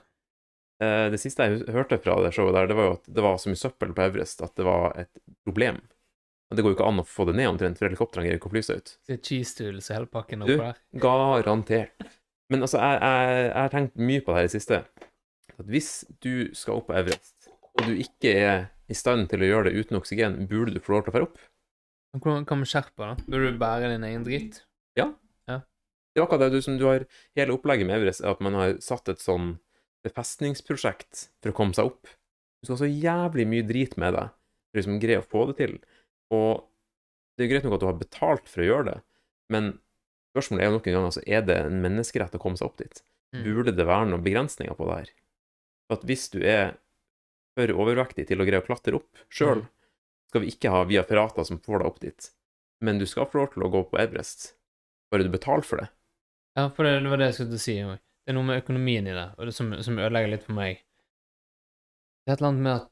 [0.83, 3.41] Eh, Det siste jeg hørte fra det showet der, det var jo at det var
[3.43, 5.11] så mye søppel på Everest at det var et
[5.45, 5.81] problem.
[6.51, 8.51] Men det går jo ikke an å få det ned omtrent, for helikoptrene greier ikke
[8.51, 8.91] å fly seg ut.
[9.09, 10.79] Det er cheese tools i hele pakken oppå der.
[11.01, 12.07] Garantert.
[12.53, 14.81] Men altså, jeg, jeg, jeg har tenkt mye på det her i siste.
[15.59, 15.91] At hvis
[16.23, 19.79] du skal opp på Everest, og du ikke er i stand til å gjøre det
[19.79, 21.43] uten oksygen, burde du få lov til å dra opp.
[22.19, 23.27] Hvordan kan vi skjerpe det?
[23.29, 24.65] Burde du bære din egen dritt?
[24.99, 25.13] Ja.
[26.13, 27.07] Det er akkurat det du, som du har
[27.39, 29.57] Hele opplegget med Everest er at man har satt et sånn
[30.05, 32.11] befestningsprosjekt for å komme seg opp.
[32.61, 35.47] Du skal ha så jævlig mye drit med deg for å liksom greie å få
[35.51, 35.79] det til.
[36.35, 36.67] Og
[37.39, 38.99] det er greit nok at du har betalt for å gjøre det,
[39.53, 39.73] men
[40.35, 42.83] spørsmålet er jo nok en gang altså, er det en menneskerett å komme seg opp
[42.83, 43.03] dit.
[43.33, 43.43] Mm.
[43.47, 45.13] Burde det være noen begrensninger på det her?
[45.87, 46.77] For at hvis du er
[47.57, 49.69] for overvektig til å greie å klatre opp sjøl, Mm.
[50.29, 52.31] skal vi ikke ha via pirater som får deg opp dit.
[52.81, 54.55] Men du skal få lov til å gå på Everest,
[55.11, 55.89] bare du betaler for det.
[56.57, 57.99] Ja, for det, var det jeg skulle si òg.
[58.25, 60.81] Det er noe med økonomien i det, det som, som ødelegger litt for meg.
[62.23, 62.89] Det er et eller annet med at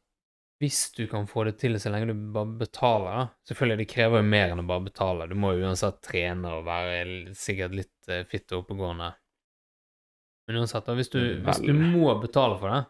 [0.60, 3.22] hvis du kan få det til så lenge du bare betaler da.
[3.48, 5.28] Selvfølgelig, det krever jo mer enn å bare betale.
[5.30, 9.14] Du må jo uansett trene og være sikkert litt uh, fitt og oppegående.
[10.46, 12.82] Men uansett, da, hvis du, hvis du må betale for det,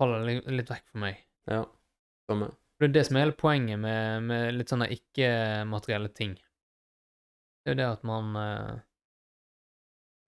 [0.00, 1.20] faller litt, litt vekk for meg.
[1.50, 1.62] Ja,
[2.30, 2.52] samme.
[2.80, 6.34] Det er det som er hele poenget med, med litt sånne ikke-materielle ting.
[7.62, 8.80] Det er jo det at man eh,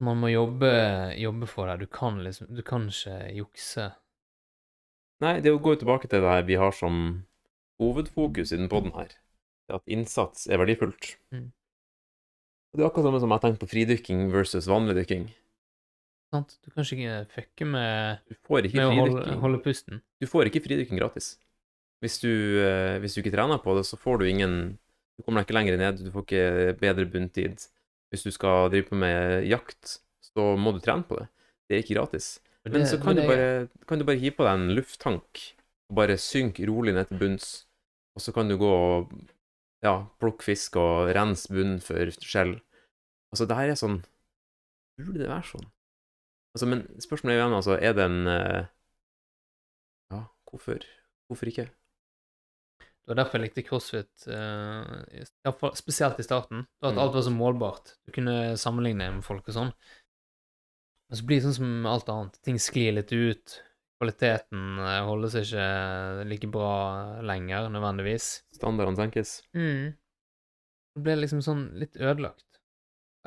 [0.04, 0.70] Man må jobbe,
[1.18, 1.86] jobbe for det.
[1.86, 3.88] Du kan liksom Du kan ikke jukse.
[5.22, 6.96] Nei, det går jo tilbake til det her vi har som
[7.82, 9.14] hovedfokus i den poden her.
[9.66, 11.14] Det at innsats er verdifullt.
[11.32, 11.48] Mm.
[12.74, 15.28] Det er akkurat samme som jeg tenkte på fridykking versus vanlig dykking.
[16.34, 16.56] Sant?
[16.66, 20.00] Du kan ikke fucke med, Du får ikke med å holde, holde pusten.
[20.20, 21.36] Du får ikke fridykking gratis.
[22.02, 22.30] Hvis du,
[22.60, 24.56] eh, hvis du ikke trener på det, så får du ingen
[25.16, 27.68] Du kommer deg ikke lenger ned, du får ikke bedre bunntid.
[28.10, 31.28] Hvis du skal drive på med jakt, så må du trene på det.
[31.70, 32.40] Det er ikke gratis.
[32.64, 34.74] Men det- så kan men du, det- bare, kan du bare hive på deg en
[34.74, 35.42] lufttank
[35.90, 37.64] og bare synke rolig ned til bunns.
[38.16, 39.12] Og så kan du gå og
[39.84, 42.56] ja, plukke fisk og rense bunnen for skjell.
[43.30, 44.02] Altså, det her er sånn
[44.98, 45.66] Burde det være sånn?
[46.54, 48.66] Altså, men spørsmålet er igjen, altså, er det en eh,
[50.14, 50.84] Ja, hvorfor?
[51.28, 51.64] Hvorfor ikke?
[53.04, 56.62] Det var derfor jeg likte CrossFit, uh, spesielt i starten.
[56.80, 57.00] Da at Mm.
[57.02, 57.90] alt var så målbart.
[58.06, 59.72] Du kunne sammenligne med folk og sånn.
[61.10, 62.38] Men så blir det sånn som alt annet.
[62.42, 63.58] Ting sklir litt ut.
[64.00, 68.42] Kvaliteten eh, holder seg ikke like bra lenger, nødvendigvis.
[68.56, 69.42] Standardene senkes?
[69.54, 69.92] Mm.
[70.96, 72.60] Det ble liksom sånn litt ødelagt.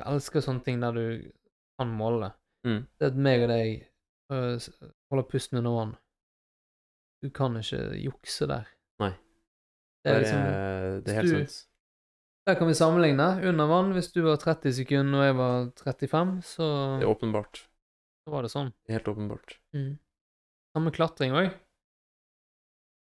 [0.00, 1.32] Jeg elsker sånne ting der du
[1.78, 2.34] kan måle det.
[2.68, 2.82] Mm.
[3.00, 3.86] Det at meg og deg
[4.32, 4.68] uh,
[5.08, 5.94] holder pusten under vann.
[7.24, 8.68] Du kan ikke jukse der.
[9.02, 9.14] Nei.
[10.04, 11.56] Det er Det liksom er, det er helt sant.
[12.48, 13.28] Der kan vi sammenligne.
[13.44, 16.68] Under vann, hvis du var 30 sekunder og jeg var 35, så,
[17.00, 17.64] Det er åpenbart.
[18.24, 18.70] så var det sånn.
[18.86, 19.58] Det helt åpenbart.
[19.76, 19.98] Mm.
[20.76, 21.50] Samme klatring òg.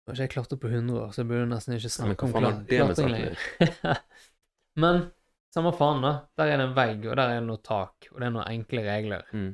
[0.08, 2.34] Nå har ikke jeg klatret på 100 år, så jeg burde nesten ikke snakke om
[2.34, 3.39] det klatring lenger.
[4.84, 5.01] men
[5.56, 6.14] samme faen, da.
[6.38, 8.52] Der er det en vegg, og der er det noe tak, og det er noen
[8.52, 9.24] enkle regler.
[9.34, 9.54] Mm.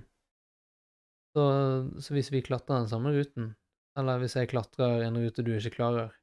[1.33, 1.45] Så,
[2.05, 3.53] så hvis vi klatrer den samme ruten,
[3.97, 6.13] eller hvis jeg klatrer en rute du ikke klarer,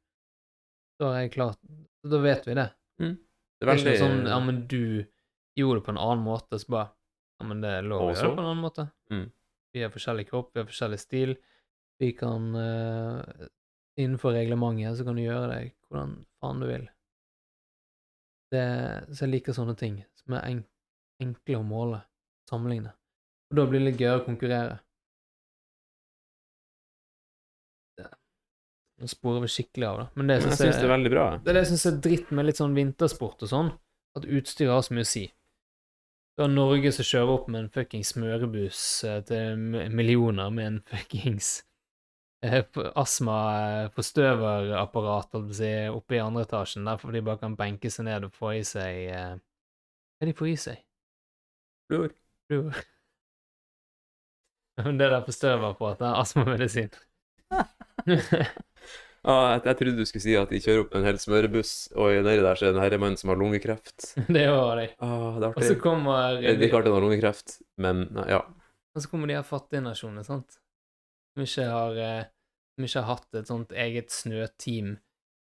[1.01, 1.59] så har jeg klart
[2.05, 2.69] Da vet vi det.
[3.01, 5.07] Det Det er verste ikke sånn er Ja, men du
[5.57, 6.91] gjorde det på en annen måte, så bare
[7.41, 8.87] Ja, men det er lov å gjøre det på en annen måte.
[9.13, 9.27] Mm.
[9.73, 11.35] Vi har forskjellig kropp, vi har forskjellig stil.
[12.01, 13.47] Vi kan uh,
[14.01, 16.87] Innenfor reglementet så kan du gjøre det hvordan faen du vil.
[18.51, 18.63] Det,
[19.15, 20.63] så jeg liker sånne ting som er en,
[21.23, 22.01] enkle å måle,
[22.51, 22.93] sammenligne.
[23.51, 24.79] Og da blir det litt gøyere å konkurrere.
[29.01, 30.07] Nå sporer vi skikkelig av, da.
[30.15, 31.27] Men det Men jeg syns det er veldig bra.
[31.39, 33.71] det er det jeg syns er dritt med litt sånn vintersport og sånn,
[34.19, 35.23] at utstyret har så mye å si.
[36.37, 39.57] Du har Norge som kjører opp med en fuckings smørebuss eh, til
[39.97, 41.63] millioner med en fuckings
[42.41, 48.33] astma-forstøverapparat holdt si, oppe i andre etasjen, der de bare kan benke seg ned og
[48.37, 50.79] få i seg eh, Hva er de får i seg?
[51.91, 52.11] Fluor.
[52.49, 52.73] Fluor.
[54.81, 56.93] Det der forstøverapparatet er astmamedisin.
[59.21, 62.09] Ah, jeg, jeg trodde du skulle si at de kjører opp en hel smørebuss, og
[62.25, 64.17] nedi der så er det en herremann som har lungekreft.
[64.33, 64.89] det var de.
[64.97, 66.55] Ah, det er Og så kommer de...
[66.57, 68.41] De ikke artig å ha lungekreft, men ja.
[68.97, 70.57] Og så kommer de her fattige nasjonene, sant?
[71.35, 72.25] Som ikke har eh,
[72.77, 74.97] Som ikke har hatt et sånt eget snøteam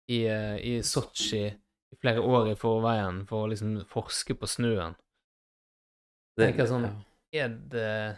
[0.09, 4.95] i, eh, i Sotsji i flere år i forveien for å liksom forske på snøen.
[6.37, 6.89] Det, Tenker sånn-
[7.33, 8.17] Er det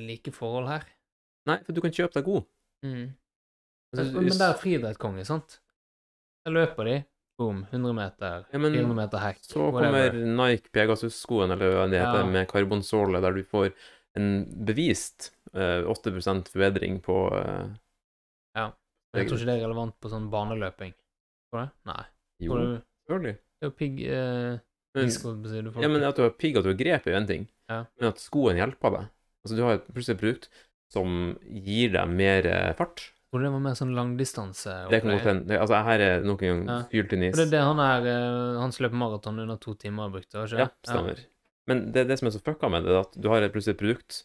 [0.00, 0.84] like forhold her?
[1.46, 2.44] Nei, for du kan kjøpe deg god.
[2.84, 3.06] Mm.
[3.92, 5.58] Altså, Men, men det er friidrettskonge, sant?
[6.46, 6.96] Der løper de.
[7.40, 7.62] Boom.
[7.72, 8.44] 100 meter.
[8.52, 9.40] Ja, men 400 meter hekk.
[9.44, 10.10] Så whatever.
[10.12, 12.26] kommer Nike Pegasus-skoen, eller hva det heter, Ja.
[12.26, 13.72] med karbonsåle, der du får
[14.18, 14.30] en
[14.66, 16.12] bevist uh, 8
[16.50, 17.68] forbedring på uh,
[18.56, 20.92] Men Jeg tror ikke det er relevant på sånn baneløping.
[21.50, 21.76] Tror du?
[21.90, 22.02] Nei.
[22.40, 23.36] Jo, selvfølgelig.
[23.36, 24.58] det er jo pigg uh,
[24.94, 25.82] Men.
[25.82, 27.46] Ja, men at du har pigg, at du har grep, er jo en ting.
[27.70, 27.84] Ja.
[27.98, 29.08] Men at skoen hjelper deg.
[29.44, 30.50] Altså, du har plutselig et produkt
[30.90, 31.16] som
[31.46, 33.04] gir deg mer eh, fart.
[33.30, 34.72] Hvor det var mer sånn langdistanse?
[34.90, 35.58] Det kan godt hende.
[35.62, 36.78] Altså, her er nok en gang Ja.
[36.90, 37.36] fylt inn nis.
[37.36, 40.34] Og det er det han er eh, Han løp maraton under to timer har brukt,
[40.34, 40.90] var ikke Ja, det?
[40.90, 41.22] stemmer.
[41.70, 43.82] Men det, det som er så fucka med det, er at du har plutselig et
[43.84, 44.20] produkt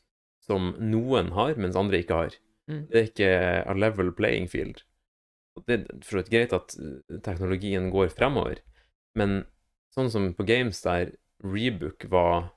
[0.46, 2.36] som noen har, mens andre ikke har.
[2.70, 2.84] Mm.
[2.90, 3.32] Det er ikke
[3.70, 4.82] a level playing field.
[5.70, 8.60] Det er for så vidt greit at eh, teknologien går fremover,
[9.16, 9.44] men
[9.96, 11.14] sånn som på Games der
[11.46, 12.50] Rebook var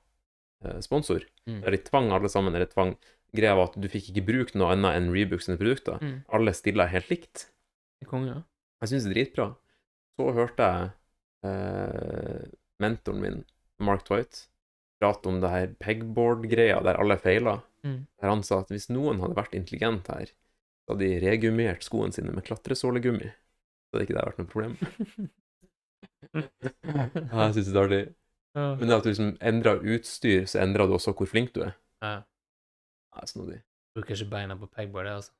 [0.65, 1.61] eh, sponsor, Mm.
[1.63, 2.91] der de tvang alle sammen, eller tvang
[3.33, 5.95] greia var at du fikk ikke brukt noe annet enn Rebook sine produkter.
[6.03, 6.19] Mm.
[6.37, 7.47] Alle stilla helt likt.
[7.97, 8.43] Det er konge, da.
[8.83, 9.47] Jeg syns det er dritbra.
[10.19, 10.91] Så hørte jeg
[11.49, 12.43] eh,
[12.83, 13.39] mentoren min,
[13.81, 14.43] Mark Twight,
[14.99, 17.57] prate om det her pegboard-greia der alle feila.
[17.87, 18.01] Mm.
[18.19, 20.25] Der han sa at hvis noen hadde vært intelligent her,
[20.85, 23.29] så hadde de regummert skoene sine med klatresålegummi.
[23.29, 24.77] Så hadde ikke det vært noe problem.
[26.29, 27.99] Ja, jeg syns det er artig.
[28.59, 31.75] Men det at du liksom endrer utstyr, så endrer du også hvor flink du er.
[32.03, 32.11] Ja.
[33.15, 33.61] Ja, snodig.
[33.97, 35.31] Bruker ikke beina på pegboard, det, altså.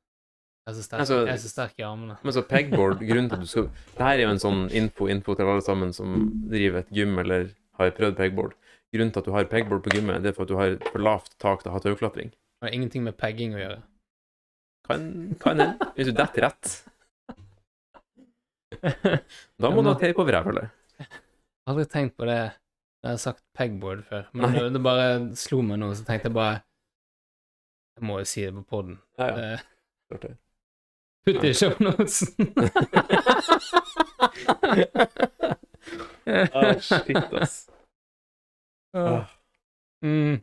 [0.67, 2.17] Jeg er så sterk, Altså- jeg er så sterk i armene.
[2.23, 5.35] Men så pegboard, grunnen til at du skal Det her er jo en sånn info-info
[5.35, 6.17] til alle sammen som
[6.49, 7.49] driver et gym eller
[7.79, 8.53] har prøvd pegboard.
[8.95, 11.01] Grunnen til at du har pegboard på gymmet, det er for at du har for
[11.03, 12.31] lavt tak til å ha tauklatring.
[12.33, 13.81] Det har ingenting med pegging å gjøre.
[14.89, 15.03] Kan
[15.41, 15.89] kan hende.
[15.95, 16.71] Hvis du detter rett.
[19.59, 20.67] Da må du ha tape over ræva, eller?
[21.69, 24.25] Aldri tenkt på det når jeg har sagt pegboard før.
[24.33, 24.51] Men Nei.
[24.55, 25.07] det, det bare
[25.39, 26.61] slo meg nå, så tenkte jeg bare
[27.99, 28.95] Jeg må jo si det på poden.
[29.19, 29.35] Ja, ja.
[30.15, 30.33] det.
[31.27, 32.31] Putt det i shownotesen.
[36.29, 37.69] Ah, shit, ass.
[40.05, 40.39] Mm.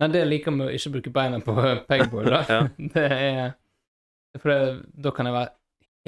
[0.00, 1.54] Nei, det jeg liker med å ikke bruke beina på
[1.90, 2.60] pegboard, da, Ja.
[2.94, 3.54] det er
[4.38, 4.60] For det,
[5.06, 5.50] da kan jeg være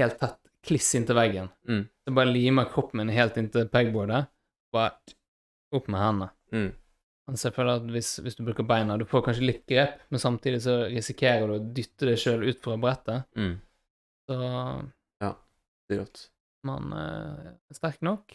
[0.03, 1.49] helt tett, kliss inntil veggen.
[1.69, 1.83] Mm.
[2.07, 4.29] Så bare limer kroppen min helt inntil pegboardet.
[4.73, 4.95] Bare
[5.75, 6.31] opp med hendene.
[6.55, 6.71] Mm.
[7.27, 10.01] Men så jeg føler at hvis, hvis du bruker beina, du får kanskje litt grep,
[10.11, 13.27] men samtidig så risikerer du å dytte deg sjøl ut fra brettet.
[13.39, 13.55] Mm.
[14.31, 14.39] Så
[15.91, 16.23] Det er rått.
[16.67, 18.33] man eh, er sterk nok.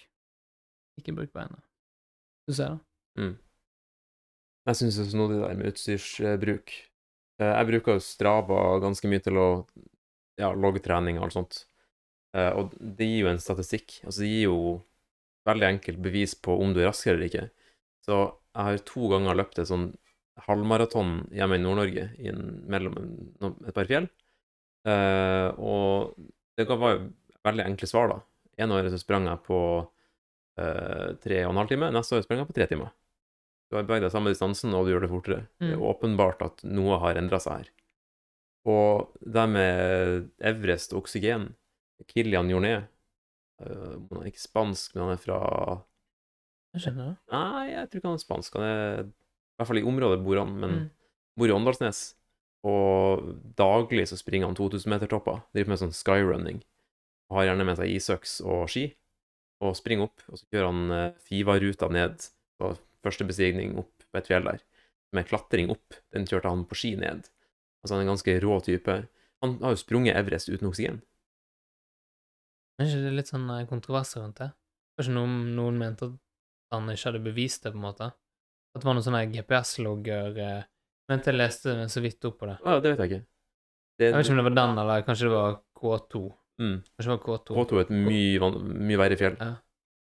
[1.00, 1.58] Ikke bruk beina.
[2.48, 2.70] Du jeg.
[2.72, 3.22] det?
[3.22, 3.34] Mm.
[4.68, 6.74] Jeg syns det er snodig det der med utstyrsbruk.
[7.40, 9.48] Eh, Jeg bruker jo Strava ganske mye til å
[10.40, 11.60] ja, logge trening og alt sånt.
[12.36, 14.00] Eh, Og det gir jo en statistikk.
[14.06, 14.60] Altså, det gir jo
[15.48, 17.50] veldig enkelt bevis på om du er raskere eller ikke.
[18.04, 18.20] Så
[18.58, 19.90] jeg har to ganger løpt et sånn
[20.48, 22.04] halvmaraton hjemme i Nord-Norge
[22.70, 22.98] mellom
[23.66, 24.08] et par fjell.
[24.88, 26.14] Eh, og
[26.58, 27.08] det var jo
[27.48, 28.20] veldig enkle svar, da.
[28.64, 29.60] En året så sprang jeg på
[30.58, 32.92] tre og en halv time, neste år springer jeg på tre timer.
[33.70, 35.42] Du har beveget deg samme distansen, og du gjør det fortere.
[35.60, 35.84] Det er Mm.
[35.90, 37.70] åpenbart at noe har endra seg her.
[38.66, 41.54] Og det med Everest og oksygen
[42.08, 42.74] Kilian Jorné
[43.62, 45.38] uh, Han er ikke spansk, men han er fra
[46.76, 47.18] Jeg skjønner det.
[47.32, 48.54] Nei, jeg tror ikke han er spansk.
[48.60, 50.90] Han er I hvert fall i området bor han, men Mm.
[51.38, 52.14] bor i Åndalsnes.
[52.68, 53.24] Og
[53.56, 55.44] daglig så springer han 2000-metertopper.
[55.54, 56.62] Driver med sånn skyrunning.
[57.32, 58.96] Har gjerne med seg isøks og ski.
[59.66, 62.28] Og springer opp, og så kjører han eh, Fiva-ruta ned
[62.62, 62.74] på
[63.06, 64.62] første bestigning opp på et fjell der.
[65.16, 65.98] Med klatring opp.
[66.14, 67.26] Den kjørte han på ski ned.
[67.82, 68.98] Altså han er en ganske rå type.
[69.46, 71.02] Han har jo sprunget Everest uten oksygen.
[72.78, 74.52] Er ikke det litt sånn eh, kontroverser rundt det?
[74.98, 76.18] Kanskje noen, noen mente at
[76.74, 78.12] han ikke hadde bevist det, på en måte?
[78.76, 80.66] At det var noen sånne GPS-logger eh,
[81.08, 82.58] Mente jeg leste så vidt opp på det.
[82.66, 83.26] Ja, det vet jeg ikke.
[83.98, 86.22] Det, Jeg vet ikke om det var den, eller kanskje det var K2.
[86.62, 86.78] Mm.
[86.96, 87.58] Kanskje det var K2.
[87.58, 88.60] K2 er et mye, van-
[88.90, 89.38] mye verre fjell.
[89.42, 89.54] Ja.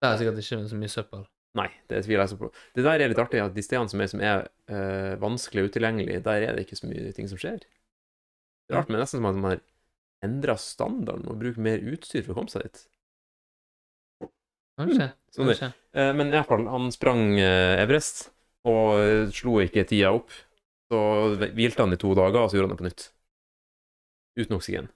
[0.01, 1.27] Det er sikkert ikke så mye søppel.
[1.59, 2.49] Nei, det tviler jeg så på.
[2.79, 5.73] Det der er litt artig, at de stedene som er, som er eh, vanskelig og
[5.73, 7.59] utilgjengelig, der er det ikke så mye ting som skjer.
[7.61, 9.63] Det er rart, men nesten som at man har
[10.25, 12.85] endra standarden og bruker mer utstyr for å komme seg dit.
[14.81, 15.09] Kanskje.
[15.35, 15.57] Sånn det.
[15.59, 15.73] Kanskje.
[15.99, 18.29] Eh, men i hvert fall, han sprang eh, Everest,
[18.71, 20.31] og eh, slo ikke tida opp.
[20.91, 21.01] Så
[21.55, 23.11] hvilte han i to dager, og så gjorde han det på nytt.
[24.41, 24.89] Uten oksygen.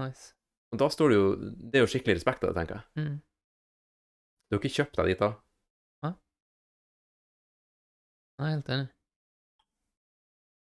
[0.00, 0.34] Nice.
[0.74, 3.04] Og da står det jo Det er jo skikkelig respekt av det, tenker jeg.
[3.04, 3.16] Mm.
[4.46, 5.30] Du har ikke kjøpt deg dit da?
[8.36, 8.88] Jeg er helt enig.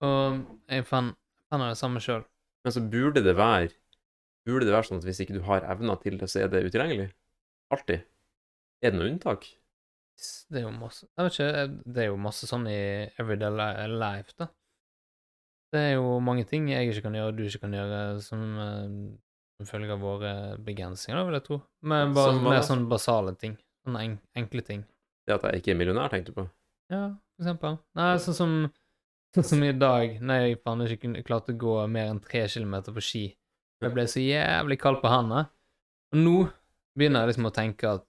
[0.09, 0.37] Og
[0.73, 1.11] jeg fan
[1.53, 2.23] av det samme sjøl.
[2.65, 3.75] Men så burde det være
[4.49, 6.63] Burde det være sånn at hvis ikke du har evner til det, så er det
[6.65, 7.11] utilgjengelig?
[7.75, 8.07] Alltid.
[8.81, 9.45] Er det noe unntak?
[10.49, 12.79] Det er jo masse Jeg vet ikke, det er jo masse sånn i
[13.21, 13.53] everyday
[13.93, 14.49] life, da.
[15.73, 18.85] Det er jo mange ting jeg ikke kan gjøre, du ikke kan gjøre, som, eh,
[19.59, 20.33] som følge av våre
[20.65, 21.59] begrensninger, vil jeg tro.
[21.83, 23.59] Men bare Som mer sånn basale ting.
[23.85, 24.85] Sånne en enkle ting.
[25.29, 26.47] Det at jeg ikke er millionær, tenkte du på?
[26.89, 27.03] Ja,
[27.37, 27.79] for eksempel.
[28.01, 28.55] Nei, sånn som,
[29.37, 32.97] sånn som i dag, når jeg faen ikke klarte å gå mer enn tre kilometer
[32.97, 33.25] på ski.
[33.85, 35.51] Jeg ble så jævlig kald på hendene.
[36.15, 36.37] Og nå
[36.97, 38.07] begynner jeg liksom å tenke at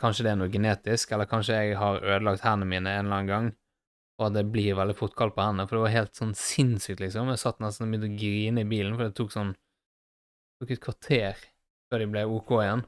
[0.00, 3.32] kanskje det er noe genetisk, eller kanskje jeg har ødelagt hendene mine en eller annen
[3.32, 3.48] gang,
[4.22, 7.32] og det blir veldig fort kaldt på hendene, for det var helt sånn sinnssykt, liksom.
[7.32, 10.74] Jeg satt nesten og begynte å grine i bilen, for det tok sånn det tok
[10.76, 11.40] et kvarter
[11.90, 12.84] før de ble OK igjen.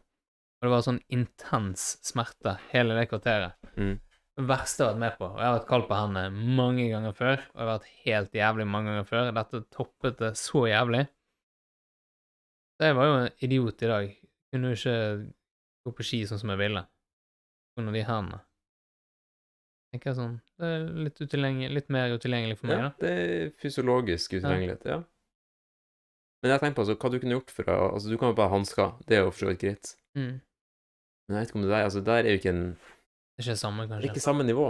[0.57, 3.59] Og det var sånn intens smerte hele det kvarteret.
[3.75, 3.97] Mm.
[4.37, 6.87] Det verste jeg har vært med på, og jeg har vært kald på hendene mange
[6.93, 9.31] ganger før, og jeg har vært helt jævlig mange ganger før.
[9.37, 11.07] Dette toppet det så jævlig.
[12.77, 14.11] Så jeg var jo en idiot i dag.
[14.53, 14.99] Kunne jo ikke
[15.87, 16.85] gå på ski sånn som jeg ville.
[17.81, 18.43] Under de hendene.
[19.97, 21.21] Tenker jeg sånn Det er litt,
[21.73, 22.95] litt mer utilgjengelig for meg, Ja, da.
[23.01, 24.99] det er fysiologisk utilgjengelighet, ja.
[26.45, 28.37] Men jeg tenker på altså, hva du kunne gjort for å Altså, du kan jo
[28.37, 29.95] bare ha hansker, det er jo for så vidt greit.
[30.19, 30.35] Mm.
[31.27, 33.49] Men jeg vet ikke om det der Altså, der er jo ikke en Det er
[33.49, 34.13] ikke samme, samme, Det er kanskje.
[34.13, 34.69] ikke samme nivå.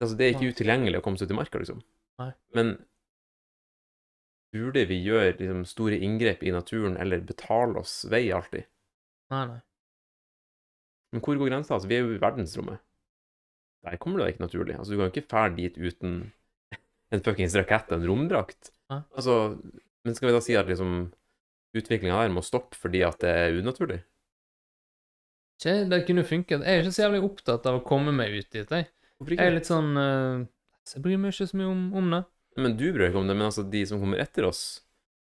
[0.00, 1.84] Altså, det er ikke utilgjengelig å komme seg ut i marka, liksom.
[2.20, 2.32] Nei.
[2.56, 2.72] Men
[4.54, 8.66] burde vi gjøre liksom, store inngrep i naturen, eller betale oss vei alltid?
[9.34, 9.60] Nei, nei.
[11.14, 11.76] Men hvor går grensa?
[11.76, 12.82] Altså, vi er jo i verdensrommet.
[13.84, 14.78] Der kommer det da ikke naturlig.
[14.78, 16.16] Altså, du kan ikke fære dit uten
[17.14, 18.72] en fuckings rakett og en romdrakt.
[18.90, 19.56] Altså,
[20.04, 20.96] men skal vi da si at liksom
[21.74, 24.00] utviklinga her må stoppe fordi at det er unaturlig?
[25.58, 26.64] Ikke, det kunne funket.
[26.64, 28.88] Jeg er ikke så jævlig opptatt av å komme meg ut dit, jeg.
[29.24, 30.42] Jeg er litt sånn uh,
[30.90, 32.24] Jeg bryr meg ikke så mye om, om det.
[32.60, 34.62] Men du bryr deg ikke om det, men altså, de som kommer etter oss,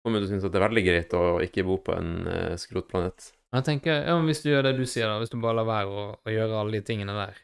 [0.02, 2.54] kommer til å synes at det er veldig greit å ikke bo på en uh,
[2.60, 3.32] skrotplanet.
[3.52, 5.68] Jeg tenker, ja, men Hvis du gjør det du sier, da, hvis du bare lar
[5.68, 7.42] være å, å gjøre alle de tingene der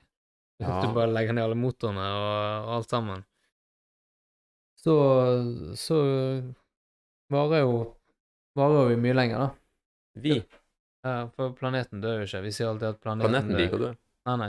[0.65, 0.81] Ja.
[0.83, 3.21] du bare legger ned alle motorene og, og alt sammen
[4.79, 4.95] Så,
[5.79, 5.99] så
[7.33, 7.75] varer jo
[8.59, 9.49] varer jo mye lenger, da.
[10.23, 10.39] Vi,
[11.07, 12.41] Ja, for planeten dør jo ikke.
[12.43, 13.61] Vi sier alltid at planeten, planeten dør.
[13.63, 13.91] liker å dø.
[14.29, 14.49] Nei, nei.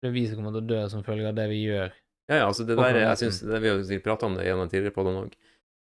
[0.00, 1.92] Det er vi som kommer til å dø som følge av det vi gjør.
[2.30, 4.46] Ja, ja, altså det der, er- jeg synes, det, Vi har sikkert pratet om det
[4.48, 5.34] gjennom tidligere på den òg.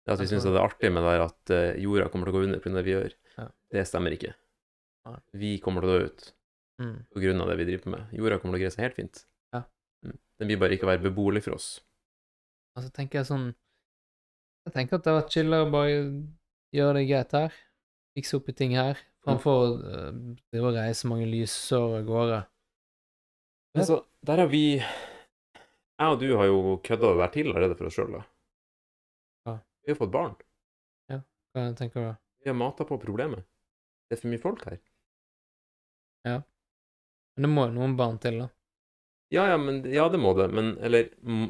[0.08, 2.34] Det at vi syns det er artig med det der at eh, jorda kommer til
[2.34, 2.74] å gå under pga.
[2.80, 3.14] det vi gjør.
[3.38, 3.48] Ja.
[3.76, 4.34] Det stemmer ikke.
[5.38, 6.34] Vi kommer til å dø ut
[6.80, 6.98] Mm.
[7.14, 7.46] pga.
[7.50, 8.10] det vi driver med.
[8.14, 9.26] Jorda kommer til å greie seg helt fint.
[10.38, 11.70] Den vil bare ikke være beboelig for oss.
[12.78, 13.48] Altså tenker jeg sånn
[14.68, 15.96] Jeg tenker at det har vært chillere å bare
[16.76, 17.56] gjøre det greit her.
[18.18, 19.00] Fikse opp i ting her.
[19.26, 22.40] Framfor uh, å reise mange lysår av gårde.
[23.74, 27.78] Men Altså, der har vi Jeg og du har jo kødda og vært til allerede
[27.80, 28.22] for oss sjøl, da.
[29.48, 29.56] Ja.
[29.84, 30.36] Vi har fått barn.
[31.12, 31.22] Ja,
[31.56, 32.08] Hva tenker du?
[32.12, 32.16] da?
[32.44, 33.46] Vi har mata på problemet.
[34.08, 34.78] Det er for mye folk her.
[36.28, 36.38] Ja.
[37.36, 38.48] Men det må jo noen barn til, da.
[39.34, 41.50] Ja, ja, men, ja det må det, men Eller mm,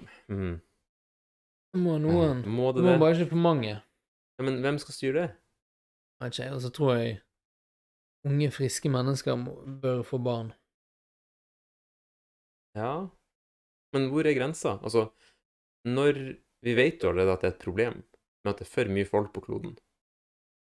[1.78, 2.42] må noen.
[2.50, 3.00] Må Det må det?
[3.04, 3.76] bare ikke for mange.
[4.38, 5.28] Ja, men hvem skal styre det?
[6.24, 6.54] Vet ikke.
[6.56, 7.20] Og så tror jeg
[8.28, 9.38] unge, friske mennesker
[9.82, 10.54] bør få barn.
[12.78, 13.08] Ja,
[13.94, 14.78] men hvor er grensa?
[14.86, 15.08] Altså,
[15.88, 16.18] når
[16.66, 18.02] vi vet jo allerede at det er et problem
[18.44, 19.78] med at det er for mye folk på kloden,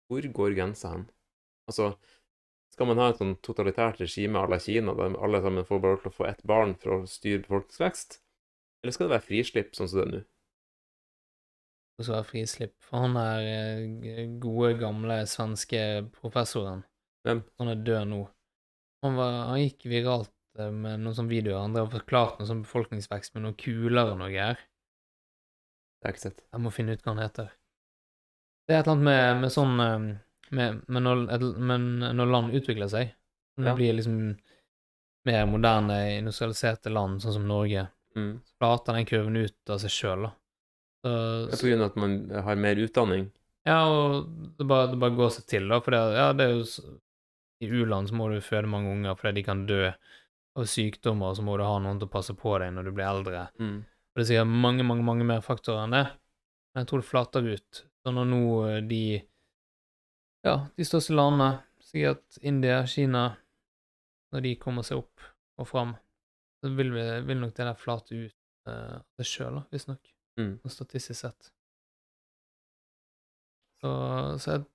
[0.07, 1.05] hvor går grensa hen?
[1.69, 1.93] Altså,
[2.73, 5.95] skal man ha et sånn totalitært regime à la Kina, der alle sammen får bare
[5.95, 8.17] lov til å få ett barn for å styre befolkningsvekst?
[8.83, 10.21] Eller skal det være frislipp, sånn som det er nå?
[11.93, 12.73] Det skal være frislipp.
[12.81, 15.83] For han er eh, gode, gamle svenske
[16.15, 16.81] professoren.
[17.27, 17.43] Hvem?
[17.61, 18.23] Han er død nå.
[19.05, 21.61] Han, var, han gikk viralt eh, med noen sånne videoer.
[21.61, 24.57] Han drev og forklarte noe sånn befolkningsvekst med noe kuler og noe greier.
[24.57, 26.45] Det har jeg ikke sett.
[26.49, 27.53] Jeg må finne ut hva han heter.
[28.65, 29.77] Det er et eller annet med, med sånn
[30.53, 31.23] med, med når,
[31.57, 33.11] Men når land utvikler seg,
[33.57, 34.17] når det blir liksom
[35.27, 38.35] mer moderne, industrialiserte land, sånn som Norge, Mm.
[38.45, 40.29] så flater den kurven ut av seg sjøl, da.
[41.01, 41.13] Så,
[41.49, 42.11] Det er på grunn av at man
[42.45, 43.23] har mer utdanning.
[43.65, 44.27] Ja, og
[44.59, 45.79] det bare, det bare går seg til, da.
[45.81, 46.67] For det, ja, det er jo
[47.63, 51.37] I u-land så må du føde mange unger fordi de kan dø av sykdommer, og
[51.39, 53.47] så må du ha noen til å passe på deg når du blir eldre.
[53.57, 53.79] Mm.
[54.13, 56.05] Og det sier mange, mange mange mer faktorer enn det.
[56.75, 57.83] Men jeg tror det flater ut.
[58.05, 59.01] Så når nå eh, de
[60.43, 63.29] Ja, de største landene, sikkert India, Kina,
[64.33, 65.23] når de kommer seg opp
[65.61, 65.93] og fram,
[66.59, 68.35] så vil, vi, vil nok det der flate ut
[68.67, 70.11] uh, det sjøl, visstnok.
[70.39, 70.57] Mm.
[70.63, 71.53] Sånn statistisk sett.
[73.83, 73.93] Så,
[74.39, 74.65] så jeg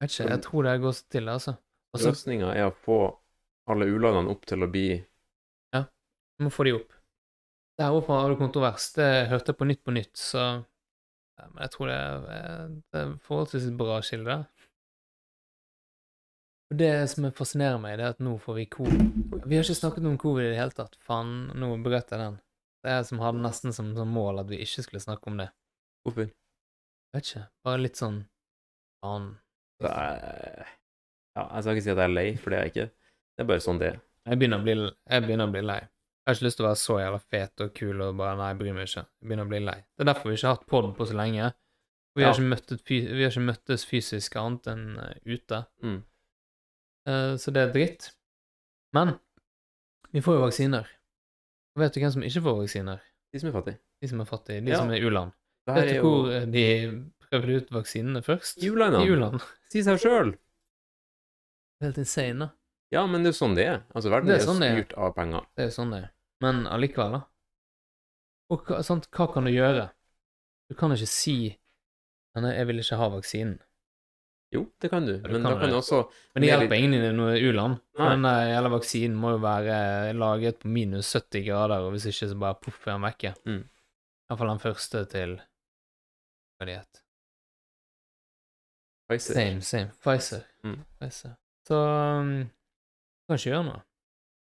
[0.00, 1.54] vet ikke, jeg tror det går seg til, altså.
[1.94, 2.98] altså Løsninga er å få
[3.70, 4.86] alle u-landene opp til å bli
[5.74, 5.84] Ja,
[6.38, 6.94] Vi må få de opp.
[7.78, 8.90] Det her oppe har du kontrovers.
[8.96, 13.02] Det hørte jeg på Nytt på Nytt, så ja, Men jeg tror det er, det
[13.02, 14.38] er forholdsvis bra kilde.
[16.70, 19.04] Og Det som fascinerer meg, det er at nå får vi covid.
[19.48, 20.98] Vi har ikke snakket om covid i det hele tatt.
[21.00, 22.36] Faen, nå brøt jeg den.
[22.84, 25.40] Det er jeg som hadde nesten som, som mål at vi ikke skulle snakke om
[25.40, 25.48] det.
[26.04, 26.28] Hvorfor?
[27.16, 27.46] Vet ikke.
[27.64, 28.18] Bare litt sånn
[29.02, 29.30] faen.
[29.82, 32.88] Ja, jeg skal ikke si at jeg er lei, for det er jeg ikke.
[33.38, 33.98] Det er bare sånn det er.
[34.28, 34.74] Jeg begynner å bli,
[35.08, 35.78] jeg begynner å bli lei.
[35.80, 38.48] Jeg har ikke lyst til å være så jævla fet og kul og bare Nei,
[38.52, 39.04] jeg bryr meg ikke.
[39.08, 39.76] Jeg begynner å bli lei.
[39.96, 41.46] Det er derfor vi ikke har hatt pod på så lenge.
[42.18, 42.34] Vi har, Ja.
[42.34, 45.62] ikke møttes, vi har ikke møttes fysisk annet enn eh, ute.
[45.86, 46.02] Mm.
[47.08, 48.10] Eh, så det er dritt.
[48.96, 49.14] Men
[50.12, 50.88] vi får jo vaksiner.
[51.76, 53.00] Og vet du hvem som ikke får vaksiner?
[53.32, 53.78] De som er fattige.
[54.02, 54.64] De som er fattige.
[54.64, 54.78] De Ja.
[54.82, 55.32] som er u-land.
[55.68, 56.64] Vet du jo hvor eh, de
[57.28, 58.62] prøvde ut vaksinene først?
[58.62, 59.40] I u-land.
[59.72, 60.30] Si seg sjøl.
[61.84, 62.48] Helt insane, da.
[62.90, 63.82] Ja, men det er jo sånn det er.
[63.92, 64.78] Altså, verden Det er, sånn er.
[64.78, 65.44] styrt av penger.
[65.60, 66.10] Det er sånn det er.
[66.40, 67.20] Men allikevel, da.
[68.48, 69.90] Og sant, hva kan du gjøre?
[70.70, 71.34] Du kan ikke si
[72.38, 73.58] jeg vil ikke ha vaksinen.
[74.54, 75.98] Jo, det kan du, du men kan da kan du også
[76.32, 77.82] Men det hjelper ingen i noe u-land.
[77.98, 82.30] Den hele jævla vaksinen må jo være laget på minus 70 grader, og hvis ikke
[82.30, 83.34] så bare poff er den vekke.
[83.44, 83.66] Mm.
[84.28, 85.36] Iallfall den første til
[86.58, 87.02] Hva det het
[89.08, 89.34] Pfizer.
[89.34, 89.90] Same, same.
[90.04, 90.42] Pfizer.
[90.64, 90.80] Mm.
[90.98, 91.36] Pfizer.
[91.68, 93.82] Så um, du kan ikke gjøre noe.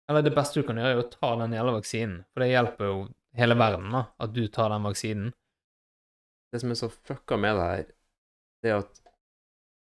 [0.10, 2.20] Eller det beste du kan gjøre, er å ta den jævla vaksinen.
[2.34, 2.96] For det hjelper jo
[3.38, 5.34] hele verden, da, at du tar den vaksinen.
[6.54, 7.86] Det som er så fucka med det her,
[8.64, 9.05] det er at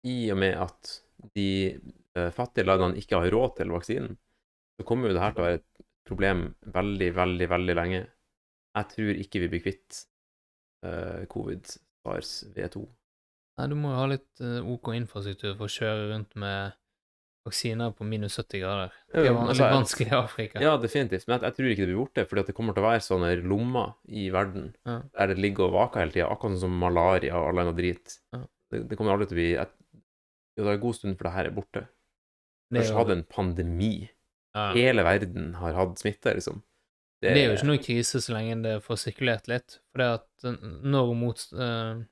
[0.08, 0.94] i og med at
[1.36, 4.18] de eh, fattige landene ikke har råd til vaksinen,
[4.78, 6.44] så kommer jo det her til å være et problem
[6.74, 8.04] veldig, veldig, veldig lenge.
[8.78, 10.04] Jeg tror ikke vi blir kvitt
[10.86, 11.66] uh, covid,
[12.06, 12.84] sars, V2.
[13.58, 16.76] Nei, du må jo ha litt eh, OK infrastruktur for å kjøre rundt med
[17.48, 18.98] vaksiner på minus 70 grader.
[19.10, 20.62] Det er altså, litt vanskelig i Afrika.
[20.62, 21.26] Ja, definitivt.
[21.26, 23.32] Men jeg, jeg tror ikke det blir borte, fordi det kommer til å være sånne
[23.42, 25.00] lommer i verden Ja.
[25.18, 28.20] der det ligger og vaker hele tida, akkurat sånn som malaria og all annen drit.
[28.36, 28.44] Ja.
[28.68, 29.74] Det, det kommer aldri til å bli et,
[30.58, 31.84] Jo, det er en god stund før det her er borte.
[32.72, 34.10] Det Først jo- hadde en pandemi.
[34.56, 34.72] ja.
[34.74, 36.64] Hele verden har hatt smitte, liksom.
[37.22, 39.80] Det er jo ikke noe krise så lenge det får sirkulert litt.
[39.92, 42.04] For det at eh, når, mot, uh,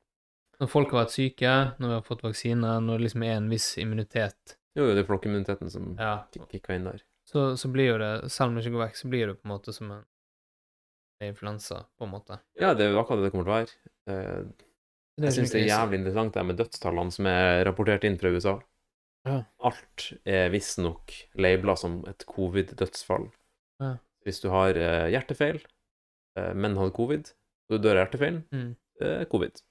[0.59, 3.49] når folk har vært syke, når vi har fått vaksine, når det liksom er en
[3.49, 7.01] viss immunitet, Jo, det er flokkimmuniteten som ja, kick- kicka inn der.
[7.25, 9.45] så, så blir jo det, selv om det ikke går vekk, så blir det på
[9.47, 10.03] en måte som en
[11.23, 12.39] influensa, på en måte.
[12.59, 14.47] Ja, det er akkurat det det kommer til å være.
[15.17, 18.31] Det jeg syns det er jævlig interessant det med dødstallene som er rapportert inn fra
[18.35, 18.55] USA.
[19.25, 19.37] Ja.
[19.63, 23.29] Alt er visstnok labela som et covid-dødsfall.
[23.81, 23.93] Ja.
[24.27, 25.61] Hvis du har eh, hjertefeil,
[26.37, 27.31] eh, men hadde covid,
[27.69, 28.75] og du dør av hjertefeilen, Mm.
[29.29, 29.61] covid.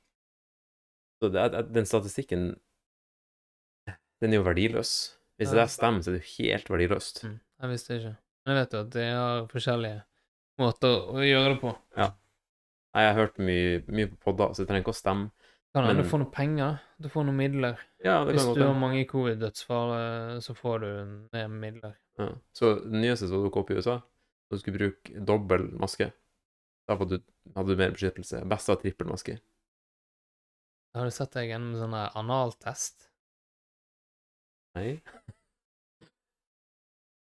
[1.23, 2.61] Så det den statistikken
[4.21, 4.91] Den er jo verdiløs.
[5.39, 5.65] Hvis det Ja.
[5.65, 7.23] det stemmer, så er det jo helt verdiløst.
[7.25, 7.41] Mm.
[7.61, 8.17] Jeg visste ikke.
[8.47, 10.03] Men jeg vet jo at de har forskjellige
[10.59, 11.73] måter å gjøre det på.
[12.95, 15.31] Nei, Jeg har hørt mye, mye på podder, så jeg trenger ikke å stemme.
[15.75, 17.81] Kan hende du får noe penger, du får noen midler.
[18.05, 18.81] Ja, det Hvis kan du godt har hende.
[18.85, 20.91] mange covid-dødsfall, eh, så får du
[21.35, 21.97] ned midler.
[22.21, 22.29] Ja.
[22.55, 26.13] Så det nyeste som dukket opp i USA, at du skulle bruke dobbel maske.
[26.87, 27.25] Da hadde du,
[27.57, 28.45] hadde du mer beskyttelse.
[28.47, 29.35] Best av trippel maske.
[30.95, 33.09] Har du sett deg gjennom sånn der analtest?
[34.79, 35.01] Nei.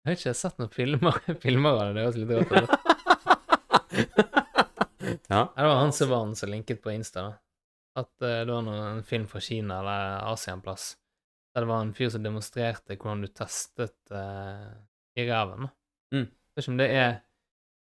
[0.03, 1.15] Jeg har ikke sett noen filmer,
[1.45, 1.95] filmer av det.
[1.95, 4.39] Det høres litt rart ut.
[5.33, 5.47] ja.
[5.55, 7.33] Det var han som var han som linket på Insta, da.
[7.99, 10.97] At eh, det var en film fra Kina eller Asia en plass.
[11.53, 14.71] Der det var en fyr som demonstrerte hvordan du testet uh,
[15.15, 15.67] i ræven.
[15.67, 15.69] da.
[16.15, 16.25] Mm.
[16.25, 17.11] Jeg vet ikke om det er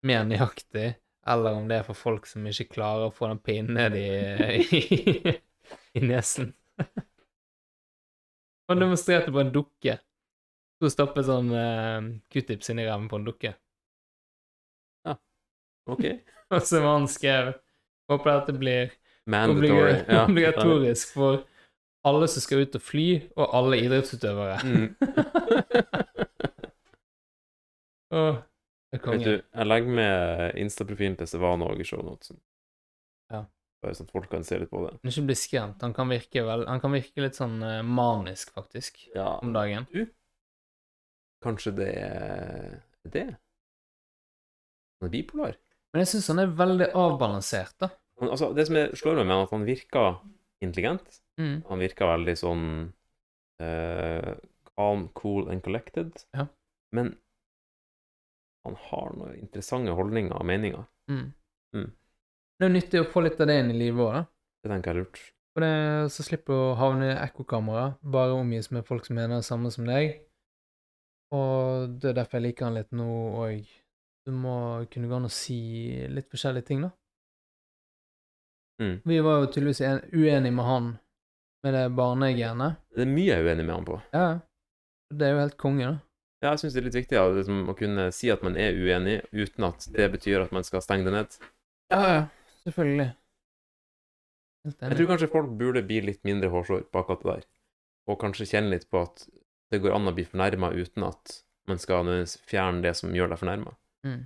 [0.06, 0.88] mer nøyaktig,
[1.28, 4.70] eller om det er for folk som ikke klarer å få den pinnen ned i,
[4.78, 5.34] i,
[5.98, 6.54] i nesen.
[8.70, 9.98] Han demonstrerte på en dukke.
[10.78, 13.56] Skulle stoppe sånn uh, q-tips inn i ræven på en dukke.
[15.88, 16.06] OK.
[16.56, 17.54] Og så var han skrev
[18.08, 18.92] Håper dette blir
[19.28, 19.68] Mandatory.
[19.68, 20.24] obliga Ja.
[20.30, 21.42] obligatorisk for
[22.08, 24.58] alle som skal ut og fly, og alle idrettsutøvere.
[24.64, 24.96] Mm.
[28.16, 28.38] oh,
[28.96, 32.38] Vet du, jeg legger med Insta-profilen til Sevan og i shownotesen.
[33.34, 33.42] Ja.
[33.84, 34.94] Bare sånn at folk kan se litt på det.
[35.04, 35.84] Men ikke bli skremt.
[35.84, 39.28] Han kan virke, vel, han kan virke litt sånn uh, manisk, faktisk, Ja.
[39.44, 39.84] om dagen.
[39.92, 40.06] Du,
[41.44, 42.80] Kanskje det er
[43.14, 43.28] det?
[44.98, 45.54] Han er bipolar?
[45.94, 47.92] Men jeg syns han er veldig avbalansert, da.
[48.22, 50.20] Han, altså, det som jeg slår meg med er at han virker
[50.66, 51.20] intelligent.
[51.38, 51.56] Mm.
[51.70, 52.66] Han virker veldig sånn
[53.62, 54.32] uh,
[54.74, 56.12] calm, cool and collected.
[56.36, 56.48] Ja.
[56.96, 57.14] Men
[58.66, 60.86] han har noen interessante holdninger og meninger.
[61.12, 61.26] Mm.
[61.78, 61.90] Mm.
[62.58, 64.24] Det er nyttig å få litt av det inn i livet òg, da.
[64.64, 65.20] Det tenker jeg er lurt.
[65.54, 65.74] For det,
[66.14, 69.72] så slipper du å havne i ekkokamera, bare omgis med folk som mener det samme
[69.74, 70.20] som deg.
[71.34, 73.08] Og det er derfor jeg liker han litt nå
[73.42, 73.70] òg.
[74.28, 75.58] Du må kunne gå an å si
[76.12, 76.90] litt forskjellige ting, da.
[78.84, 78.98] Mm.
[79.08, 80.90] Vi var jo tydeligvis en, uenige med han
[81.64, 82.82] med det barnegenet.
[82.92, 84.02] Det er mye jeg er uenig med han på.
[84.12, 84.26] Ja,
[85.16, 85.96] det er jo helt konge, da.
[86.44, 88.76] Ja, jeg syns det er litt viktig ja, liksom, å kunne si at man er
[88.76, 91.40] uenig, uten at det betyr at man skal stenge det ned.
[91.96, 92.22] Ja, ja,
[92.68, 93.08] selvfølgelig.
[94.68, 97.50] Helt Jeg tror kanskje folk burde bli litt mindre hårsår på akkurat det der,
[98.12, 99.30] og kanskje kjenne litt på at
[99.72, 101.40] det går an å bli fornærma uten at
[101.72, 102.12] man skal
[102.48, 103.78] fjerne det som gjør deg fornærma.
[104.08, 104.24] Mm.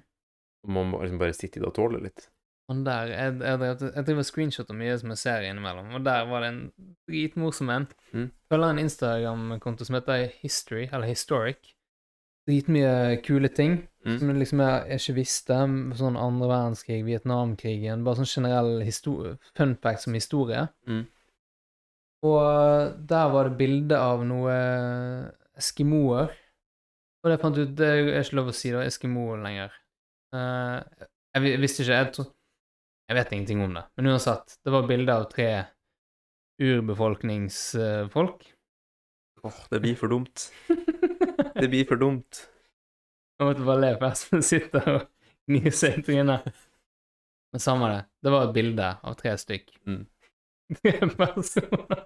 [0.78, 2.30] Man må liksom bare sitte i det og tåle litt.
[2.72, 6.46] Og der, jeg, jeg, jeg driver screenshoter mye som jeg ser innimellom, og der var
[6.46, 6.62] det en
[7.10, 7.88] dritmorsom en.
[8.14, 8.28] Mm.
[8.54, 11.74] Følger en Instagram-konto som heter History, eller Historic.
[12.48, 14.18] Dritmye kule ting Mm.
[14.20, 15.58] som liksom jeg, jeg ikke visste.
[16.00, 18.82] Sånn andre verdenskrig, Vietnamkrigen, bare sånn generell
[19.58, 20.64] fun facts om historie.
[20.90, 21.04] Mm.
[22.26, 24.56] Og der var det bilde av noe
[25.58, 26.34] eskimoer.
[27.22, 29.74] Og det fant ut Det er ikke lov å si da, eskimo lenger.
[30.34, 30.80] Uh,
[31.36, 32.00] jeg jeg visste ikke.
[32.00, 32.32] Jeg,
[33.10, 33.84] Jeg vet ingenting om det.
[33.98, 35.50] Men uansett, det var bilde av tre
[36.62, 38.46] urbefolkningsfolk.
[39.44, 40.52] Åh, det blir for dumt.
[40.68, 42.48] Det blir for dumt.
[43.42, 45.08] Jeg måtte bare le, for Espen sitter og
[45.50, 46.46] gnir seg i trynet.
[47.52, 48.04] Men samme det.
[48.22, 49.74] Det var et bilde av tre stykk.
[49.90, 50.04] Mm.
[50.78, 52.06] Tre personer.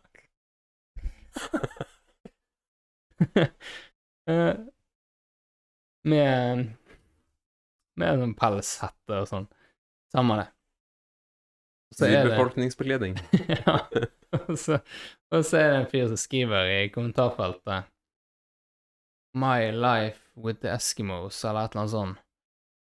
[6.06, 6.66] Med
[7.98, 9.46] med en sånn pelshette og sånn.
[10.12, 10.48] Samme det.
[11.96, 13.14] Så er det Urbefolkningsbekledning.
[13.56, 13.78] ja.
[14.36, 14.82] Og så,
[15.32, 17.88] og så er det en fyr som skriver i kommentarfeltet
[19.36, 22.22] My life with the Eskimos, eller et eller annet sånt.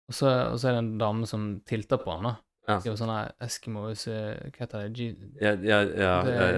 [0.08, 2.34] Og så, og så er det en dame som tilter på han, da.
[2.68, 2.76] Ja.
[2.82, 4.90] Skriver sånn her Eskimos eh, Hva heter det?
[4.98, 5.06] G
[5.40, 6.12] Ja, ja, ja,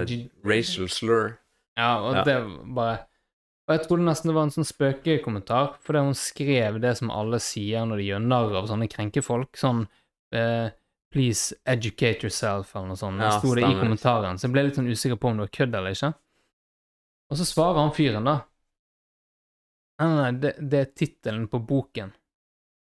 [0.09, 1.37] G- racial slur.
[1.79, 2.23] ja, og Ja.
[2.27, 2.35] det
[2.75, 2.97] bare
[3.71, 7.37] Og jeg trodde nesten det var en sånn spøkekommentar, fordi hun skrev det som alle
[7.39, 9.55] sier når de gjør narr av sånne krenkefolk.
[9.55, 9.85] Sånn
[10.35, 10.73] eh,
[11.11, 13.23] Please educate yourself, eller noe sånt.
[13.23, 15.53] Ja, sto det i kommentaren, så jeg ble litt sånn usikker på om det var
[15.55, 16.09] kødd eller ikke.
[17.31, 18.35] Og så svarer han fyren, da.
[20.01, 22.11] Nei, nei, nei, det, det er tittelen på boken.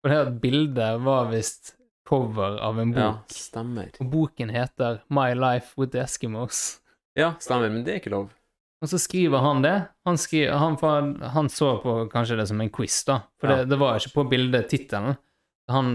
[0.01, 1.75] For det at bildet var visst
[2.05, 3.01] cover av en bok.
[3.01, 3.89] Ja, stemmer.
[4.01, 6.79] Og boken heter My Life with the Eskimos.
[7.17, 8.33] Ja, stemmer, men det er ikke lov.
[8.83, 9.75] Og så skriver han det.
[10.05, 13.21] Han, skriver, han, han så på kanskje det som en quiz, da.
[13.39, 13.61] For Ja.
[13.61, 15.15] det, det var ikke på bildet tittelen.
[15.71, 15.93] Han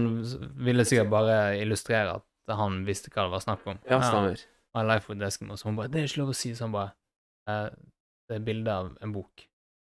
[0.59, 3.77] ville sikkert bare illustrere at han visste hva det var snakk om.
[3.87, 4.41] Ja, stemmer.
[4.75, 5.63] My Life with Eskimos.
[5.63, 6.91] Hun bare 'Det er ikke lov å si', så han bare
[7.47, 7.69] eh,
[8.27, 9.47] 'Det er bilde av en bok.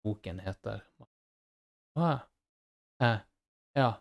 [0.05, 0.81] Boken heter
[1.97, 2.21] Hva?
[3.03, 3.19] Eh,
[3.77, 3.93] ja.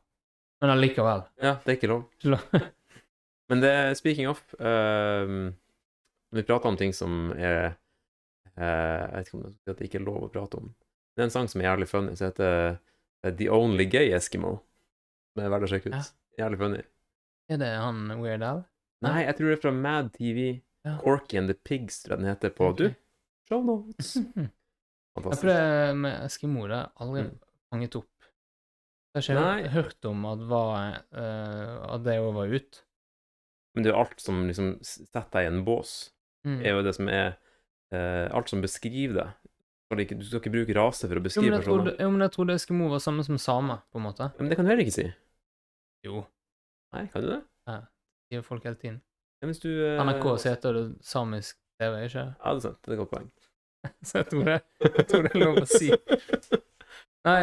[0.61, 1.23] Men allikevel.
[1.41, 2.05] Ja, det er ikke lov.
[3.49, 5.53] Men det speaking of ehm,
[6.34, 7.76] Vi prater om ting som er
[8.57, 10.69] Jeg vet ikke om det, er det ikke er lov å prate om.
[11.15, 12.55] Det er en sang som er jævlig funny, som heter
[13.23, 14.55] eh, The Only Gay Eskimo.
[15.34, 15.97] Som er verdt å sjekke ut.
[15.97, 16.45] Ja.
[16.45, 16.81] Jævlig funny.
[17.53, 18.63] Er det han Weird Al?
[19.05, 20.39] Nei, jeg tror det er fra Mad TV.
[20.88, 20.95] Ja.
[21.03, 22.93] Corky and the Pigs, tror jeg den heter på okay.
[22.93, 22.95] Du,
[23.49, 24.15] show notes.
[25.17, 25.47] Ja, Jeg Fantastisk.
[25.49, 27.38] det med Eskimo, det har aldri Mm.
[27.73, 28.27] fanget opp.
[29.15, 29.61] Jeg har ikke Nei.
[29.63, 32.77] hørt, hørt om at, var, uh, at det òg var ut.
[33.73, 35.95] Men det er jo alt som liksom setter deg i en bås,
[36.45, 36.59] Mm.
[36.61, 37.34] er jo det som er
[37.93, 39.27] eh, Alt som beskriver det.
[39.88, 42.01] Skal ikke, du skal ikke bruke rase for å Jo, beskrive trodde, personer.
[42.03, 44.27] jo, men jeg trodde Eskimo var samme som same, på en måte.
[44.39, 45.05] Men det kan du heller ikke si.
[46.03, 46.26] Jo,
[46.95, 47.41] Nei, kan du det?
[47.68, 47.77] Ja.
[48.27, 48.97] sier folk hele tiden.
[49.41, 52.26] Ja, hvis du eh, NRK heter det samisk TV, ikke?
[52.35, 52.80] Ja, det er sant.
[52.84, 53.31] Det er et godt poeng.
[54.07, 55.89] Så jeg tror det, jeg tror det er lov å si.
[57.27, 57.39] Nei,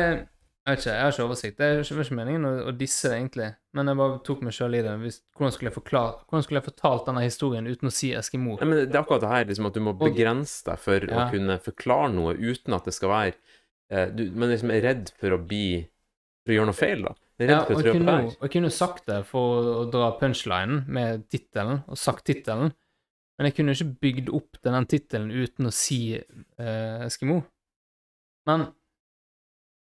[0.65, 1.57] jeg vet ikke, jeg har ikke oversikt.
[1.59, 3.49] Det er ikke, meningen å, å disse det, egentlig.
[3.77, 4.93] Men jeg bare tok meg sjøl i det.
[5.37, 8.55] Hvordan, skulle forklare, hvordan skulle jeg fortalt denne historien uten å si Eskimo?
[8.63, 11.27] Nei, men det er akkurat det her, liksom at du må begrense deg for å
[11.35, 15.37] kunne forklare noe uten at det skal være eh, du, Men liksom er redd for
[15.37, 15.67] å bli
[16.47, 17.13] For å gjøre noe feil, da.
[17.35, 19.85] Er redd Ja, for å trå på jo- og jeg kunne sagt det for å,
[19.93, 22.73] dra punchlinen med tittelen, og sagt tittelen,
[23.37, 27.43] men jeg kunne ikke bygd opp den tittelen uten å si eh, Eskimo.
[28.49, 28.69] Men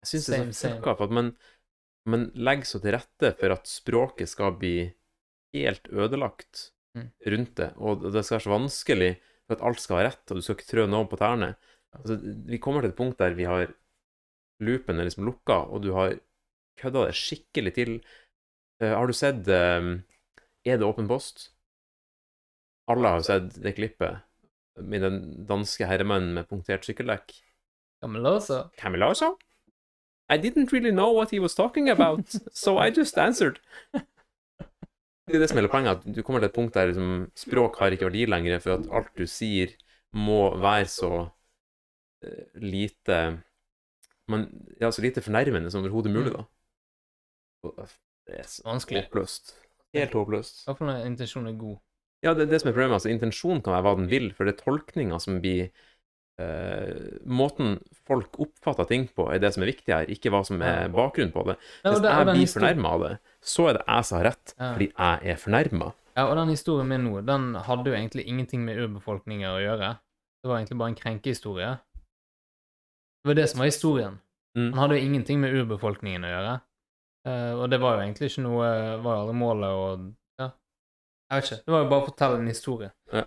[0.02, 1.32] Jeg syns det er så fucka, at man,
[2.10, 4.76] man legger så til rette for at språket skal bli
[5.54, 7.08] helt ødelagt Mm.
[7.32, 9.12] rundt det, og det skal være så vanskelig
[9.46, 11.54] for at alt skal være rett, og du skal ikke trø noen på tærne.
[11.96, 13.72] Altså, vi kommer til et punkt der vi har
[14.62, 16.18] loopen er liksom lukka, og du har
[16.80, 17.94] kødda det skikkelig til.
[18.82, 19.88] Uh, har du sett uh,
[20.68, 21.48] Er det åpen post?
[22.92, 24.20] Alle har sett det klippet
[24.76, 27.32] med den danske herremannen med punktert sykkeldekk.
[28.02, 29.36] Camelosa Camiloso?
[30.34, 33.60] I didn't really know what he was talking about, so I just answered.
[35.28, 37.76] Det er det som er poenget, at du kommer til et punkt der liksom, språk
[37.78, 39.70] har ikke verdi lenger, for at alt du sier,
[40.12, 41.10] må være så
[42.26, 43.18] eh, lite
[44.28, 44.48] man,
[44.80, 46.42] Ja, så lite fornærmende som overhodet mulig, da.
[47.62, 47.94] Og, eh,
[48.26, 49.04] Det er så Vanskelig.
[49.06, 49.54] håpløst.
[49.94, 50.60] Helt håpløst.
[50.62, 51.78] I hvert fall når intensjonen er god.
[52.22, 52.98] Ja, det er det som er problemet.
[52.98, 55.70] altså Intensjonen kan være hva den vil, for det er tolkninga som blir
[56.40, 57.76] eh, Måten
[58.08, 61.32] folk oppfatter ting på, er det som er viktig her, ikke hva som er bakgrunnen
[61.34, 61.58] på det.
[61.84, 64.72] Hvis ja, jeg blir fornærma av det, så er det jeg som har rett, Ja.
[64.72, 65.92] fordi jeg er fornærma.
[66.16, 69.94] Ja, og den historien min nå, den hadde jo egentlig ingenting med urbefolkninger å gjøre.
[70.42, 71.70] Det var egentlig bare en krenkehistorie.
[73.22, 74.18] Det var det som var historien.
[74.58, 74.72] Mm.
[74.72, 76.60] Han hadde jo ingenting med urbefolkningen å gjøre.
[77.22, 78.66] Uh, og det var jo egentlig ikke noe
[78.98, 79.82] Var aldri målet å
[80.42, 80.48] Ja,
[81.30, 81.58] jeg vet ikke.
[81.62, 82.90] Det var jo bare å fortelle en historie.
[83.12, 83.22] Ja.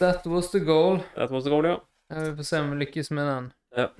[0.00, 1.02] That was the goal.
[1.14, 1.76] That was the goal, ja.
[2.10, 3.50] Ja, Vi får se om vi lykkes med den.
[3.76, 3.90] Jeg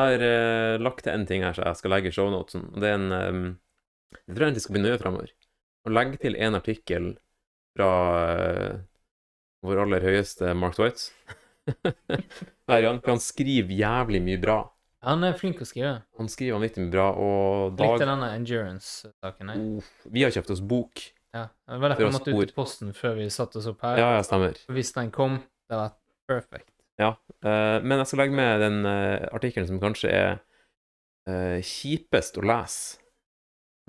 [0.00, 2.64] har eh, lagt til en ting her som jeg skal legge i shownotesen.
[2.72, 3.42] og Det er en um,
[4.26, 5.34] Jeg tror egentlig skal å gjøre fremover.
[5.82, 7.08] Å legge til en artikkel
[7.76, 7.90] fra
[8.38, 8.80] uh,
[9.66, 11.10] vår aller høyeste Mark Twites.
[12.66, 13.00] Hver gang.
[13.02, 14.58] For han skriver jævlig mye bra.
[15.06, 15.96] Han er flink å skrive.
[16.18, 19.50] Han skriver vanvittig mye bra, og Likte denne endurance-saken.
[19.54, 19.64] jeg.
[19.82, 21.06] Uh, Vi har kjøpt oss bok.
[21.32, 21.46] Ja.
[21.66, 24.00] Det var derfor vi måtte ut i posten før vi satte oss opp her.
[24.00, 24.58] Ja, ja, stemmer.
[24.72, 26.00] Hvis den kom, det hadde vært
[26.30, 26.71] perfect.
[27.00, 30.28] Eh, men jeg skal legge med den uh, artikkelen som kanskje er
[31.28, 33.00] eh, kjipest å lese.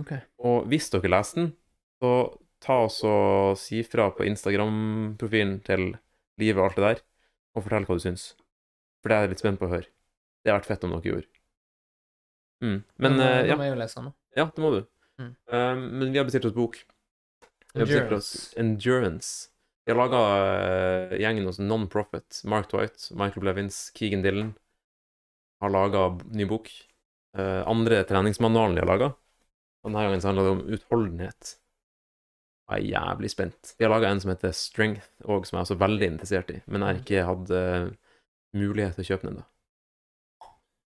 [0.02, 0.16] Ok.
[0.42, 1.52] Og hvis dere leser den,
[2.02, 2.14] så
[2.64, 5.92] ta oss og si fra på Instagram-profilen til
[6.42, 7.04] Livet og alt det der,
[7.54, 8.32] og fortell hva du syns.
[9.04, 9.90] For det er jeg litt spent på å høre.
[10.44, 11.30] Det har vært fett om dere gjorde.
[12.64, 12.80] Mm.
[13.04, 14.82] Men eh, da ja, må jeg jo lese den, ja, det må du.
[15.22, 15.32] Mm.
[15.52, 16.80] Eh, men vi har bestilt oss bok.
[17.74, 19.53] Vi har bestilt oss Endurance.
[19.86, 22.42] Vi har laga gjengen hos Non-Profit.
[22.48, 24.54] Mark Twight, Michael Blevins, Keegan Dillon
[25.64, 26.70] har laga ny bok.
[27.38, 29.12] Uh, andre treningsmanualen de har laga.
[29.84, 31.54] Denne gangen så handler det om utholdenhet.
[32.72, 33.74] Jeg er jævlig spent.
[33.78, 36.62] De har laga en som heter Strength òg, som jeg er også veldig interessert i,
[36.68, 37.90] men jeg har ikke hatt uh,
[38.56, 39.46] mulighet til å kjøpe den ennå.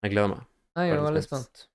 [0.06, 0.48] Jeg gleder meg.
[0.78, 1.68] Jeg er Veldig spent.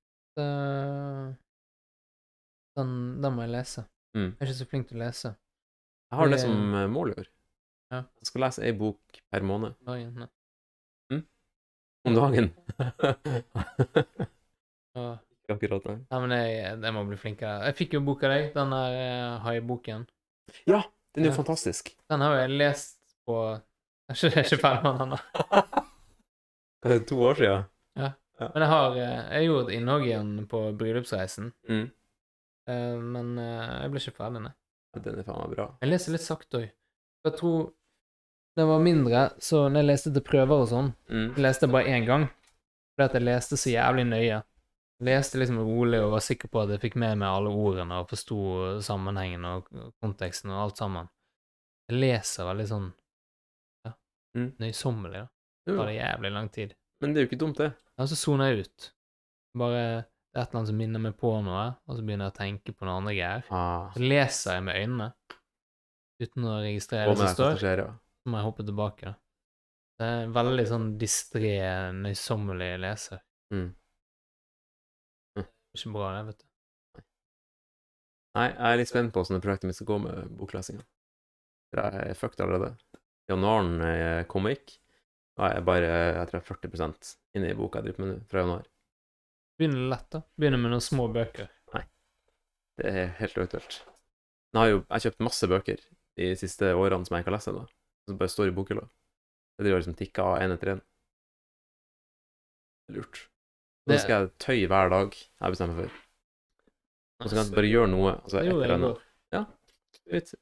[2.78, 3.84] Den, den må jeg lese.
[4.16, 4.30] Mm.
[4.30, 5.34] Jeg er ikke så flink til å lese.
[6.12, 7.28] Jeg har det som eh, mål i år.
[7.92, 8.02] Ja.
[8.20, 9.74] Jeg skal lese ei bok per måned.
[9.88, 10.28] Dagen, nei.
[12.04, 12.48] Om dagen.
[14.96, 15.18] Og-
[15.52, 15.98] akkurat, nei.
[16.10, 17.62] Men jeg, jeg må bli flinkere.
[17.68, 20.06] Jeg fikk jo bok av deg, den der eh, haiboken.
[20.68, 20.80] Ja,
[21.14, 21.36] den er jo Ja.
[21.36, 21.92] fantastisk.
[22.10, 22.98] Den har jo jeg lest
[23.28, 23.36] på
[24.12, 25.18] Jeg er ikke, er ferdig med den ennå.
[26.82, 27.68] Det er to år siden?
[28.42, 31.84] Men jeg har eh, Jeg gjorde et innhogg igjen på bryllupsreisen, Mm.
[32.66, 34.54] eh, men eh, jeg ble ikke ferdig, nei.
[34.94, 35.66] Den er faen meg bra.
[35.80, 36.70] Jeg leser litt sakte òg.
[37.24, 37.72] Jeg tror
[38.56, 41.28] da jeg var mindre, så når jeg leste til prøver og sånn, Mm.
[41.34, 42.28] jeg leste jeg bare én gang.
[42.92, 44.42] Fordi at jeg leste så jævlig nøye.
[45.00, 47.92] Jeg leste liksom rolig og var sikker på at jeg fikk med meg alle ordene
[48.02, 49.66] og forsto sammenhengen og
[50.02, 51.08] konteksten og alt sammen.
[51.88, 52.92] Jeg leser veldig sånn
[53.86, 53.92] ja,
[54.36, 54.52] Mm.
[54.60, 55.12] nøysommelig.
[55.24, 55.28] da.
[55.66, 56.74] Det tar jævlig lang tid.
[57.00, 57.72] men det er jo ikke dumt, det.
[57.98, 58.92] Og så soner jeg ut.
[59.56, 62.32] Bare det er et eller annet som minner meg på noe, og så begynner jeg
[62.32, 63.42] å tenke på noe andre greier.
[63.52, 65.08] Ah, Så leser jeg med øynene
[66.22, 67.58] uten å registrere det som står.
[67.60, 67.90] skjer, ja.
[68.22, 69.10] Så må jeg hoppe tilbake.
[69.10, 69.14] da.
[70.00, 71.52] Det er en veldig sånn distré,
[71.98, 73.20] nøysommelig leser.
[73.52, 73.68] Mm.
[75.72, 77.02] Ikke bra, det, vet du.
[78.32, 80.84] Nei, jeg er litt spent på åssen det prosjektet mitt skal gå med boklesinga.
[81.76, 82.72] Jeg er fucked allerede.
[83.28, 84.78] Januaren kom ikke.
[85.36, 88.10] Da er jeg bare jeg tror jeg er 40 inne i boka jeg driver med
[88.12, 88.66] nå, fra januar.
[89.58, 90.22] Begynner lett, da.
[90.40, 91.48] Begynner med noen små bøker.
[91.74, 91.82] Nei.
[92.80, 93.80] Det er helt aktuelt.
[94.52, 95.82] Jeg har jo jeg har kjøpt masse bøker
[96.20, 97.64] de siste årene som jeg ikke har lest ennå.
[98.08, 98.84] Som bare står i bokhylla.
[99.56, 100.80] Det driver liksom tikka av én etter én.
[102.92, 103.28] Lurt.
[103.86, 105.90] Nå Det- skal jeg tøye hver dag, jeg bestemmer for.
[107.20, 108.12] Og så kan jeg bare gjøre noe.
[108.22, 109.02] Altså, et eller annet.
[109.32, 109.44] Ja.
[110.12, 110.34] Litt.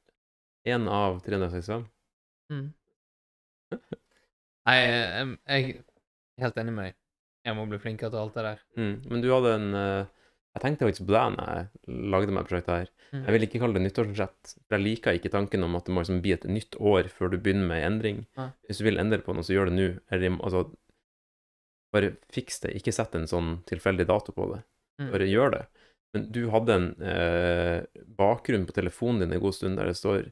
[0.65, 1.85] Én av 365.
[2.51, 2.73] Mm.
[4.65, 6.95] Nei, jeg, jeg er helt enig med deg.
[7.47, 8.59] Jeg må bli flinkere til alt det der.
[8.77, 8.95] Mm.
[9.09, 10.09] Men du hadde en uh,
[10.53, 12.91] Jeg tenkte faktisk på det når jeg lagde meg prosjektet her.
[13.11, 13.21] Mm.
[13.23, 14.53] Jeg vil ikke kalle det nyttårsbudsjett.
[14.67, 17.31] For jeg liker ikke tanken om at det må liksom bli et nytt år før
[17.33, 18.19] du begynner med en endring.
[18.37, 18.49] Ja.
[18.67, 19.87] Hvis du vil endre på noe, så gjør det nå.
[20.11, 20.65] Eller altså
[21.91, 22.75] Bare fiks det.
[22.79, 24.61] Ikke sett en sånn tilfeldig dato på det.
[25.01, 25.09] Mm.
[25.11, 25.63] Bare gjør det.
[26.15, 30.27] Men du hadde en eh, bakgrunn på telefonen din en god stund der det står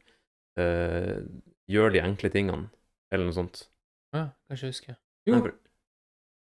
[0.60, 1.20] eh,
[1.70, 2.72] 'Gjør de enkle tingene',
[3.14, 3.60] eller noe sånt.
[4.16, 4.96] Ja, kanskje jeg husker.
[5.30, 5.36] Jo.
[5.36, 5.58] Nei, for-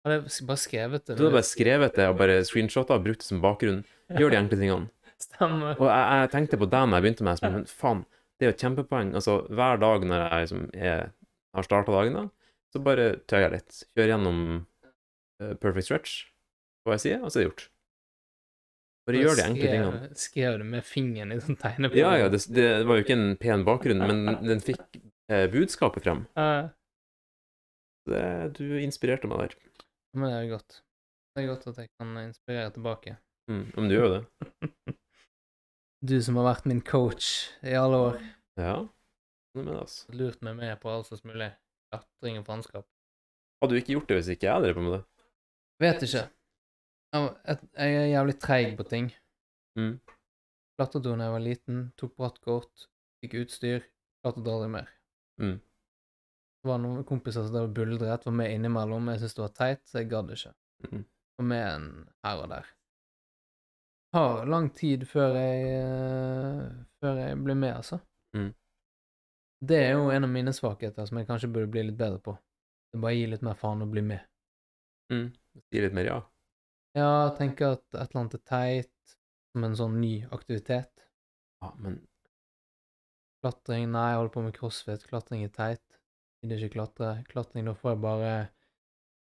[0.04, 1.16] hadde jeg bare skrevet det.
[1.18, 3.84] Du hadde bare skrevet det og bare screenshotta og brukt det som bakgrunn.
[4.12, 4.90] Gjør de enkle tingene.
[5.24, 5.78] Stemmer.
[5.80, 8.04] Og jeg, jeg tenkte på det når jeg begynte med det, men faen,
[8.38, 9.14] det er jo et kjempepoeng.
[9.20, 11.14] Altså, hver dag når jeg liksom er,
[11.56, 12.26] har starta dagen, da,
[12.74, 13.84] så bare tøyer jeg litt.
[13.94, 16.18] Kjører gjennom uh, perfect stretch
[16.84, 17.66] på jeg side, og så er det gjort.
[19.08, 20.12] Bare gjør de enkle tingene.
[20.20, 21.92] Skrev- du med fingeren i sånn tegne.
[21.96, 24.84] Ja, ja, det, det var jo ikke en pen bakgrunn, men den fikk
[25.32, 26.24] eh, budskapet frem.
[26.40, 26.72] Uh.
[28.08, 28.24] Det,
[28.60, 29.58] du inspirerte meg der.
[30.14, 30.82] Men det er jo godt.
[31.34, 33.16] Det er godt at jeg kan inspirere tilbake.
[33.52, 34.26] Mm, men du gjør jo det.
[36.04, 37.28] Du som har vært min coach
[37.64, 38.16] i alle år.
[38.60, 38.74] Ja.
[39.56, 40.12] Det, altså.
[40.12, 41.48] Lurt meg med på alt som mulig.
[41.94, 42.84] Klatring og faenskap.
[43.64, 45.04] Hadde du ikke gjort det hvis ikke jeg drev på med det?
[45.80, 46.24] Vet ikke.
[47.14, 49.08] Jeg er jævlig treig på ting.
[49.80, 49.94] Mm.
[50.76, 52.88] Klatret da jeg var liten, tok brattkort,
[53.24, 53.88] fikk utstyr,
[54.20, 54.92] klatret aldri mer.
[55.40, 55.56] Mm.
[56.64, 59.10] Det var noen kompiser som buldret, var med innimellom.
[59.12, 60.54] Jeg syntes det var teit, så jeg gadd ikke.
[60.86, 61.02] Mm.
[61.38, 61.88] Var med en
[62.24, 62.70] her og der.
[64.16, 66.62] Har lang tid før jeg eh,
[67.04, 68.00] før jeg blir med, altså.
[68.38, 68.54] Mm.
[69.64, 72.38] Det er jo en av mine svakheter som jeg kanskje burde bli litt bedre på.
[72.94, 74.24] Det bare gi litt mer faen og bli med.
[75.12, 75.28] Mm.
[75.68, 76.18] Si litt mer ja.
[76.96, 79.16] Ja, tenke at et eller annet er teit,
[79.52, 81.08] som en sånn ny aktivitet.
[81.60, 82.00] Ja, men
[83.44, 85.04] Klatring, nei, jeg holder på med crossfit.
[85.10, 86.03] Klatring er teit.
[86.44, 87.10] Gidder ikke klatre.
[87.32, 88.32] Klatring, da får jeg bare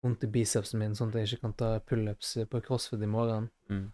[0.03, 3.51] vondt i bicepsen min, sånn at jeg ikke kan ta pullups på crossfit i morgen.
[3.71, 3.91] mm.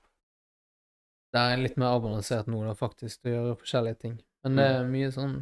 [1.29, 4.15] Det er litt mer avbalansert nå, da, faktisk, til å gjøre forskjellige ting.
[4.47, 5.35] Men det er mye sånn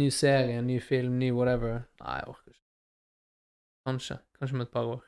[0.00, 1.82] ny serie, ny film, ny whatever.
[2.00, 2.64] Nei, jeg orker ikke.
[3.84, 4.16] Kanskje.
[4.38, 5.04] Kanskje om et par år.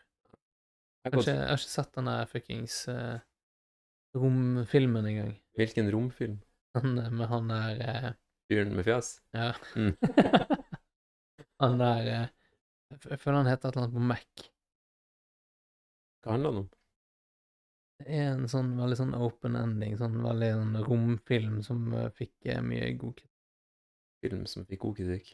[1.08, 3.16] Kanskje, jeg har ikke sett den der fuckings uh,
[4.20, 5.34] romfilmen engang.
[5.56, 6.38] Hvilken romfilm?
[6.76, 8.10] Han eh, med han der uh,
[8.52, 9.14] Fyren med fjes?
[9.36, 9.52] Ja.
[9.76, 9.96] Mm.
[11.62, 12.28] han der eh,
[13.10, 14.44] Jeg føler han heter et eller annet på Mac.
[16.24, 16.68] Hva handler den om?
[17.98, 22.46] Det er en sånn veldig sånn open ending, sånn veldig sånn romfilm som eh, fikk
[22.52, 23.34] eh, mye god kritikk.
[24.22, 25.32] Film som fikk god kritikk.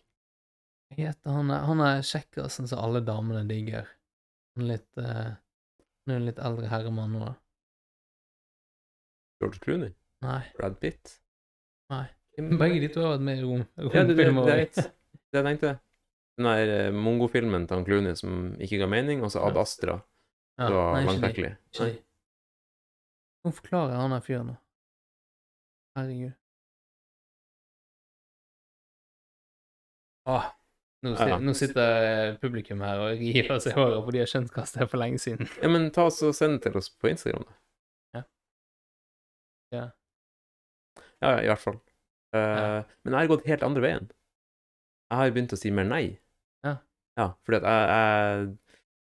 [0.93, 1.51] Hva heter han?
[1.53, 3.89] er- Han er kjekkasen som alle damene digger.
[4.57, 7.35] Han er litt Han er en litt eldre herremann nå, da.
[9.41, 9.95] George Clooney?
[10.25, 10.43] Nei.
[10.59, 11.15] Brad Pitt?
[11.93, 12.07] Nei.
[12.37, 14.47] Begge de to har vært med i rom, Ja, det, det, romfilmer.
[14.49, 14.85] det, det,
[15.33, 15.73] det jeg tenkte.
[16.39, 20.01] Den der mongofilmen til han Clooney som ikke ga mening, og så Ad Astra.
[20.59, 21.53] Ja, Det var langtekkelig.
[23.45, 24.57] Hvordan forklarer han der fyren, nå?
[25.99, 26.33] Herregud.
[30.27, 30.45] Åh,
[31.05, 31.39] nå, Ja.
[31.39, 34.65] nå sitter eh, publikum her og river seg i håret, for de har skjønt hva
[34.65, 35.49] det er for lenge siden.
[35.63, 37.57] Ja, men ta oss og send det til oss på Instagram, da.
[38.19, 38.23] Ja.
[39.77, 39.85] Ja.
[41.23, 41.81] Ja, i hvert fall.
[42.35, 42.83] Uh, Ja.
[43.05, 44.09] Men jeg har gått helt andre veien.
[45.13, 46.19] Jeg har begynt å si mer nei.
[46.65, 46.77] Ja.
[47.21, 48.61] Ja, fordi at jeg, jeg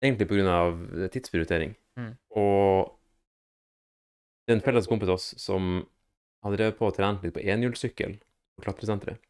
[0.03, 0.76] Egentlig av
[1.10, 1.72] tidsprioritering.
[1.98, 2.11] Mm.
[2.38, 2.91] Og
[4.45, 5.80] det er en felles kompis av oss som
[6.45, 9.23] hadde drevet på og trent litt på enhjulssykkel på klatresenteret.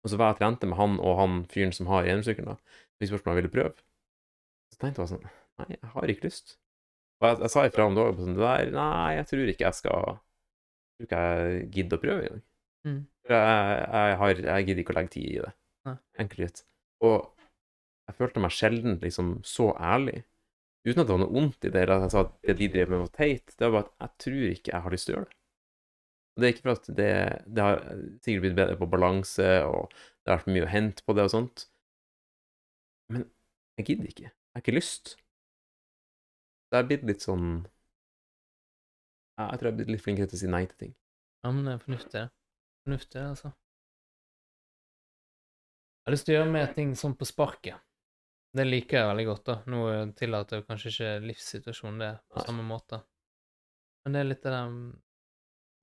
[0.00, 2.80] Og så var jeg og trente med han og han fyren som har enhjulssykkelen, da.
[2.96, 3.84] Fikk spørsmål om jeg ville prøve.
[4.72, 5.28] Så tenkte jeg sånn
[5.58, 6.54] Nei, jeg har ikke lyst.
[7.18, 9.64] Og jeg, jeg sa ifra om dagen på sånn Det der Nei, jeg tror ikke
[9.66, 12.44] jeg skal Jeg tror ikke jeg gidder å prøve engang.
[12.86, 13.00] Mm.
[13.28, 15.52] Jeg, jeg, har, jeg gidder ikke å legge tid i det.
[16.22, 16.64] Enkelt og greit.
[17.08, 17.16] Og
[18.08, 20.22] jeg følte meg sjelden liksom så ærlig.
[20.86, 22.68] Uten at det var noe vondt i det, eller at jeg sa at det de
[22.72, 23.52] drev med var teit.
[23.52, 25.36] Det var bare at jeg tror ikke jeg har lyst til å gjøre det.
[26.38, 27.12] Og det er ikke for at det,
[27.50, 27.80] det har
[28.22, 31.32] sikkert blitt bedre på balanse, og det har vært mye å hente på det og
[31.34, 31.64] sånt.
[33.12, 33.24] Men
[33.80, 34.28] jeg gidder ikke.
[34.30, 35.16] Jeg har ikke lyst.
[36.68, 37.46] Det har blitt litt sånn
[39.38, 40.94] Jeg tror jeg har blitt litt flinkere til å si nei til ting.
[41.44, 42.22] Ja, men det er fornuftig.
[42.86, 43.52] Fornuftig, altså.
[45.98, 47.78] Jeg har lyst til å gjøre mer ting sånn på sparket.
[48.58, 49.54] Det liker jeg veldig godt, da.
[49.70, 49.80] Nå
[50.18, 52.46] tillater jo kanskje ikke livssituasjonen det på Nei.
[52.48, 52.98] samme måte.
[54.04, 54.72] Men det er litt det der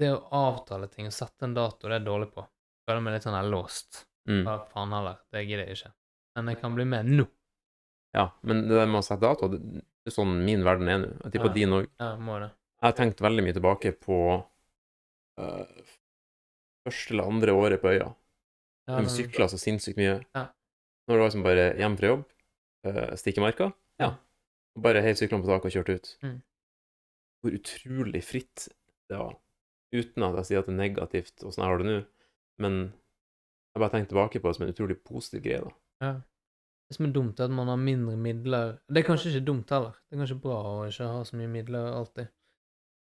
[0.01, 2.43] Det å avtale ting og sette en dato, det er jeg dårlig på.
[2.43, 4.01] Jeg føler meg litt sånn låst.
[4.27, 4.41] Mm.
[4.43, 5.91] Bare faen heller, det gidder jeg ikke.
[6.35, 7.25] Men jeg kan bli med nå.
[8.15, 11.13] Ja, men det der med å sette dato, det er sånn min verden er nå.
[11.23, 11.53] Jeg tipper Ja.
[11.53, 11.87] din òg.
[11.99, 12.49] Ja, må det.
[12.81, 14.17] Jeg har tenkt veldig mye tilbake på
[15.39, 15.65] uh,
[16.85, 18.09] første eller andre året på øya.
[18.87, 20.19] Ja, De Vi sykla så sinnssykt mye.
[20.35, 20.47] Ja.
[21.07, 22.25] Når det var liksom bare hjem fra jobb,
[23.19, 24.11] stikke i marka, Ja.
[24.75, 26.17] og bare heiv syklene på taket og kjørte ut.
[26.23, 26.41] Mm.
[27.43, 28.67] Hvor utrolig fritt
[29.09, 29.35] det var.
[29.95, 31.97] Uten at jeg sier at det er negativt åssen jeg har det nå,
[32.59, 32.77] men
[33.75, 35.61] jeg bare tenker tilbake på det som en utrolig positiv greie.
[35.61, 35.71] da.
[36.01, 36.13] Ja.
[36.89, 39.69] Det som er dumt, er at man har mindre midler Det er kanskje ikke dumt
[39.73, 39.95] heller.
[40.09, 42.27] Det er kanskje bra å ikke ha så mye midler alltid.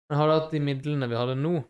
[0.09, 1.63] Men hadde jeg hatt de midlene vi hadde nå,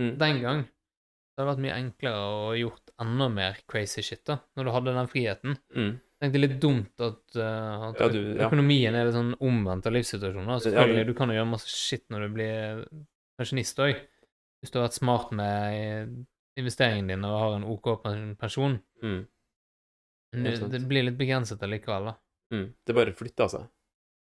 [0.00, 0.18] Mm.
[0.18, 4.40] den gang, så hadde det vært mye enklere å gjort enda mer crazy shit, da,
[4.56, 5.58] når du hadde den friheten.
[5.76, 6.00] Mm.
[6.24, 8.46] Tenkte litt dumt at, uh, at Ja, du- ja.
[8.48, 10.56] økonomien er litt sånn omvendt av livssituasjonen.
[10.64, 12.84] Selvfølgelig, Ja, du kan jo gjøre masse shit når du blir
[13.38, 13.98] pensjonist òg.
[14.62, 16.24] Hvis du har vært smart med
[16.56, 18.80] investeringen din og har en OK pen- pensjon.
[19.02, 19.26] Mm.
[20.32, 22.14] Det, det blir litt begrenset allikevel, da.
[22.54, 22.72] Mm.
[22.86, 23.68] Det bare flytter seg.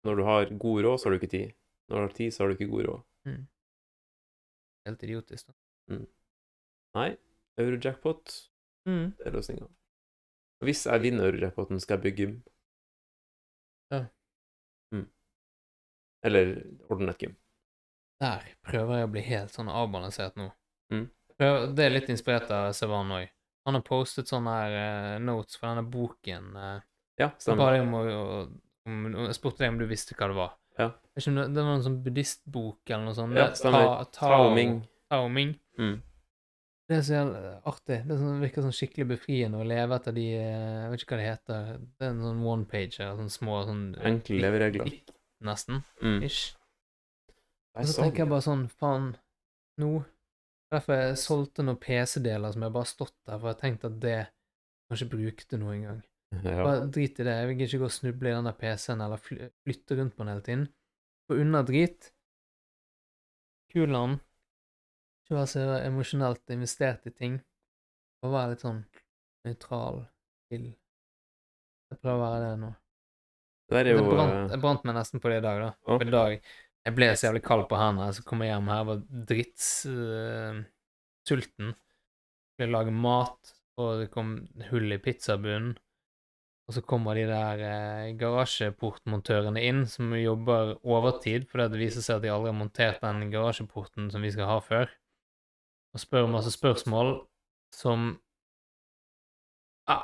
[0.04, 1.52] Når du har god råd, så har du ikke tid.
[1.88, 3.02] Når du har tid, så har du ikke god råd.
[4.86, 5.98] Helt idiotisk, da.
[6.96, 7.16] Nei,
[7.58, 8.48] eurojackpot,
[8.86, 9.12] Mm.
[9.18, 9.68] det er løsninga.
[10.64, 12.36] Hvis jeg vinner eurojackpoten, skal jeg bygge gym.
[13.92, 14.02] Ja.
[14.94, 15.06] Mm.
[16.24, 16.52] Eller
[16.88, 17.36] ordne et gym.
[18.24, 20.48] Der prøver jeg å bli helt sånn avbalansert nå.
[20.94, 21.08] Mm.
[21.36, 23.28] Prøver, det er litt inspirert av Sevan òg.
[23.68, 26.52] Han har postet sånne her eh, notes fra denne boken.
[26.54, 26.76] Uh,
[27.20, 27.80] Ja, stemmer.
[27.80, 27.94] om
[28.86, 30.52] om, jeg spurte deg om du visste hva det var.
[30.76, 30.90] Ja.
[31.16, 33.38] Ikke det, var en sånn buddhistbok eller noe sånt.
[33.38, 33.86] Ja, stemmer.
[34.14, 34.78] Ta, Tao Ming.
[35.10, 35.54] Tao Ming.
[35.80, 35.96] Mm.
[36.86, 37.96] Det er så jævlig artig.
[38.06, 41.18] Det sånn, virker sånn skikkelig befriende å leve etter de eh, Jeg vet ikke hva
[41.18, 41.70] det heter.
[41.82, 43.16] Det er en sånn one-pager.
[43.18, 44.92] Sånn små sånn Enkle leveregler.
[45.46, 45.82] Nesten.
[45.98, 46.20] Mm.
[46.28, 46.54] Ish.
[47.76, 49.10] Og så tenker jeg bare sånn, faen,
[49.82, 49.96] nå
[50.72, 53.98] Derfor jeg solgte noen PC-deler som jeg bare har stått der, for jeg tenkte at
[54.02, 54.16] det
[54.90, 56.04] kanskje brukte noe en gang.
[56.42, 56.56] Ja.
[56.66, 59.20] Bare drit i det, jeg vil ikke gå og snuble i den der PC-en eller
[59.22, 60.64] flytte rundt på den hele tiden.
[61.30, 62.08] Få unna drit.
[63.72, 64.18] Kulan.
[65.26, 67.40] Ikke være så emosjonelt investert i ting.
[68.22, 68.84] Og være litt sånn
[69.42, 70.06] nøytral
[70.46, 70.68] til
[71.90, 72.68] Jeg prøver å være det nå.
[73.66, 75.70] Det er jo brant, eh, jeg brant meg nesten på det i dag, da.
[75.82, 78.84] På i dag Jeg ble så jævlig kald på hendene, så kom jeg hjem her,
[78.86, 79.00] var
[79.32, 81.72] drittsulten.
[82.54, 83.50] Skulle lage mat,
[83.82, 84.28] og det kom
[84.68, 85.74] hull i pizzabunnen.
[86.66, 92.20] Og så kommer de der eh, garasjeportmontørene inn, som jobber overtid, fordi det viser seg
[92.20, 94.86] at de aldri har montert den garasjeporten som vi skal ha før,
[95.97, 97.14] og spør masse spørsmål
[97.74, 98.09] som
[99.89, 99.97] Ja,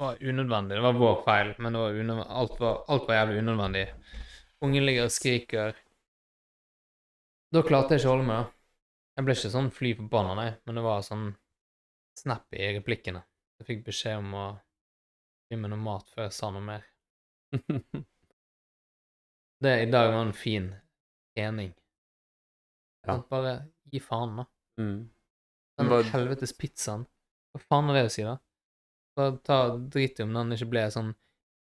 [0.00, 0.76] var unødvendig.
[0.78, 1.98] Det var vår feil, men var.
[2.26, 3.84] Alt, var, alt var jævlig unødvendig.
[4.64, 5.76] Ungen ligger og skriker.
[7.52, 8.42] Da klarte jeg ikke å holde meg.
[8.42, 8.56] da.
[9.18, 11.26] Jeg ble ikke sånn fly forbanna, nei, men det var sånn
[12.16, 13.22] snap i replikkene.
[13.60, 14.44] Jeg fikk beskjed om å
[15.50, 16.86] gi meg noe mat før jeg sa noe mer.
[19.60, 20.70] Det i dag var en fin
[21.36, 21.74] ening.
[23.04, 23.18] Ja.
[23.28, 23.52] Bare
[23.92, 24.46] gi faen, da.
[24.80, 25.00] mm.
[25.80, 27.06] Den Hva- helvetes pizzaen.
[27.54, 28.36] Hva faen er det å si, da?
[29.18, 31.14] Bare ta drit i om den ikke ble sånn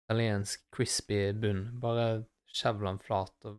[0.08, 1.64] italiensk crispy bunn.
[1.80, 3.58] Bare skjevl den flat og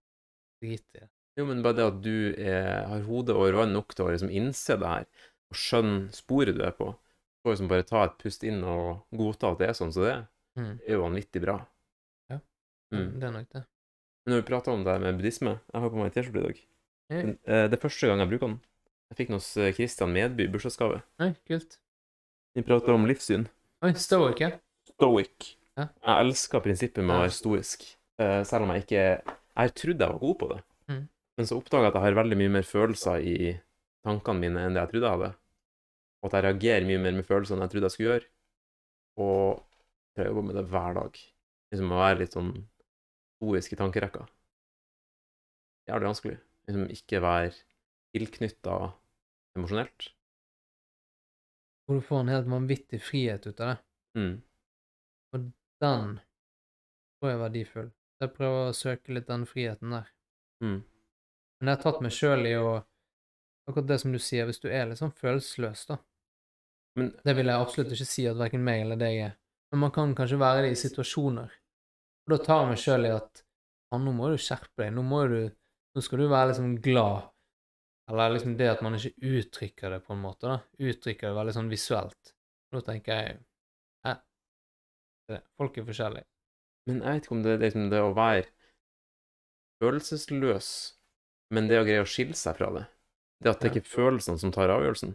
[0.62, 1.10] drit i det.
[1.40, 4.32] Jo, men bare det at du er, har hodet over vann nok til å liksom
[4.36, 5.06] innse det her,
[5.54, 6.90] og skjønne sporet du er på,
[7.46, 10.14] får liksom bare ta et pust inn og godta at det er sånn som det
[10.18, 10.28] er,
[10.58, 10.80] Mm.
[10.84, 11.54] er jo vanvittig bra.
[12.30, 12.40] Ja.
[12.92, 13.20] Mm.
[13.22, 13.62] Det er nok det.
[14.26, 16.48] Men når vi prater om det her med buddhisme Jeg har på meg T-skjorte i
[16.50, 16.58] dag.
[17.12, 18.60] Eh, Det er første gang jeg bruker den.
[19.10, 21.00] Jeg fikk den hos eh, Christian Medby i bursdagsgave.
[21.22, 21.80] Nei, kult.
[22.58, 23.48] Vi prater om livssyn.
[23.86, 24.52] Oi, stoic, ja.
[24.92, 25.54] Stoic.
[25.80, 25.88] Ja.
[26.04, 27.86] Jeg elsker prinsippet med å være stoisk,
[28.20, 29.04] eh, selv om jeg ikke
[29.60, 30.60] Jeg trodde jeg var god på det.
[30.88, 31.02] Mm.
[31.36, 33.38] Men så oppdaga jeg at jeg har veldig mye mer følelser i
[34.08, 35.32] tankene mine enn det jeg trodde jeg hadde.
[36.20, 38.30] Og at jeg reagerer mye mer med følelser enn jeg trodde jeg skulle gjøre.
[39.20, 39.66] Og
[40.16, 41.20] jeg jobber med det hver dag.
[41.74, 42.54] Liksom å være litt sånn
[43.40, 44.24] stoisk i tankerekka.
[45.90, 46.38] Jævlig vanskelig.
[46.70, 47.52] Liksom ikke være
[48.16, 48.78] tilknytta
[49.58, 50.10] emosjonelt.
[51.86, 53.78] Hvor du får en helt vanvittig frihet ut av det.
[54.20, 54.36] Mm.
[55.80, 57.90] Den tror jeg er verdifull.
[58.20, 60.08] Jeg prøver å søke litt den friheten der.
[60.64, 60.80] Mm.
[61.60, 62.80] Men jeg har tatt meg sjøl i å
[63.70, 66.00] Akkurat det som du sier, hvis du er litt sånn følelsesløs, da.
[66.98, 69.36] Men Det vil jeg absolutt ikke si at verken meg eller deg er.
[69.70, 71.52] Men man kan kanskje være det i situasjoner.
[72.26, 74.90] Og da tar jeg meg sjøl i at «Ja, nå må du skjerpe deg.
[74.98, 75.40] Nå må du
[75.98, 77.29] Nå skal du være liksom glad.
[78.10, 80.60] Eller liksom det at man ikke uttrykker det på en måte, da.
[80.82, 82.34] Uttrykker det veldig sånn visuelt.
[82.72, 83.40] Og da tenker jeg
[84.08, 84.16] Hæ?
[85.60, 86.26] Folk er forskjellige.
[86.90, 88.48] Men jeg vet ikke om det er liksom det å være
[89.84, 90.70] følelsesløs,
[91.54, 92.86] men det å greie å skille seg fra det.
[93.40, 95.14] Det at det ikke er følelsene som tar avgjørelsen.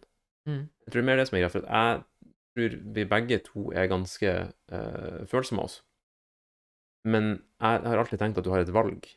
[0.49, 0.63] Mm.
[0.85, 3.67] Jeg tror det er mer det som er greia, for jeg tror vi begge to
[3.75, 4.33] er ganske
[4.73, 5.81] uh, følsomme av oss.
[7.05, 9.09] Men jeg har alltid tenkt at du har et valg.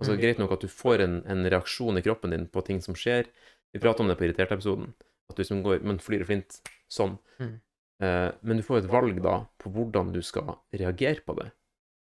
[0.00, 0.20] Altså, Mm.
[0.22, 3.26] Greit nok at du får en, en reaksjon i kroppen din på ting som skjer.
[3.74, 4.92] Vi prater om det på Irritert-episoden.
[5.28, 7.18] At du liksom går Men flyr flint sånn.
[7.40, 7.60] Mm.
[8.00, 11.50] Eh, men du får et valg da på hvordan du skal reagere på det.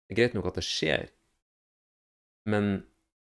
[0.09, 1.09] Det er greit nok at det skjer,
[2.47, 2.85] men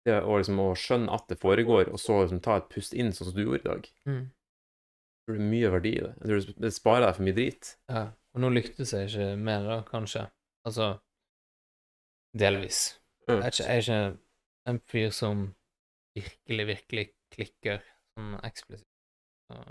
[0.05, 3.11] det å, liksom, å skjønne at det foregår, og så liksom, ta et pust inn,
[3.11, 4.21] sånn som du gjorde i dag Mm.
[4.29, 6.13] Jeg tror det er mye verdi i det.
[6.19, 7.75] Jeg tror det- det sparer deg for mye drit.
[7.89, 8.03] Ja,
[8.33, 10.29] og nå lyktes jeg ikke mer, da, kanskje.
[10.65, 10.99] Altså
[12.35, 12.97] delvis.
[13.27, 14.17] Jeg er ikke, jeg er ikke
[14.67, 15.55] en fyr som
[16.17, 17.81] virkelig, virkelig klikker
[18.15, 18.87] sånn eksplisitt.
[19.49, 19.63] Så.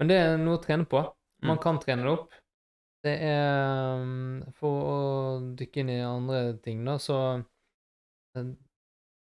[0.00, 1.02] Men det er noe å trene på.
[1.42, 1.62] Man Mm.
[1.62, 2.32] kan trene det opp.
[3.04, 7.16] Det er um, For å dykke inn i andre ting, da, så
[8.36, 8.44] eh,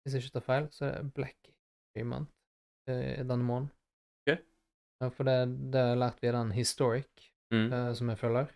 [0.05, 1.51] Hvis jeg ikke tar feil, så er det Black
[1.93, 2.27] Freeman
[2.89, 3.71] eh, denne måneden.
[4.27, 4.43] Okay.
[5.17, 5.37] For det,
[5.73, 7.73] det har jeg lært via den Historic Mm.
[7.73, 8.53] eh, som jeg følger.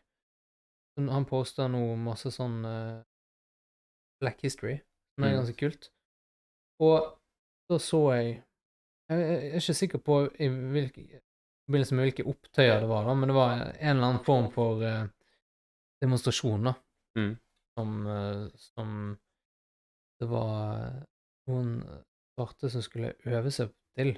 [0.99, 2.63] Han poster nå masse sånn
[4.21, 4.81] Black History,
[5.19, 5.39] som er Mm.
[5.41, 5.89] ganske kult.
[6.81, 7.19] Og
[7.69, 8.45] da så jeg
[9.11, 11.21] Jeg er ikke sikker på i hvilke
[11.65, 14.83] forbindelse med hvilke opptøyer det var, da, men det var en eller annen form for
[14.85, 15.07] uh,
[16.05, 16.75] demonstrasjon, da.
[17.17, 17.31] Mm.
[17.79, 19.19] Som, uh, som
[20.21, 21.07] det var
[21.49, 21.71] noen
[22.37, 24.13] svarte som skulle øve seg til.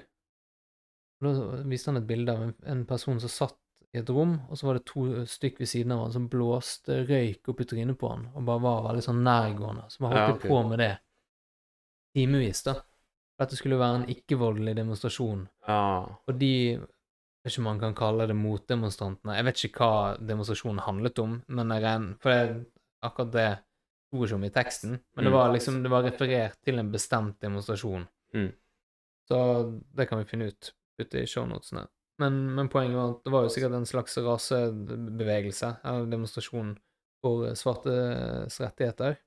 [1.23, 3.57] Og Da viste han et bilde av en, en person som satt
[3.93, 7.01] i et rom, og så var det to stykk ved siden av han som blåste
[7.09, 9.89] røyk opp i trynet på han, og bare var veldig sånn nærgående.
[9.91, 10.49] Så man holdt Ja, okay.
[10.49, 10.93] på med det
[12.15, 12.75] timevis, da.
[13.41, 15.45] Dette skulle være en ikke-voldelig demonstrasjon.
[15.67, 15.79] Ja.
[16.27, 16.53] Og de
[17.41, 19.33] jeg vet ikke om man kan kalle det motdemonstrantene.
[19.39, 22.65] Jeg vet ikke hva demonstrasjonen handlet om, men jeg regner For det,
[23.01, 23.45] akkurat det
[24.11, 24.91] sto ikke om i teksten.
[25.15, 25.37] Men det Mm.
[25.39, 28.07] var liksom Det var referert til en bestemt demonstrasjon.
[28.35, 28.53] Mm.
[29.27, 30.71] Så det kan vi finne ut.
[30.99, 31.87] Putte i shownotene.
[32.21, 36.75] Men, men poenget var at det var jo sikkert en slags rasebevegelse, eller demonstrasjon
[37.21, 39.17] for svartes rettigheter.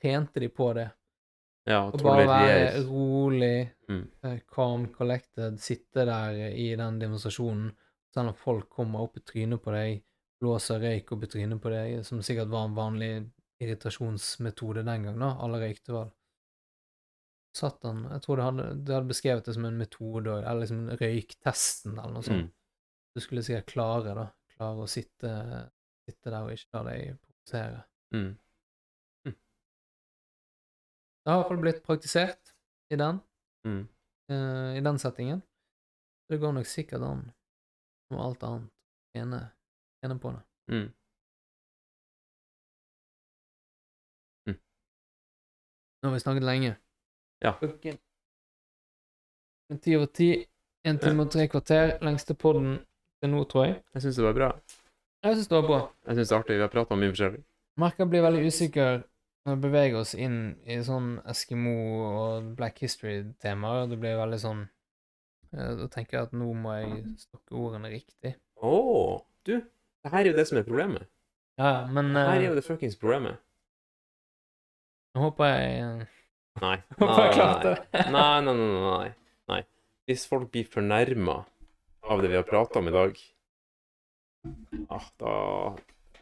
[0.00, 0.88] Trente de på det.
[1.68, 4.04] ja Og bare være rolig, Mm.
[4.24, 7.72] eh, calm, collected, sitte der i den demonstrasjonen,
[8.14, 10.02] selv om folk kommer opp i trynet på deg,
[10.40, 13.10] blåser røyk opp i trynet på deg, som sikkert var en vanlig
[13.60, 15.32] irritasjonsmetode den gang, da.
[15.42, 16.10] Alle røykte vel.
[17.56, 20.84] Satt han Jeg tror det hadde, det hadde beskrevet det som en metode, eller liksom
[21.00, 22.46] røyktesten, eller noe sånt.
[22.46, 22.52] Mm.
[23.16, 24.26] Du skulle sikkert klare, da.
[24.54, 25.32] Klare å sitte,
[26.06, 27.82] sitte der og ikke la deg provosere.
[28.14, 28.30] Mm.
[31.20, 32.54] Det har i hvert fall blitt praktisert
[32.90, 33.20] i den,
[33.66, 33.82] Mm.
[34.32, 35.42] uh, i den settingen.
[36.30, 37.26] Det går nok sikkert an,
[38.08, 39.40] som alt annet, å ene,
[40.00, 40.40] tjene på det.
[40.72, 40.88] Mm.
[46.00, 46.76] Nå har vi snakket lenge.
[47.40, 47.52] Ja.
[47.60, 47.98] Klokken
[49.78, 50.46] ti over ti.
[50.84, 51.98] En time og tre kvarter.
[52.04, 52.78] Lengste podden
[53.20, 53.76] til nå, tror jeg.
[53.94, 54.50] Jeg syns det var bra.
[55.24, 55.80] Jeg syns det var bra.
[56.08, 56.56] Jeg syns det er artig.
[56.56, 57.42] Vi har prata om mye forskjellig.
[57.80, 59.02] Merker jeg blir veldig usikker
[59.46, 60.38] når vi beveger oss inn
[60.68, 61.74] i sånn Eskimo
[62.08, 63.88] og Black History-temaer.
[63.92, 64.64] Det blir veldig sånn
[65.54, 68.34] eh, Da tenker jeg at nå må jeg stokke ordene riktig.
[68.60, 68.74] Å,
[69.48, 69.54] du!
[70.00, 71.08] Det her er jo det som er problemet.
[71.60, 73.36] Ja, men Det her er eh, jo det fuckings problemet.
[75.12, 76.08] jeg eh, Håper jeg det.
[76.64, 76.76] Nei,
[78.10, 79.12] nei, nei, nei, nei.
[79.50, 79.62] nei.
[80.10, 81.38] Hvis folk blir fornærma
[82.10, 83.18] av det vi har prata om i dag,
[84.90, 85.34] ah, da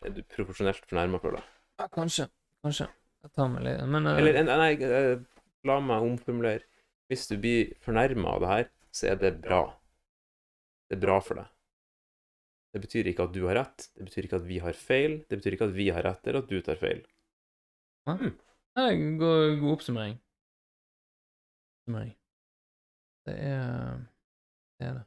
[0.04, 1.50] er du proporsjonelt fornærma, føler jeg.
[1.78, 2.28] Ja, kanskje.
[2.64, 2.88] Kanskje.
[3.24, 4.16] Jeg tar meg litt Men uh...
[4.18, 6.66] Eller nei, nei, eh, la meg omformulere.
[7.08, 9.62] Hvis du blir fornærma av det her, så er det bra.
[10.88, 11.54] Det er bra for deg.
[12.74, 15.38] Det betyr ikke at du har rett, det betyr ikke at vi har feil, det
[15.40, 17.00] betyr ikke at vi har rett, eller at du tar feil.
[18.08, 20.18] Ja, det er en god, god oppsummering.
[21.88, 22.16] Oppsummering.
[23.24, 24.04] Det er
[24.78, 25.04] Det er det.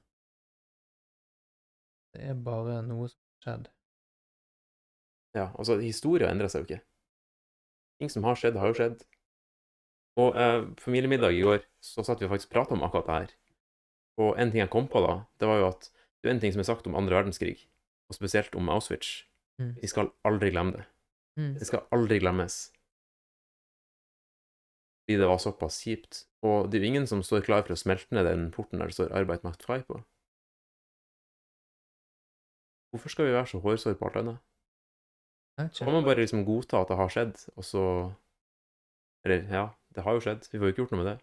[2.14, 3.68] Det er bare noe som har skjedd.
[5.38, 6.82] Ja, altså, historia endrer seg jo ikke.
[8.02, 9.06] Ting som har skjedd, har jo skjedd.
[10.20, 13.36] Og eh, familiemiddag i går, så satt vi og faktisk prata om akkurat det her.
[14.20, 16.52] Og en ting jeg kom på da, det var jo at det er en ting
[16.52, 17.70] som er sagt om andre verdenskrig,
[18.10, 19.22] og spesielt om Auschwitz.
[19.62, 19.78] Mm.
[19.80, 20.84] Vi skal aldri glemme det.
[21.40, 21.54] Mm.
[21.62, 22.60] Det skal aldri glemmes.
[25.06, 26.26] Fordi det var såpass kjipt.
[26.42, 28.90] Og det er jo ingen som står klar for å smelte ned den porten der
[28.90, 30.02] det står 'Arbeid macht frei' på.
[32.92, 34.40] Hvorfor skal vi være så hårsåre på alt annet?
[35.78, 37.84] Kan man bare liksom godta at det har skjedd, og så
[39.24, 40.48] Eller, ja, det har jo skjedd.
[40.52, 41.18] Vi får jo ikke gjort noe med det.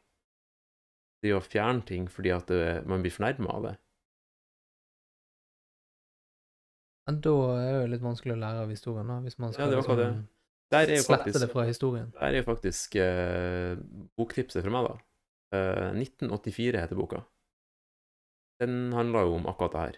[1.23, 3.77] Det å fjerne ting fordi at det, man blir fornærma av det
[7.09, 9.67] Men da er det jo litt vanskelig å lære av historien, da, hvis man Ja,
[9.67, 10.27] det var liksom
[10.71, 12.11] Der er jo faktisk, det fra historien.
[12.13, 13.79] der er jo faktisk eh,
[14.21, 15.08] boktipset fra meg, da.
[15.55, 17.23] Eh, 1984 heter boka.
[18.61, 19.97] Den handler jo om akkurat det her.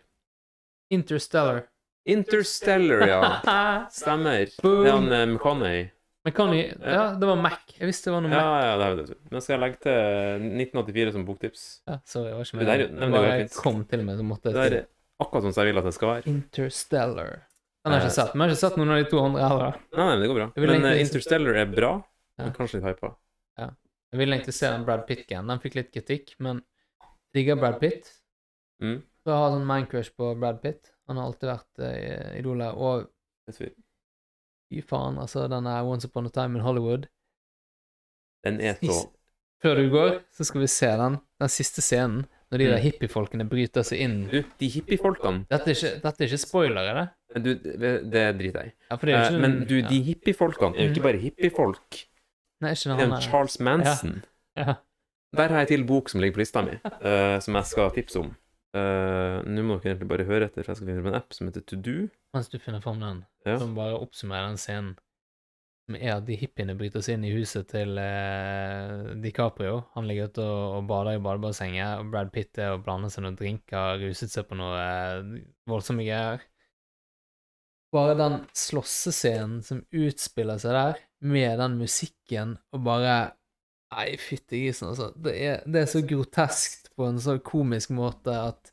[0.90, 1.62] Interstellar.
[2.06, 3.20] Interstellar, ja.
[3.90, 4.46] Stemmer.
[4.60, 5.90] Det er han eh, McConney.
[6.22, 6.34] Men
[6.84, 7.62] Ja, det var Mac.
[7.78, 8.64] Jeg visste det var noe Ja, Mac.
[8.66, 9.16] ja, det er jo det.
[9.32, 11.62] Men skal jeg legge til 1984 som boktips?
[11.88, 12.68] Ja, sorry, jeg var ikke Det med.
[12.68, 13.62] der- nei, men det går Bare jeg fint.
[13.64, 14.86] kom til med, så måtte Det jeg er
[15.24, 16.26] akkurat sånn som jeg vil at det skal være.
[16.26, 17.30] Interstellar.
[17.80, 18.34] Den har jeg Eh, ikke sett.
[18.34, 19.72] Men jeg har ikke sett noen av de to andre heller.
[19.96, 20.48] Nei, nei, men det går bra.
[20.54, 21.92] Jeg vil Men egentlig- eh, Interstellar er bra,
[22.38, 22.44] Ja.
[22.44, 23.16] men kanskje litt hypa.
[24.12, 25.46] Jeg ville egentlig se den Brad Pitt-gen.
[25.46, 26.62] Den fikk litt kritikk, men
[27.34, 28.08] digger Brad Pitt.
[28.82, 29.02] Mm.
[29.22, 30.90] Så jeg har sånn mancrush på Brad Pitt.
[31.06, 32.74] Han har alltid vært uh, idolet.
[32.74, 33.54] Og
[34.70, 37.06] fy faen, altså, den er Once Upon a Time in Hollywood.
[38.46, 39.02] Den er så
[39.60, 41.18] Før du går, så skal vi se den.
[41.42, 42.70] Den siste scenen, når de Mm.
[42.72, 44.14] der hippiefolkene bryter seg inn.
[44.30, 47.42] Du, de hippiefolkene Dette er ikke, dette er ikke spoiler, er det?
[47.44, 47.50] du,
[48.10, 48.74] Det driter jeg i.
[48.90, 51.08] Ja, Eh, Men du, de hippiefolkene er jo ikke Mm.
[51.10, 52.00] bare hippiefolk.
[52.60, 53.20] Nei, ikke er han.
[53.24, 54.22] Charles Manson.
[54.58, 54.74] Ja.
[55.36, 58.18] Der har jeg til bok som ligger på lista mi, uh, som jeg skal tipse
[58.18, 58.32] om.
[58.74, 61.46] Uh, Nå må dere egentlig bare høre etter, for jeg skal finne en app som
[61.48, 61.94] heter To Do.
[62.34, 63.56] Mens du finner fram den, Ja.
[63.62, 64.90] som bare oppsummerer den scenen.
[65.88, 69.80] Som er at de hippiene bryter seg inn i huset til uh, DiCaprio.
[69.96, 73.24] Han ligger ute og, og bader i badebassenget, og Brad Pitt er og blander seg
[73.24, 74.82] noen drinker, ruset seg på noe
[75.70, 76.42] voldsomme greier.
[77.94, 83.18] Bare den slåssescenen som utspiller seg der, med den musikken, og bare
[83.90, 85.08] Nei, fytti grisen, altså.
[85.18, 88.70] Det er, det er så groteskt på en så komisk måte at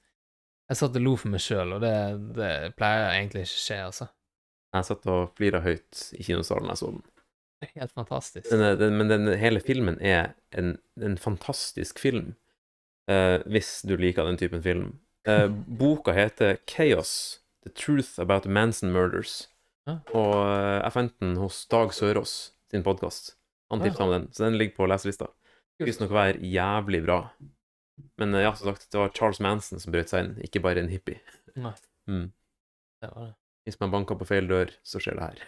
[0.70, 1.94] jeg satt og lo for meg sjøl, og det,
[2.38, 4.08] det pleier egentlig ikke å skje, altså.
[4.76, 7.06] Jeg satt og flira høyt i kinosalen jeg så den.
[7.66, 8.50] Helt fantastisk.
[8.52, 12.36] Den, den, men den, hele filmen er en, en fantastisk film,
[13.10, 14.92] uh, hvis du liker den typen film.
[15.28, 19.48] Uh, boka heter Chaos, The Truth About the Manson Murders.
[19.88, 22.38] Og eh, jeg fant den hos Dag Sørås
[22.72, 23.36] sin podkast.
[23.72, 25.30] Han tipsa om den, så den ligger på leselista.
[25.84, 27.20] Visstnok være jævlig bra.
[28.22, 30.84] Men eh, ja, som sagt, det var Charles Manson som brøt seg inn, ikke bare
[30.84, 31.22] en hippie.
[31.58, 31.74] Nei.
[32.10, 32.30] Mm.
[33.04, 33.36] Det var det.
[33.68, 35.46] Hvis man banker på feil dør, så skjer det her.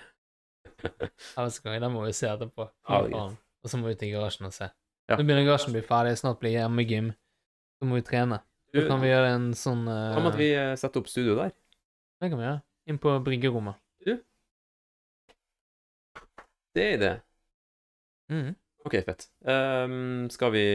[1.40, 2.68] Neste hva, Den må vi se etterpå.
[2.90, 3.26] Ja.
[3.60, 4.70] Og så må vi til garasjen og se.
[5.10, 5.18] Ja.
[5.18, 7.14] Nå begynner garasjen å bli ferdig, snart blir hjemmegym.
[7.80, 8.42] Så må vi trene.
[8.76, 11.38] Så kan vi gjøre en sånn eh, Hva med at vi eh, setter opp studio
[11.40, 11.56] der?
[12.20, 12.62] Det kan vi gjøre.
[12.92, 13.80] Inn på bryggerommet.
[14.06, 14.18] Det
[16.74, 17.14] Det er det.
[18.32, 18.56] Mm.
[18.86, 19.26] OK, fett.
[19.44, 20.66] Um, skal vi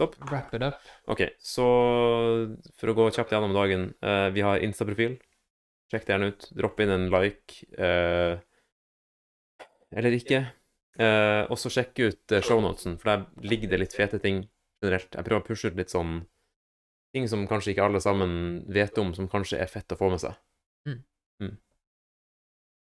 [0.00, 0.78] Wrap it up.
[1.12, 1.66] OK, så
[2.80, 5.18] for å gå kjapt gjennom dagen uh, Vi har Insta-profil.
[5.90, 6.46] Sjekk det gjerne ut.
[6.56, 7.66] Dropp inn en like.
[7.76, 8.40] Uh,
[9.92, 10.44] eller ikke.
[11.00, 14.44] Uh, og så sjekk ut shownotesen, for der ligger det litt fete ting
[14.80, 15.12] generelt.
[15.12, 16.22] Jeg prøver å pushe ut litt sånn
[17.14, 20.22] ting som kanskje ikke alle sammen vet om, som kanskje er fett å få med
[20.22, 20.38] seg.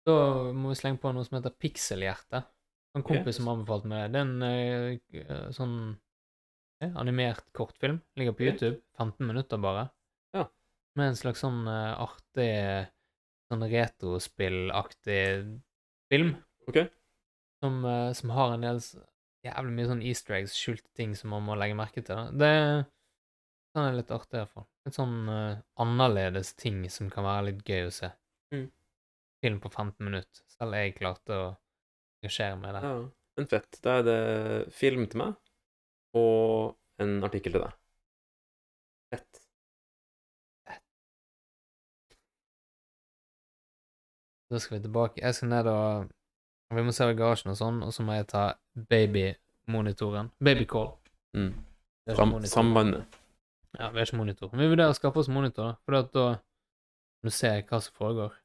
[0.07, 0.17] Da
[0.55, 2.43] må vi slenge på noe som heter Pikselhjerte.
[2.95, 4.11] En kompis som anbefalte meg det.
[4.13, 5.75] Det er en eh, eh, sånn
[6.81, 7.99] eh, animert kortfilm.
[8.19, 8.79] Ligger på YouTube.
[8.97, 9.89] 15 minutter bare.
[10.35, 10.47] Ja.
[10.97, 12.53] Med en slags sånn eh, artig
[13.47, 15.19] Sånn retrospillaktig
[16.11, 16.33] film.
[16.67, 16.81] OK?
[17.63, 17.77] Som,
[18.19, 18.81] som har en del
[19.47, 22.27] jævlig mye sånn easter eggs, skjulte ting som man må legge merke til.
[22.35, 22.49] Det
[23.71, 24.67] sånn er litt artig, i hvert fall.
[24.83, 28.11] Litt sånn uh, annerledes ting som kan være litt gøy å se.
[29.43, 30.43] Film på 15 minutter.
[30.49, 31.47] Selv jeg klarte å
[32.21, 32.87] engasjere meg der.
[32.87, 32.95] Ja,
[33.37, 33.81] men fett.
[33.83, 34.21] Da er det
[34.73, 35.35] film til meg
[36.17, 37.75] og en artikkel til deg.
[39.13, 39.43] Fett.
[44.47, 45.21] Da skal vi tilbake.
[45.21, 46.13] Jeg skal ned og
[46.75, 48.41] Vi må se garasjen og sånn, og så må jeg ta
[48.91, 50.33] babymonitoren.
[50.43, 50.89] Babycall.
[51.37, 51.53] Mm.
[52.15, 53.17] Sam sambandet.
[53.77, 54.49] Ja, vi har ikke monitor.
[54.51, 55.77] Men vi vurderer å skaffe oss monitor.
[55.85, 56.39] For da kan
[57.23, 58.35] du se hva som foregår.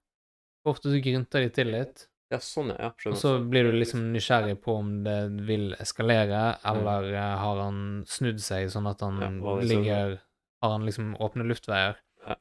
[0.69, 2.93] Ofte så grynter de til litt, Ja, sånn, ja.
[2.93, 3.11] ja.
[3.11, 5.17] og så blir du liksom nysgjerrig på om det
[5.49, 7.35] vil eskalere, eller mm.
[7.43, 9.43] har han snudd seg sånn at han Mm.
[9.43, 10.21] Ja, liksom, ligger
[10.63, 11.97] Har han liksom åpne luftveier?
[12.23, 12.37] Ja.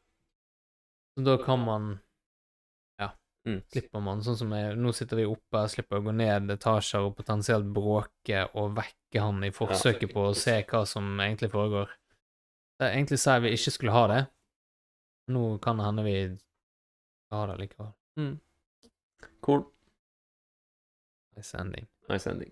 [1.18, 1.92] Så da kan man
[3.48, 3.62] Mm.
[3.74, 7.16] slipper man, sånn som jeg, nå sitter vi oppe, slipper å gå ned etasjer og
[7.18, 11.90] potensielt bråke og vekke han i forsøket på å se hva som egentlig foregår.
[12.78, 14.22] Det egentlig jeg vi ikke skulle ha det.
[15.34, 17.92] Nå kan det hende vi skal ha det likevel.
[18.22, 18.40] Mm.
[19.42, 19.66] Cool.
[21.36, 21.88] Nice ending.
[22.08, 22.52] Nice ending.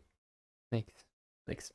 [0.71, 1.03] Niks.
[1.45, 1.71] Thanks.